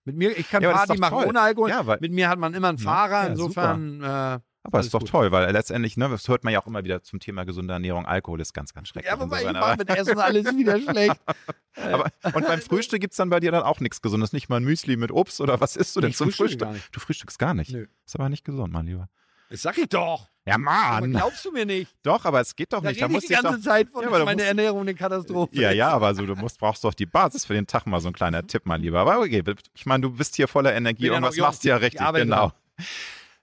[0.05, 1.25] mit mir, ich kann Ja, aber Party machen toll.
[1.27, 1.69] ohne Alkohol.
[1.69, 3.23] Ja, weil- mit mir hat man immer einen Fahrer.
[3.23, 4.01] ja, Insofern.
[4.03, 5.09] Äh, aber ist doch gut.
[5.09, 8.05] toll, weil letztendlich, ne, das hört man ja auch immer wieder zum Thema gesunde Ernährung.
[8.05, 9.11] Alkohol ist ganz, ganz schrecklich.
[9.11, 11.19] ja, wobei ich mache mit Essen alles wieder schlecht.
[11.75, 14.31] aber, und beim Frühstück gibt's dann bei dir dann auch nichts Gesundes.
[14.31, 16.69] Nicht mal ein Müsli mit Obst oder was isst du denn Ich zum Frühstück?
[16.93, 17.71] Du frühstückst gar nicht.
[17.71, 17.87] Nö.
[18.05, 19.09] Ist aber nicht gesund, mein Lieber.
[19.53, 20.27] Das sag ich doch.
[20.47, 21.11] Ja, Aber Mann.
[21.11, 21.95] glaubst du mir nicht?
[22.01, 22.99] Doch, aber es geht doch Da nicht.
[22.99, 23.61] Da ich musst die ganze doch.
[23.61, 25.55] Zeit von Ja, aber meine musst- Ernährung eine Katastrophe.
[25.55, 28.07] Ja, ja, aber so, du musst, brauchst doch die Basis für den Tag mal so
[28.07, 28.99] ein kleiner Tipp, mein Lieber.
[29.01, 29.43] Aber okay,
[29.75, 31.45] ich meine, du bist hier voller Energie, noch jung.
[31.45, 32.51] machst du ja Ich richtig, genau.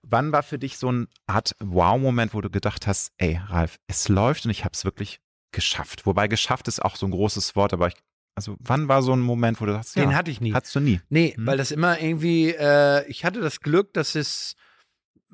[0.03, 4.09] Wann war für dich so ein Art Wow-Moment, wo du gedacht hast, ey, Ralf, es
[4.09, 5.21] läuft und ich habe es wirklich
[5.53, 6.07] geschafft?
[6.07, 7.95] Wobei geschafft ist auch so ein großes Wort, aber ich,
[8.35, 10.55] also wann war so ein Moment, wo du sagst, Den ja, hatte ich nie.
[10.55, 11.01] hattest du nie?
[11.09, 11.47] Nee, Hm?
[11.47, 14.57] weil das immer irgendwie, äh, ich hatte das Glück, dass es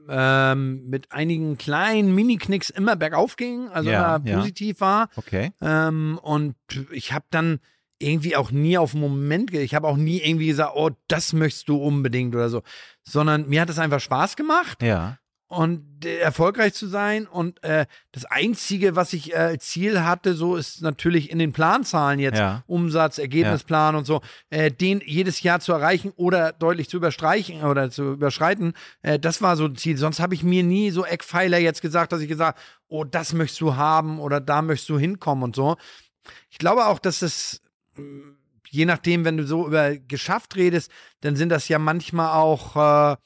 [0.09, 4.38] ähm, mit einigen kleinen Mini-Knicks immer bergauf ging, also Ja, immer ja.
[4.38, 5.09] positiv war.
[5.16, 5.53] Okay.
[5.61, 6.55] Ähm, und
[6.92, 7.61] ich habe dann
[7.99, 11.68] irgendwie auch nie auf den Moment, ich habe auch nie irgendwie gesagt, oh, das möchtest
[11.68, 12.62] du unbedingt oder so,
[13.05, 15.18] sondern mir hat es einfach Spaß gemacht Ja.
[15.49, 17.26] Und äh, erfolgreich zu sein.
[17.26, 21.53] Und äh, das Einzige, was ich äh, als Ziel hatte, so ist natürlich in den
[21.53, 22.64] Planzahlen jetzt Ja.
[22.66, 27.90] Umsatz, Ergebnisplan und so, äh, den jedes Jahr zu erreichen oder deutlich zu überstreichen oder
[27.90, 28.74] zu überschreiten.
[29.03, 29.97] Äh, das war so ein Ziel.
[29.97, 33.61] Sonst habe ich mir nie so Eckpfeiler jetzt gesagt, dass ich gesagt, oh, das möchtest
[33.61, 35.76] du haben oder da möchtest du hinkommen und so.
[36.51, 37.61] Ich glaube auch, dass es
[37.94, 38.34] mh,
[38.68, 40.90] je nachdem, wenn du so über geschafft redest,
[41.20, 43.16] dann sind das ja manchmal auch äh,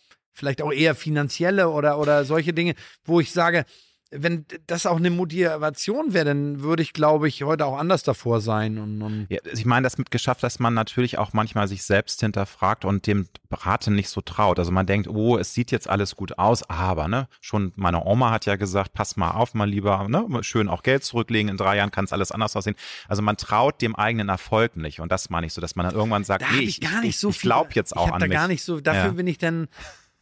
[0.41, 2.75] vielleicht auch eher finanzielle oder, oder solche Dinge,
[3.05, 3.65] wo ich sage,
[4.13, 8.41] wenn das auch eine Motivation wäre, dann würde ich, glaube ich, heute auch anders davor
[8.41, 8.77] sein.
[8.79, 12.19] Und, und Ja, ich meine das mit geschafft, dass man natürlich auch manchmal sich selbst
[12.19, 14.59] hinterfragt und dem Raten nicht so traut.
[14.59, 18.33] Also man denkt, oh, es sieht jetzt alles gut aus, aber ne, schon meine Oma
[18.33, 21.77] hat ja gesagt, pass mal auf, mal lieber, ne, schön auch Geld zurücklegen, in drei
[21.77, 22.75] Jahren kann es alles anders aussehen.
[23.07, 25.95] Also man traut dem eigenen Erfolg nicht und das meine ich so, dass man dann
[25.95, 28.35] irgendwann sagt, da nee, ich, ich so ich glaube jetzt auch ich an da mich.
[28.37, 29.11] gar nicht so, dafür Ja.
[29.11, 29.69] bin ich dann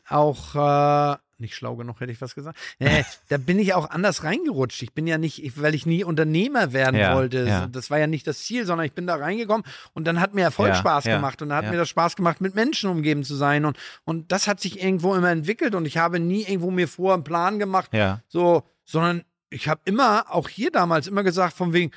[0.09, 2.59] auch äh, nicht schlau genug, hätte ich was gesagt.
[2.81, 4.83] Äh, da bin ich auch anders reingerutscht.
[4.83, 7.47] Ich bin ja nicht, ich, weil ich nie Unternehmer werden Ja, wollte.
[7.47, 7.67] ja.
[7.69, 10.43] Das war ja nicht das Ziel, sondern ich bin da reingekommen und dann hat mir
[10.43, 13.37] Erfolg Ja, Spaß gemacht und dann hat mir das Spaß gemacht, mit Menschen umgeben zu
[13.37, 16.89] sein und, und das hat sich irgendwo immer entwickelt und ich habe nie irgendwo mir
[16.89, 17.91] vor einen Plan gemacht,
[18.29, 21.93] so, sondern ich habe immer, auch hier damals, immer gesagt, von wegen,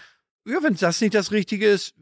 [0.45, 1.93] ja, wenn das nicht das Richtige ist,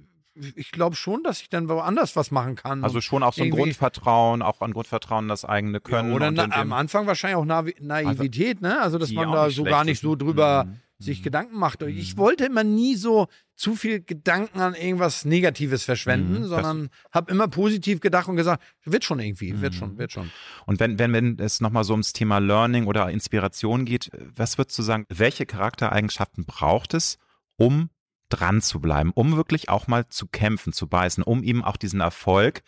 [0.55, 2.83] ich glaube schon, dass ich dann woanders was machen kann.
[2.83, 6.09] Also schon auch so ein Grundvertrauen, auch an Grundvertrauen, das eigene Können.
[6.09, 8.79] ja, oder und na, am Anfang wahrscheinlich auch Navi Naivität, ne?
[8.81, 10.79] Also, dass man da so gar nicht so drüber Mhm.
[10.99, 11.23] sich Mhm.
[11.23, 11.81] Gedanken macht.
[11.83, 17.31] Ich wollte immer nie so zu viel Gedanken an irgendwas Negatives verschwenden, Mhm, sondern habe
[17.31, 19.77] immer positiv gedacht und gesagt, wird schon irgendwie, wird Mhm.
[19.77, 20.29] schon, wird schon.
[20.65, 24.77] Und wenn, wenn, wenn es nochmal so ums Thema Learning oder Inspiration geht, was würdest
[24.79, 27.17] du sagen, welche Charaktereigenschaften braucht es,
[27.57, 27.89] um
[28.29, 32.01] dran zu bleiben, um wirklich auch mal zu kämpfen, zu beißen, um eben auch diesen
[32.01, 32.63] Erfolg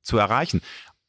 [0.00, 0.60] zu erreichen?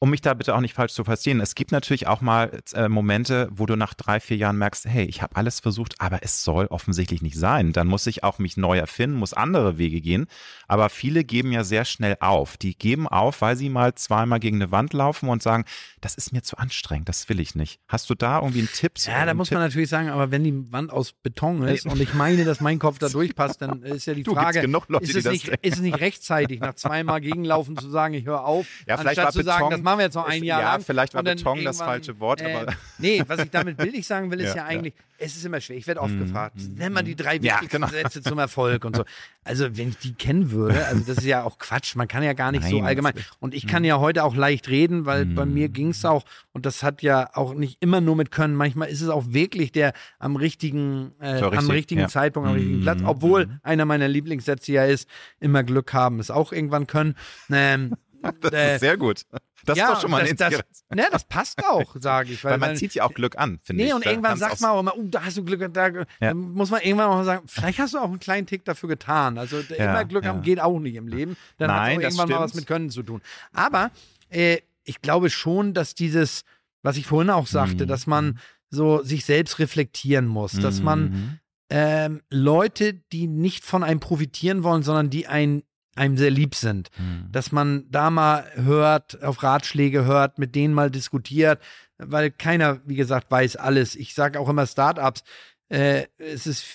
[0.04, 1.40] Um mich da bitte auch nicht falsch zu verstehen.
[1.40, 5.06] Es gibt natürlich auch mal äh, Momente, wo du nach drei, vier Jahren merkst, hey,
[5.06, 7.72] ich habe alles versucht, aber es soll offensichtlich nicht sein.
[7.72, 10.26] Dann muss ich auch mich neu erfinden, muss andere Wege gehen.
[10.68, 12.58] Aber viele geben ja sehr schnell auf.
[12.58, 15.64] Die geben auf, weil sie mal zweimal gegen eine Wand laufen und sagen,
[16.02, 17.80] das ist mir zu anstrengend, das will ich nicht.
[17.88, 19.00] Hast du da irgendwie einen Tipp?
[19.06, 19.58] Ja, da muss Tipp?
[19.58, 22.78] man natürlich sagen, aber wenn die Wand aus Beton ist und ich meine, dass mein
[22.78, 25.80] Kopf da durchpasst, dann ist ja die Du, Frage, Leute, ist, es nicht, ist es
[25.80, 29.70] nicht rechtzeitig, nach zweimal gegenlaufen zu sagen, ich höre auf, Ja, anstatt zu sagen, Beton-
[29.72, 30.82] das machen wir jetzt noch ein Jahr ja, lang.
[30.84, 34.40] vielleicht war Beton das falsche Wort, äh, aber- Nee, was ich damit bildlich sagen will,
[34.42, 34.66] ist Ja, ja, ja.
[34.80, 35.78] eigentlich, es ist immer schwer.
[35.78, 37.88] Ich werde oft gefragt, nenn mal die drei Ja, wichtigsten genau.
[37.88, 39.06] Sätze zum Erfolg und so.
[39.46, 42.34] Also, wenn ich die kennen würde, also das ist ja auch Quatsch, man kann ja
[42.34, 43.14] gar nicht so Nein, allgemein.
[43.14, 45.54] das ist- Und ich kann ja heute auch leicht reden, weil bei Mhm.
[45.54, 46.24] mir ging es auch,
[46.54, 49.72] und das hat ja auch nicht immer nur mit Können, manchmal ist es auch wirklich
[49.72, 52.08] der am richtigen, äh, So am richtig, richtigen ja.
[52.08, 52.84] Zeitpunkt, am richtigen Mhm.
[52.84, 53.00] Platz.
[53.06, 55.08] Obwohl einer meiner Lieblingssätze ja ist,
[55.40, 57.16] immer Glück haben, ist auch irgendwann können.
[57.52, 57.96] Ähm,
[58.40, 59.24] Das äh, ist sehr gut.
[59.66, 60.62] Das ja, ist doch schon mal eine das, das,
[60.94, 62.44] ne, das passt auch, sage ich.
[62.44, 63.90] Weil man weil- zieht ja auch Glück an, finde ich.
[63.90, 65.74] Nee, und irgendwann sagt man auch immer, oh, da hast du Glück.
[65.74, 65.90] Da,
[66.20, 68.90] Dann muss man irgendwann auch mal sagen, vielleicht hast du auch einen kleinen Tick dafür
[68.90, 69.38] getan.
[69.38, 70.30] Also Ja, immer Glück ja.
[70.32, 71.38] haben geht auch nicht im Leben.
[71.58, 73.22] Dann hat das irgendwann mal was mit Können zu tun.
[73.54, 73.92] Aber
[74.30, 76.44] äh, ich glaube schon, dass dieses,
[76.82, 77.88] was ich vorhin auch sagte, Mhm.
[77.88, 78.40] dass man
[78.70, 81.40] so sich selbst reflektieren muss, dass man Mhm.
[81.70, 85.64] ähm, Leute, die nicht von einem profitieren wollen, sondern die einen
[85.96, 86.90] einem sehr lieb sind.
[86.98, 87.32] Mhm.
[87.32, 91.62] Dass man da mal hört, auf Ratschläge hört, mit denen mal diskutiert,
[91.98, 93.96] weil keiner, wie gesagt, weiß alles.
[93.96, 95.24] Ich sage auch immer Startups,
[95.70, 96.66] äh, es ist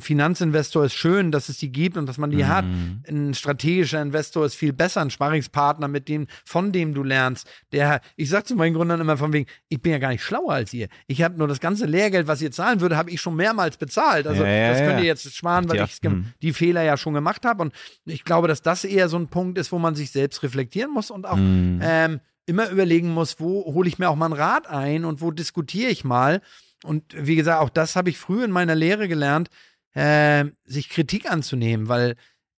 [0.00, 2.48] Finanzinvestor ist schön, dass es die gibt und dass man die Mhm.
[2.48, 2.64] hat.
[3.08, 7.48] Ein strategischer Investor ist viel besser, ein Sparringspartner, mit dem, von dem du lernst.
[7.72, 10.52] Der, ich sag zu meinen Gründern immer von wegen, ich bin ja gar nicht schlauer
[10.52, 10.88] als ihr.
[11.06, 14.26] Ich habe nur das ganze Lehrgeld, was ihr zahlen würde, habe ich schon mehrmals bezahlt.
[14.26, 16.00] Also Ja, ja, das könnt ihr jetzt sparen, weil Ja, ich
[16.42, 17.62] die Fehler ja schon gemacht habe.
[17.62, 17.72] Und
[18.04, 21.10] ich glaube, dass das eher so ein Punkt ist, wo man sich selbst reflektieren muss
[21.10, 21.80] und auch Mhm.
[21.82, 25.30] ähm, immer überlegen muss, wo hole ich mir auch mal einen Rat ein und wo
[25.30, 26.42] diskutiere ich mal.
[26.84, 29.48] Und wie gesagt, auch das habe ich früh in meiner Lehre gelernt,
[29.94, 32.16] äh, sich Kritik anzunehmen, weil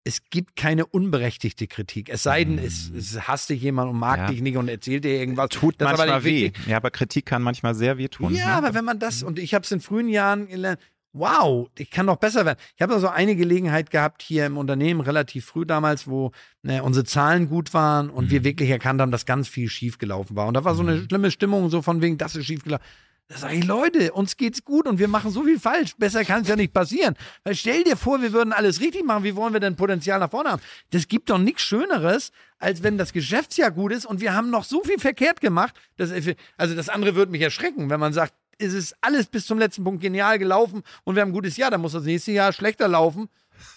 [0.06, 2.10] es gibt keine unberechtigte Kritik.
[2.10, 4.26] Es sei denn, es, es hasst dich jemand und mag Ja.
[4.26, 5.48] dich nicht und erzählt dir irgendwas.
[5.48, 6.52] Tut Das manchmal weh.
[6.66, 8.34] Ja, aber Kritik kann manchmal sehr weh tun.
[8.34, 8.52] Ja, ne?
[8.52, 10.78] aber wenn man das, und ich habe es in frühen Jahren gelernt,
[11.14, 12.58] wow, ich kann noch besser werden.
[12.76, 17.04] Ich habe also eine Gelegenheit gehabt hier im Unternehmen, relativ früh damals, wo ne, unsere
[17.06, 20.48] Zahlen gut waren und wir wirklich erkannt haben, dass ganz viel schiefgelaufen war.
[20.48, 22.84] Und da war so eine schlimme Stimmung, so von wegen, das ist schiefgelaufen.
[23.28, 25.94] Da sage ich, Leute, uns geht's gut und wir machen so viel falsch.
[25.96, 27.16] Besser kann es ja nicht passieren.
[27.42, 29.24] Weil stell dir vor, wir würden alles richtig machen.
[29.24, 30.62] Wie wollen wir denn Potenzial nach vorne haben?
[30.90, 34.64] Das gibt doch nichts Schöneres, als wenn das Geschäftsjahr gut ist und wir haben noch
[34.64, 35.74] so viel verkehrt gemacht.
[35.96, 39.58] Dass, also das andere würde mich erschrecken, wenn man sagt, es ist alles bis zum
[39.58, 42.52] letzten Punkt genial gelaufen und wir haben ein gutes Jahr, dann muss das nächste Jahr
[42.52, 43.28] schlechter laufen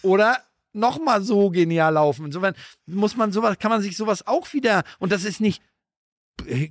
[0.01, 0.43] oder
[0.73, 2.25] nochmal so genial laufen.
[2.25, 2.53] Insofern
[2.85, 5.61] muss man sowas, kann man sich sowas auch wieder, und das ist nicht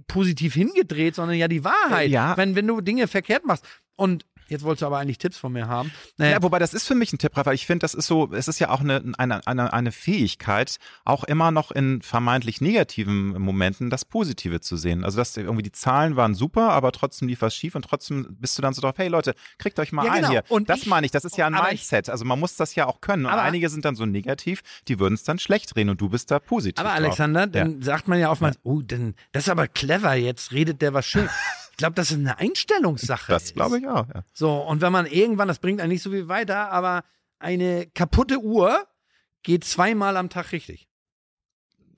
[0.07, 2.11] positiv hingedreht, sondern ja die Wahrheit.
[2.11, 2.37] Ja.
[2.37, 3.65] Wenn, wenn du Dinge verkehrt machst.
[3.97, 5.91] Und jetzt wolltest du aber eigentlich Tipps von mir haben.
[6.19, 8.07] Äh, Ja, wobei das ist für mich ein Tipp, Ralf, weil ich finde, das ist
[8.07, 12.61] so, es ist ja auch eine, eine, eine, eine Fähigkeit, auch immer noch in vermeintlich
[12.61, 15.05] negativen Momenten das Positive zu sehen.
[15.05, 18.57] Also dass irgendwie die Zahlen waren super, aber trotzdem lief was schief und trotzdem bist
[18.59, 20.31] du dann so drauf, hey Leute, kriegt euch mal Ja, ein genau.
[20.31, 20.45] hier.
[20.49, 22.09] Und das ich- meine ich, das ist ja ein Mindset.
[22.09, 23.27] Also man muss das ja auch können.
[23.27, 26.09] Und Aber- einige sind dann so negativ, die würden es dann schlecht drehen und du
[26.09, 26.79] bist da positiv.
[26.81, 26.99] Aber drauf.
[26.99, 30.95] Alexander, dann sagt man ja oftmals, oh, denn, das ist aber clever, jetzt redet der
[30.95, 31.29] was schön.
[31.77, 33.31] Ich glaube, das ist eine Einstellungssache.
[33.31, 34.25] Das glaube ich auch, ja.
[34.33, 37.05] So, und wenn man irgendwann, das bringt einen nicht so viel weiter, aber
[37.39, 38.87] eine kaputte Uhr
[39.43, 40.89] geht zweimal am Tag richtig.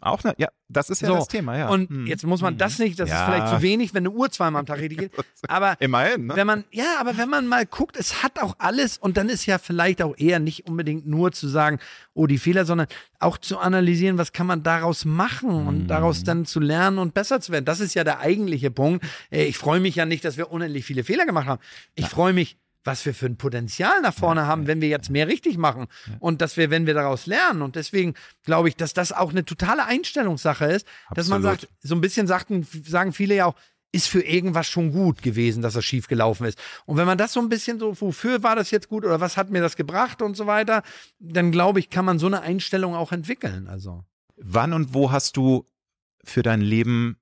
[0.01, 1.69] Auch ne, ja, das ist ja So, das Thema, ja.
[1.69, 2.07] Und Hm.
[2.07, 3.17] jetzt muss man das nicht, das Ja.
[3.19, 5.13] ist vielleicht zu wenig, wenn eine Uhr zweimal am Tag richtig geht.
[5.49, 6.37] Aber Immerhin, ne?
[6.37, 9.47] wenn man, ja, aber wenn man mal guckt, es hat auch alles und dann ist
[9.47, 11.79] ja vielleicht auch eher nicht unbedingt nur zu sagen,
[12.15, 12.87] oh, die Fehler, sondern
[13.19, 15.87] auch zu analysieren, was kann man daraus machen und Mhm.
[15.89, 17.65] daraus dann zu lernen und besser zu werden.
[17.65, 19.05] Das ist ja der eigentliche Punkt.
[19.31, 21.61] Äh, Ich freue mich ja nicht, dass wir unendlich viele Fehler gemacht haben.
[21.97, 25.29] Ich freue mich, was wir für ein Potenzial nach vorne haben, wenn wir jetzt mehr
[25.29, 25.87] richtig machen
[26.21, 27.63] und dass wir, wenn wir daraus lernen.
[27.63, 28.15] Und deswegen
[28.45, 31.61] glaube ich, dass das auch eine totale Einstellungssache ist, dass man Absolut.
[31.61, 33.55] sagt, so ein bisschen sagten, sagen viele ja auch,
[33.91, 36.59] ist für irgendwas schon gut gewesen, dass das schief gelaufen ist.
[36.85, 39.37] Und wenn man das so ein bisschen so, wofür war das jetzt gut oder was
[39.37, 40.83] hat mir das gebracht und so weiter,
[41.19, 43.67] dann glaube ich, kann man so eine Einstellung auch entwickeln.
[43.67, 44.05] Also.
[44.37, 45.67] Wann und wo hast du
[46.23, 47.17] für dein Leben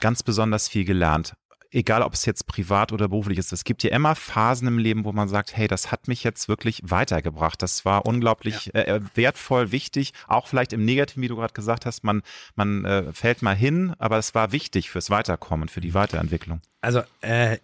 [0.00, 1.34] ganz besonders viel gelernt?
[1.72, 3.52] Egal, ob es jetzt privat oder beruflich ist.
[3.52, 6.48] Es gibt ja immer Phasen im Leben, wo man sagt, hey, das hat mich jetzt
[6.48, 7.62] wirklich weitergebracht.
[7.62, 10.12] Das war unglaublich äh, wertvoll, wichtig.
[10.28, 12.22] Auch vielleicht im Negativen, wie du gerade gesagt hast, man,
[12.54, 16.60] man äh, fällt mal hin, aber es war wichtig fürs Weiterkommen, für die Weiterentwicklung.
[16.82, 17.58] Also, äh,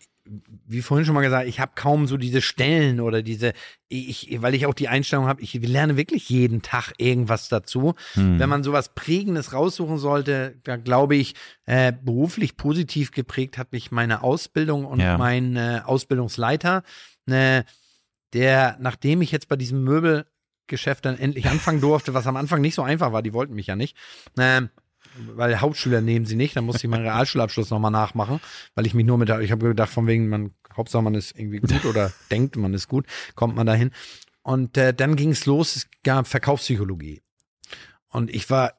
[0.67, 3.53] wie vorhin schon mal gesagt, ich habe kaum so diese Stellen oder diese,
[3.89, 7.95] ich, weil ich auch die Einstellung habe, ich lerne wirklich jeden Tag irgendwas dazu.
[8.15, 8.39] Hm.
[8.39, 11.35] Wenn man sowas Prägendes raussuchen sollte, da glaube ich,
[11.67, 15.17] äh, beruflich positiv geprägt hat mich meine Ausbildung und Ja.
[15.19, 16.83] mein äh, Ausbildungsleiter,
[17.27, 17.63] äh,
[18.33, 22.75] der, nachdem ich jetzt bei diesem Möbelgeschäft dann endlich anfangen durfte, was am Anfang nicht
[22.75, 23.97] so einfach war, die wollten mich ja nicht,
[24.39, 24.69] ähm,
[25.35, 28.41] weil Hauptschüler nehmen sie nicht, dann musste ich meinen Realschulabschluss nochmal nachmachen,
[28.75, 31.61] weil ich mich nur mit, ich habe gedacht, von wegen, man, Hauptsache man ist irgendwie
[31.61, 33.91] gut oder denkt, man ist gut, kommt man dahin.
[34.43, 37.23] Und äh, dann ging es los, es gab Verkaufspsychologie.
[38.09, 38.75] Und ich war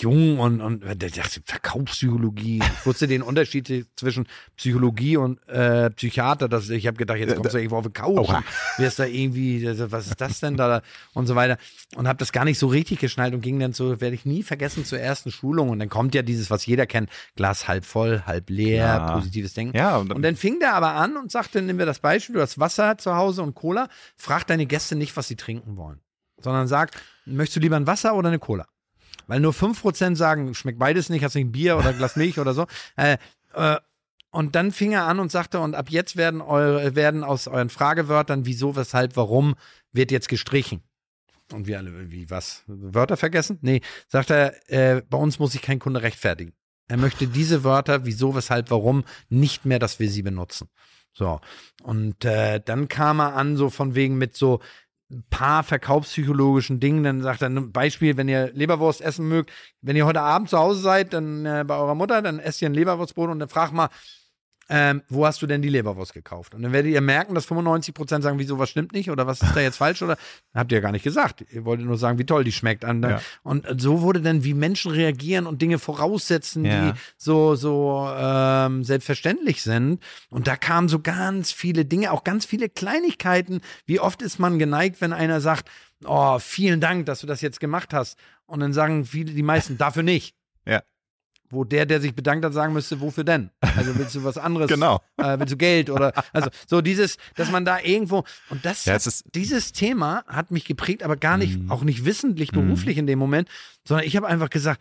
[0.00, 2.58] jung und, und der dachte, Verkaufspsychologie.
[2.58, 6.48] Ich wusste den Unterschied zwischen Psychologie und äh, Psychiater.
[6.48, 8.28] Das, ich habe gedacht, jetzt kommst du irgendwo auf den Couch.
[8.28, 8.44] Und
[8.78, 11.58] Wirst da irgendwie, was ist das denn da und so weiter.
[11.96, 14.42] Und habe das gar nicht so richtig geschnallt und ging dann so, werde ich nie
[14.42, 15.70] vergessen, zur ersten Schulung.
[15.70, 19.12] Und dann kommt ja dieses, was jeder kennt, Glas halb voll, halb leer, Ja.
[19.16, 19.76] positives Denken.
[19.76, 22.58] Ja, Und dann fing der aber an und sagte, nehmen wir das Beispiel, du hast
[22.58, 26.00] Wasser zu Hause und Cola, frag deine Gäste nicht, was sie trinken wollen,
[26.40, 26.90] sondern sag,
[27.26, 28.66] möchtest du lieber ein Wasser oder eine Cola?
[29.26, 32.38] Weil nur 5% sagen, schmeckt beides nicht, hast nicht ein Bier oder ein Glas Milch
[32.38, 32.66] oder so.
[32.96, 33.18] Äh,
[33.54, 33.78] äh,
[34.30, 37.70] und dann fing er an und sagte, und ab jetzt werden eure, werden aus euren
[37.70, 39.54] Fragewörtern, wieso, weshalb, warum,
[39.92, 40.82] wird jetzt gestrichen.
[41.52, 42.64] Und wir alle, wie was?
[42.66, 43.58] Wörter vergessen?
[43.62, 46.52] Nee, sagt er, äh, bei uns muss sich kein Kunde rechtfertigen.
[46.88, 50.68] Er möchte diese Wörter, wieso, weshalb, warum, nicht mehr, dass wir sie benutzen.
[51.12, 51.40] So.
[51.82, 54.60] Und äh, dann kam er an, so von wegen mit so,
[55.14, 57.04] ein paar verkaufspsychologischen Dingen.
[57.04, 60.58] Dann sagt er ein Beispiel, wenn ihr Leberwurst essen mögt, wenn ihr heute Abend zu
[60.58, 63.72] Hause seid, dann äh, bei eurer Mutter, dann esst ihr ein Leberwurstbrot und dann fragt
[63.72, 63.88] mal,
[64.68, 66.54] ähm, wo hast du denn die Leberwurst gekauft?
[66.54, 69.54] Und dann werdet ihr merken, dass 95% sagen, wieso, was stimmt nicht oder was ist
[69.54, 70.16] da jetzt falsch oder
[70.54, 71.44] habt ihr ja gar nicht gesagt.
[71.52, 72.84] Ihr wolltet nur sagen, wie toll die schmeckt.
[72.84, 73.20] Und, Ja.
[73.42, 76.92] und so wurde dann, wie Menschen reagieren und Dinge voraussetzen, Ja.
[76.92, 80.02] die so, so ähm, selbstverständlich sind.
[80.30, 83.60] Und da kamen so ganz viele Dinge, auch ganz viele Kleinigkeiten.
[83.86, 85.68] Wie oft ist man geneigt, wenn einer sagt,
[86.04, 88.18] oh, vielen Dank, dass du das jetzt gemacht hast.
[88.46, 90.34] Und dann sagen viele, die meisten, dafür nicht.
[90.66, 90.82] Ja.
[91.54, 93.50] Wo der, der sich bedankt hat, sagen müsste, wofür denn?
[93.60, 94.68] Also willst du was anderes?
[94.74, 95.00] Genau.
[95.16, 98.94] Äh, willst du Geld oder also so dieses, dass man da irgendwo und das, Ja,
[98.94, 101.70] hat, dieses Thema hat mich geprägt, aber gar nicht, Mhm.
[101.70, 103.48] auch nicht wissentlich beruflich in dem Moment,
[103.86, 104.80] sondern ich habe einfach gesagt,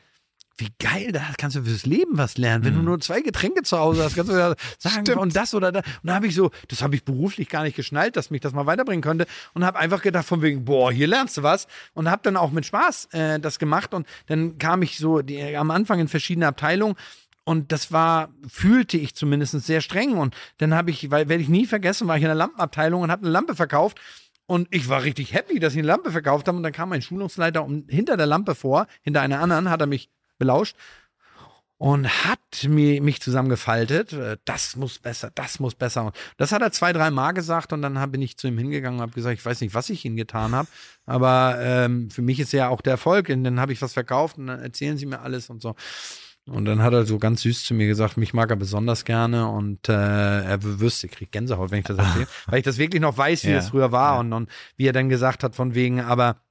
[0.57, 2.63] wie geil, da kannst du fürs Leben was lernen.
[2.63, 2.85] Wenn du Mhm.
[2.85, 5.17] nur zwei Getränke zu Hause hast, kannst du ja sagen, Stimmt.
[5.19, 5.83] und das oder das.
[5.85, 8.53] Und da habe ich so, das habe ich beruflich gar nicht geschnallt, dass mich das
[8.53, 9.25] mal weiterbringen könnte.
[9.53, 11.67] Und habe einfach gedacht, von wegen, boah, hier lernst du was.
[11.93, 13.93] Und habe dann auch mit Spaß äh, das gemacht.
[13.95, 16.95] Und dann kam ich so die, am Anfang in verschiedene Abteilungen.
[17.45, 20.13] Und das war, fühlte ich zumindest sehr streng.
[20.17, 23.11] Und dann habe ich, weil werde ich nie vergessen, war ich in der Lampenabteilung und
[23.11, 23.99] habe eine Lampe verkauft.
[24.45, 26.57] Und ich war richtig happy, dass ich eine Lampe verkauft habe.
[26.57, 29.87] Und dann kam mein Schulungsleiter um, hinter der Lampe vor, hinter einer anderen, hat er
[29.87, 30.75] mich belauscht
[31.77, 34.13] und hat mir, mich zusammengefaltet.
[34.13, 36.05] äh, Das muss besser, das muss besser.
[36.05, 38.99] Und das hat er zwei, drei Mal gesagt und dann bin ich zu ihm hingegangen
[38.99, 40.67] und habe gesagt, ich weiß nicht, was ich Ihnen getan habe,
[41.05, 43.29] aber ähm, für mich ist ja auch der Erfolg.
[43.29, 45.75] Und dann habe ich was verkauft und dann erzählen Sie mir alles und so.
[46.45, 49.49] Und dann hat er so ganz süß zu mir gesagt, mich mag er besonders gerne
[49.49, 53.01] und äh, er wüsste, ich krieg Gänsehaut, wenn ich das erzähle, weil ich das wirklich
[53.01, 54.19] noch weiß, wie Ja, es früher war ja.
[54.19, 56.41] und, und wie er dann gesagt hat, von wegen, aber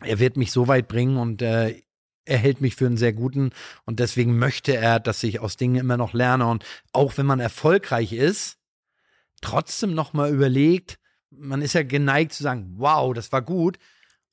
[0.00, 1.82] er wird mich so weit bringen und äh,
[2.24, 3.50] er hält mich für einen sehr guten
[3.84, 7.40] und deswegen möchte er, dass ich aus Dingen immer noch lerne und auch wenn man
[7.40, 8.58] erfolgreich ist,
[9.40, 10.98] trotzdem noch mal überlegt,
[11.30, 13.78] man ist ja geneigt zu sagen, wow, das war gut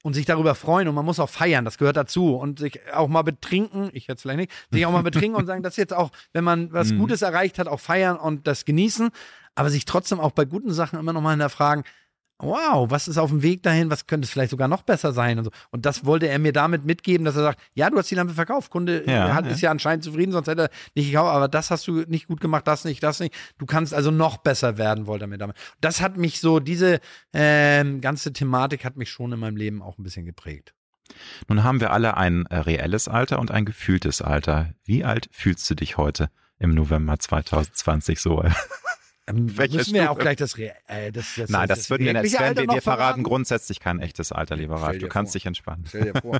[0.03, 3.07] und sich darüber freuen und man muss auch feiern, das gehört dazu und sich auch
[3.07, 6.11] mal betrinken, ich jetzt vielleicht nicht, sich auch mal betrinken und sagen, das jetzt auch,
[6.33, 6.99] wenn man was Mhm.
[6.99, 9.09] Gutes erreicht hat, auch feiern und das genießen,
[9.53, 11.83] aber sich trotzdem auch bei guten Sachen immer noch mal hinterfragen,
[12.43, 15.37] wow, was ist auf dem Weg dahin, was könnte es vielleicht sogar noch besser sein
[15.37, 15.51] und so.
[15.69, 18.33] Und das wollte er mir damit mitgeben, dass er sagt, ja, du hast die Lampe
[18.33, 19.51] verkauft, Kunde Ja, hat, ja.
[19.51, 22.41] ist ja anscheinend zufrieden, sonst hätte er nicht gekauft, aber das hast du nicht gut
[22.41, 23.33] gemacht, das nicht, das nicht.
[23.57, 25.55] Du kannst also noch besser werden, wollte er mir damit.
[25.81, 26.99] Das hat mich so, diese
[27.33, 30.73] ähm, ganze Thematik hat mich schon in meinem Leben auch ein bisschen geprägt.
[31.47, 34.73] Nun haben wir alle ein äh, reelles Alter und ein gefühltes Alter.
[34.83, 38.43] Wie alt fühlst du dich heute im November 2020 so?
[39.27, 40.11] Ähm, Welche müssen wir Stufe?
[40.11, 42.33] auch gleich das, Re- äh, das, das Nein, das, würden wir nicht.
[42.33, 43.23] wir, wir verraten verraten?
[43.23, 44.93] grundsätzlich kein echtes Alter, lieber Ralf.
[44.93, 45.39] dir Du kannst vor.
[45.39, 45.85] dich entspannen.
[45.87, 46.39] Stell dir vor.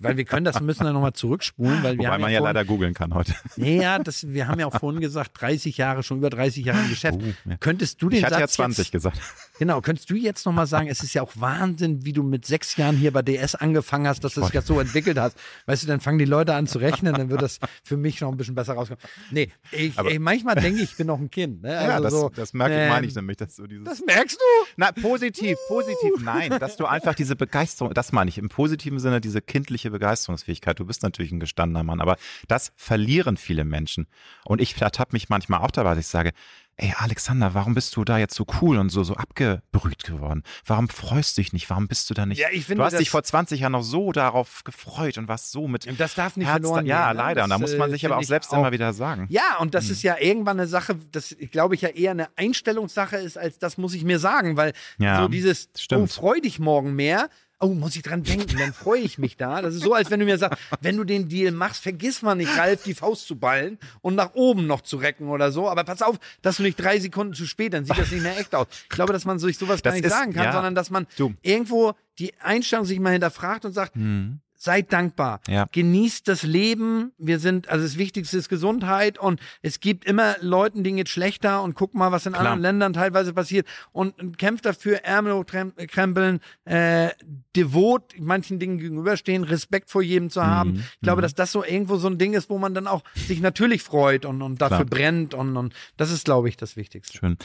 [0.00, 2.38] weil wir können das, müssen dann nochmal zurückspulen, weil wir Wobei haben man ja ja
[2.40, 3.34] vorhin, leider googeln kann heute.
[3.56, 6.90] Ja, das, wir haben ja auch vorhin gesagt, 30 Jahre, schon über 30 Jahre im
[6.90, 7.18] Geschäft.
[7.20, 7.56] Oh, ja.
[7.58, 9.18] Könntest du den Ich hatte Satz ja 20 jetzt, gesagt.
[9.58, 12.76] Genau, könntest du jetzt nochmal sagen, es ist ja auch Wahnsinn, wie du mit sechs
[12.76, 15.36] Jahren hier bei DS angefangen hast, dass du sich das so entwickelt hast.
[15.66, 18.30] Weißt du, dann fangen die Leute an zu rechnen, dann wird das für mich noch
[18.30, 19.02] ein bisschen besser rauskommen.
[19.30, 21.62] Nee, ich, ey, manchmal denke ich, ich bin noch ein Kind.
[21.62, 21.72] Ne?
[21.72, 23.84] ja, Also das, so, das merke ich, ähm, meine ich nämlich, dass du dieses.
[23.84, 24.68] Das merkst du?
[24.76, 29.20] Na, positiv, positiv, nein, dass du einfach diese Begeisterung, das meine ich, im positiven Sinne
[29.20, 30.78] diese kindliche Begeisterungsfähigkeit.
[30.78, 32.16] Du bist natürlich ein gestandener Mann, aber
[32.48, 34.06] das verlieren viele Menschen.
[34.44, 36.32] Und ich ertappe mich manchmal auch dabei, dass ich sage,
[36.76, 40.42] ey Alexander, warum bist du da jetzt so cool und so, so abgebrüht geworden?
[40.66, 41.68] Warum freust du dich nicht?
[41.70, 42.38] Warum bist du da nicht?
[42.38, 45.28] Ja, ich finde, du hast das- dich vor 20 Jahren noch so darauf gefreut und
[45.28, 47.16] warst so mit Das darf nicht Herz, verloren ja, gehen.
[47.18, 47.22] ne?
[47.22, 47.44] leider.
[47.44, 49.26] Und da Das, muss man äh, sich aber auch selbst immer wieder sagen.
[49.28, 49.70] Ja, und Hm.
[49.72, 53.58] das ist ja irgendwann eine Sache, das glaube ich ja eher eine Einstellungssache ist, als
[53.58, 56.02] das muss ich mir sagen, weil Ja, so dieses, stimmt.
[56.02, 57.28] oh, freu dich morgen mehr.
[57.62, 59.62] Oh, muss ich dran denken, dann freue ich mich da.
[59.62, 62.34] Das ist so, als wenn du mir sagst, wenn du den Deal machst, vergiss mal
[62.34, 65.68] nicht, Ralf, die Faust zu ballen und nach oben noch zu recken oder so.
[65.70, 68.36] Aber pass auf, dass du nicht drei Sekunden zu spät, dann sieht das nicht mehr
[68.38, 68.66] echt aus.
[68.82, 70.52] Ich glaube, dass man sich sowas gar Das nicht ist- sagen kann, ja.
[70.52, 71.34] sondern dass man Du.
[71.42, 74.40] irgendwo die Einstellung sich mal hinterfragt und sagt, Hm.
[74.62, 75.40] Seid dankbar.
[75.48, 75.66] Ja.
[75.72, 77.10] Genießt das Leben.
[77.18, 81.62] Wir sind, also das Wichtigste ist Gesundheit und es gibt immer Leuten, denen geht schlechter
[81.62, 82.42] und guck mal, was in Klar.
[82.44, 87.08] anderen Ländern teilweise passiert und, und kämpft dafür, Ärmel hochkrempeln, äh,
[87.56, 90.74] devot manchen Dingen gegenüberstehen, Respekt vor jedem zu haben.
[90.74, 90.84] Mhm.
[90.94, 91.22] Ich glaube, Mhm.
[91.22, 94.24] dass das so irgendwo so ein Ding ist, wo man dann auch sich natürlich freut
[94.24, 94.90] und, und dafür Klar.
[94.90, 97.18] brennt und, und das ist, glaube ich, das Wichtigste.
[97.18, 97.36] Schön.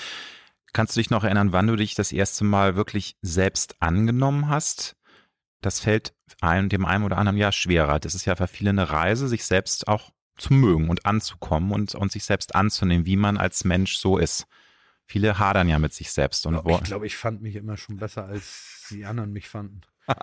[0.74, 4.97] Kannst du dich noch erinnern, wann du dich das erste Mal wirklich selbst angenommen hast?
[5.62, 8.00] Das fällt einem, dem einen oder anderen ja schwerer.
[8.00, 11.96] Das ist ja für viele eine Reise, sich selbst auch zu mögen und anzukommen und,
[11.96, 14.46] und sich selbst anzunehmen, wie man als Mensch so ist.
[15.08, 18.26] Viele hadern ja mit sich selbst und Ich glaube, ich fand mich immer schon besser,
[18.26, 19.82] als die anderen mich fanden.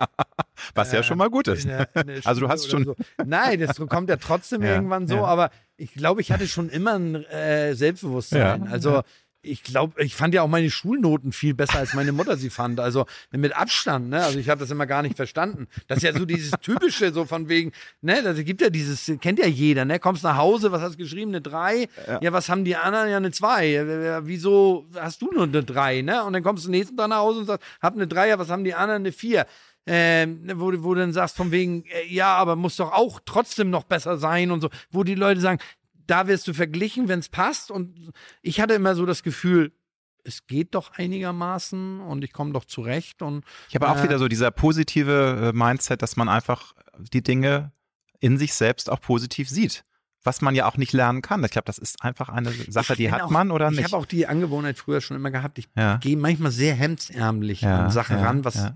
[0.73, 1.63] was ja äh, schon mal gut ist.
[1.63, 2.95] in der- in der Also du hast schon- So.
[3.23, 5.23] Nein, das kommt ja trotzdem Ja, irgendwann so, ja.
[5.25, 8.65] aber ich glaube, ich hatte schon immer ein äh, Selbstbewusstsein.
[8.65, 9.03] Ja, also
[9.45, 12.79] ich glaube, ich fand ja auch meine Schulnoten viel besser, als meine Mutter sie fand.
[12.79, 14.23] Also mit Abstand, ne?
[14.23, 15.67] Also ich habe das immer gar nicht verstanden.
[15.87, 18.21] Das ist ja so dieses typische, so von wegen, ne?
[18.23, 19.99] Das gibt ja dieses, kennt ja jeder, ne?
[19.99, 21.31] Kommst nach Hause, was hast du geschrieben?
[21.31, 21.87] Eine 3?
[22.07, 22.19] Ja.
[22.21, 22.33] ja.
[22.33, 23.09] was haben die anderen?
[23.09, 24.21] Ja, eine 2.
[24.25, 26.23] Wieso hast du nur eine 3, ne?
[26.23, 28.49] Und dann kommst du nächsten Tag nach Hause und sagst, hab eine 3, ja, was
[28.49, 29.03] haben die anderen?
[29.03, 29.45] Eine 4.
[29.87, 33.69] Ähm, wo, wo du dann sagst, von wegen, äh, ja, aber muss doch auch trotzdem
[33.69, 35.59] noch besser sein und so, wo die Leute sagen,
[36.07, 37.71] da wirst du verglichen, wenn es passt.
[37.71, 38.11] Und
[38.41, 39.71] ich hatte immer so das Gefühl,
[40.23, 43.21] es geht doch einigermaßen und ich komme doch zurecht.
[43.21, 47.21] Und, ich habe auch äh, wieder so dieser positive äh, Mindset, dass man einfach die
[47.21, 47.71] Dinge
[48.19, 49.85] in sich selbst auch positiv sieht.
[50.23, 51.43] Was man ja auch nicht lernen kann.
[51.43, 53.85] Ich glaube, das ist einfach eine Sache, die hat auch, man oder ich nicht.
[53.85, 55.59] Ich habe auch die Angewohnheit früher schon immer gehabt.
[55.59, 55.97] Ich ja.
[55.97, 58.71] gehe manchmal sehr hemdsärmlich ja, an Sachen ja, ran, was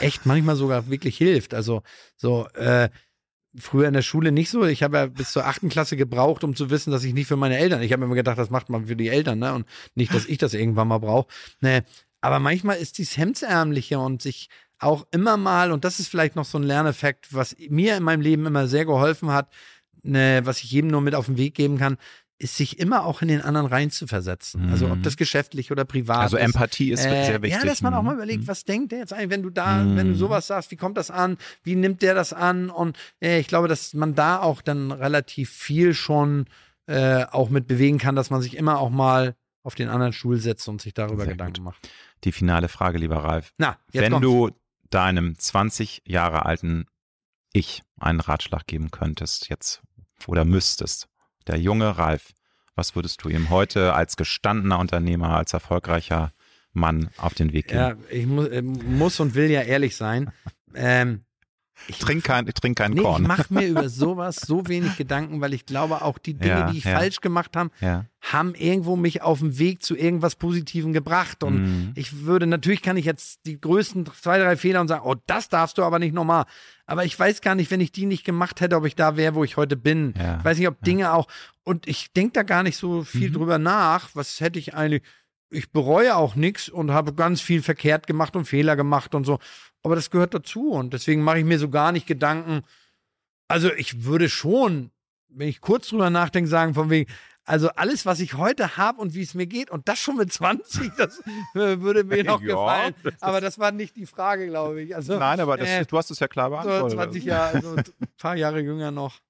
[0.00, 1.52] echt manchmal sogar wirklich hilft.
[1.52, 1.82] Also
[2.16, 2.88] so, äh,
[3.56, 4.64] früher in der Schule nicht so.
[4.64, 7.36] Ich habe ja bis zur achten Klasse gebraucht, um zu wissen, dass ich nicht für
[7.36, 7.82] meine Eltern.
[7.82, 9.54] Ich habe immer gedacht, das macht man für die Eltern, ne?
[9.54, 11.28] Und nicht, dass ich das irgendwann mal brauche.
[11.60, 11.84] Ne.
[12.20, 14.48] Aber manchmal ist dies Hemdsärmliche und sich
[14.78, 18.20] auch immer mal, und das ist vielleicht noch so ein Lerneffekt, was mir in meinem
[18.20, 19.48] Leben immer sehr geholfen hat,
[20.02, 21.96] ne, was ich jedem nur mit auf den Weg geben kann,
[22.38, 24.66] ist sich immer auch in den anderen reinzuversetzen.
[24.66, 24.72] Mhm.
[24.72, 25.02] Also ob mhm.
[25.02, 26.42] das geschäftlich oder privat also ist.
[26.42, 27.60] Also Empathie ist äh, sehr wichtig.
[27.60, 28.48] Ja, dass man auch mal überlegt, mhm.
[28.48, 29.96] was denkt der jetzt eigentlich, wenn du da, mhm.
[29.96, 32.70] wenn du sowas sagst, wie kommt das an, wie nimmt der das an?
[32.70, 36.46] Und äh, ich glaube, dass man da auch dann relativ viel schon
[36.86, 40.38] äh, auch mit bewegen kann, dass man sich immer auch mal auf den anderen Stuhl
[40.38, 41.64] setzt und sich darüber sehr Gedanken gut.
[41.64, 41.88] macht.
[42.24, 43.52] Die finale Frage, lieber Ralf.
[43.58, 44.26] Na, wenn kommt's.
[44.26, 44.50] du
[44.90, 46.86] deinem 20 Jahre alten
[47.52, 49.82] Ich einen Ratschlag geben könntest jetzt
[50.26, 51.08] oder müsstest,
[51.46, 52.32] der junge Ralf,
[52.74, 56.32] was würdest du ihm heute als gestandener Unternehmer, als erfolgreicher
[56.72, 57.78] Mann auf den Weg geben?
[57.78, 60.32] Ja, ich muss, äh, muss und will ja ehrlich sein.
[60.74, 61.24] Ähm,
[61.88, 63.22] ich trinke kein, ich trink keinen nee, Korn.
[63.22, 66.70] Ich mache mir über sowas so wenig Gedanken, weil ich glaube, auch die Dinge, ja,
[66.70, 66.96] die ich ja.
[66.96, 68.06] falsch gemacht habe, ja.
[68.20, 71.42] haben irgendwo mich auf dem Weg zu irgendwas Positivem gebracht.
[71.42, 71.92] Und mhm.
[71.94, 75.48] ich würde, natürlich kann ich jetzt die größten zwei, drei Fehler und sagen, oh, das
[75.48, 76.44] darfst du aber nicht nochmal.
[76.86, 79.34] Aber ich weiß gar nicht, wenn ich die nicht gemacht hätte, ob ich da wäre,
[79.34, 80.14] wo ich heute bin.
[80.16, 81.26] Ich weiß nicht, ob Dinge auch,
[81.64, 83.34] und ich denke da gar nicht so viel mhm.
[83.34, 85.02] drüber nach, was hätte ich eigentlich
[85.50, 89.38] ich bereue auch nichts und habe ganz viel verkehrt gemacht und Fehler gemacht und so.
[89.84, 92.62] Aber das gehört dazu und deswegen mache ich mir so gar nicht Gedanken.
[93.48, 94.90] Also ich würde schon,
[95.28, 97.10] wenn ich kurz drüber nachdenke, sagen von wegen,
[97.44, 100.32] also alles, was ich heute habe und wie es mir geht und das schon mit
[100.32, 102.94] 20, das würde mir noch ja, gefallen.
[103.20, 104.96] Aber das war nicht die Frage, glaube ich.
[104.96, 106.90] Also, Nein, aber das, äh, du hast es ja klar beantwortet.
[106.90, 107.84] So 20 Jahre, also ein
[108.16, 109.20] paar Jahre jünger noch.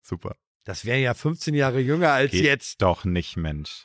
[0.00, 0.36] Super.
[0.62, 2.80] Das wäre ja 15 Jahre jünger als geht jetzt.
[2.80, 3.84] Doch nicht, Mensch.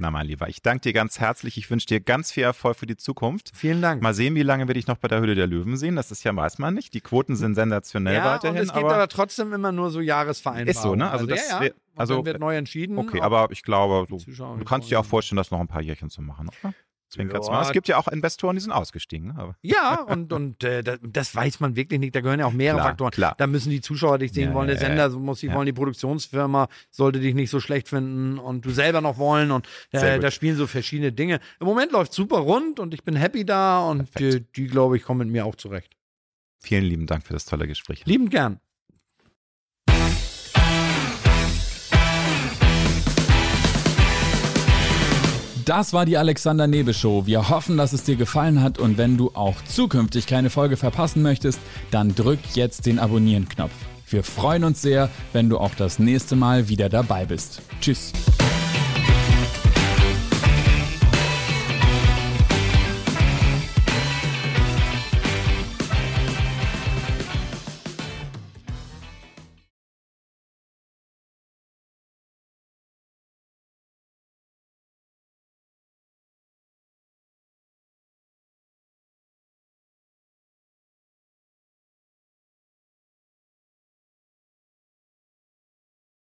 [0.00, 1.58] Na, mein Lieber, ich danke dir ganz herzlich.
[1.58, 3.50] Ich wünsche dir ganz viel Erfolg für die Zukunft.
[3.54, 4.00] Vielen Dank.
[4.00, 5.96] Mal sehen, wie lange wir dich noch bei der Hülle der Löwen sehen.
[5.96, 6.94] Das ist ja, weiß man nicht.
[6.94, 8.58] Die Quoten sind sensationell ja, weiterhin.
[8.58, 10.70] Und es gibt aber, aber trotzdem immer nur so Jahresvereinbarungen.
[10.70, 11.10] Ist so, ne?
[11.10, 11.70] Also, also das ja, ja.
[11.96, 12.96] also wird neu entschieden.
[12.96, 16.10] Okay, aber ich glaube, du, du kannst dir auch vorstellen, das noch ein paar Jährchen
[16.10, 16.74] zu machen, oder?
[17.16, 17.62] Ja.
[17.62, 19.32] Es gibt ja auch Investoren, die sind ausgestiegen.
[19.36, 19.56] Aber.
[19.62, 22.14] Ja, und, und äh, das, weiß man wirklich nicht.
[22.14, 23.10] Da gehören ja auch mehrere klar, Faktoren.
[23.10, 23.34] Klar.
[23.38, 26.68] Da müssen die Zuschauer dich sehen ja, wollen, der Sender muss dich wollen, die Produktionsfirma
[26.90, 29.50] sollte dich nicht so schlecht finden und du selber noch wollen.
[29.50, 31.40] Und äh, da spielen so verschiedene Dinge.
[31.60, 35.02] Im Moment läuft super rund und ich bin happy da und die, die glaube ich,
[35.02, 35.96] kommen mit mir auch zurecht.
[36.60, 38.04] Vielen lieben Dank für das tolle Gespräch.
[38.04, 38.60] Lieben gern.
[45.68, 47.26] Das war die Alexander Nebe Show.
[47.26, 51.20] Wir hoffen, dass es dir gefallen hat und wenn du auch zukünftig keine Folge verpassen
[51.20, 53.74] möchtest, dann drück jetzt den Abonnieren-Knopf.
[54.08, 57.60] Wir freuen uns sehr, wenn du auch das nächste Mal wieder dabei bist.
[57.82, 58.14] Tschüss.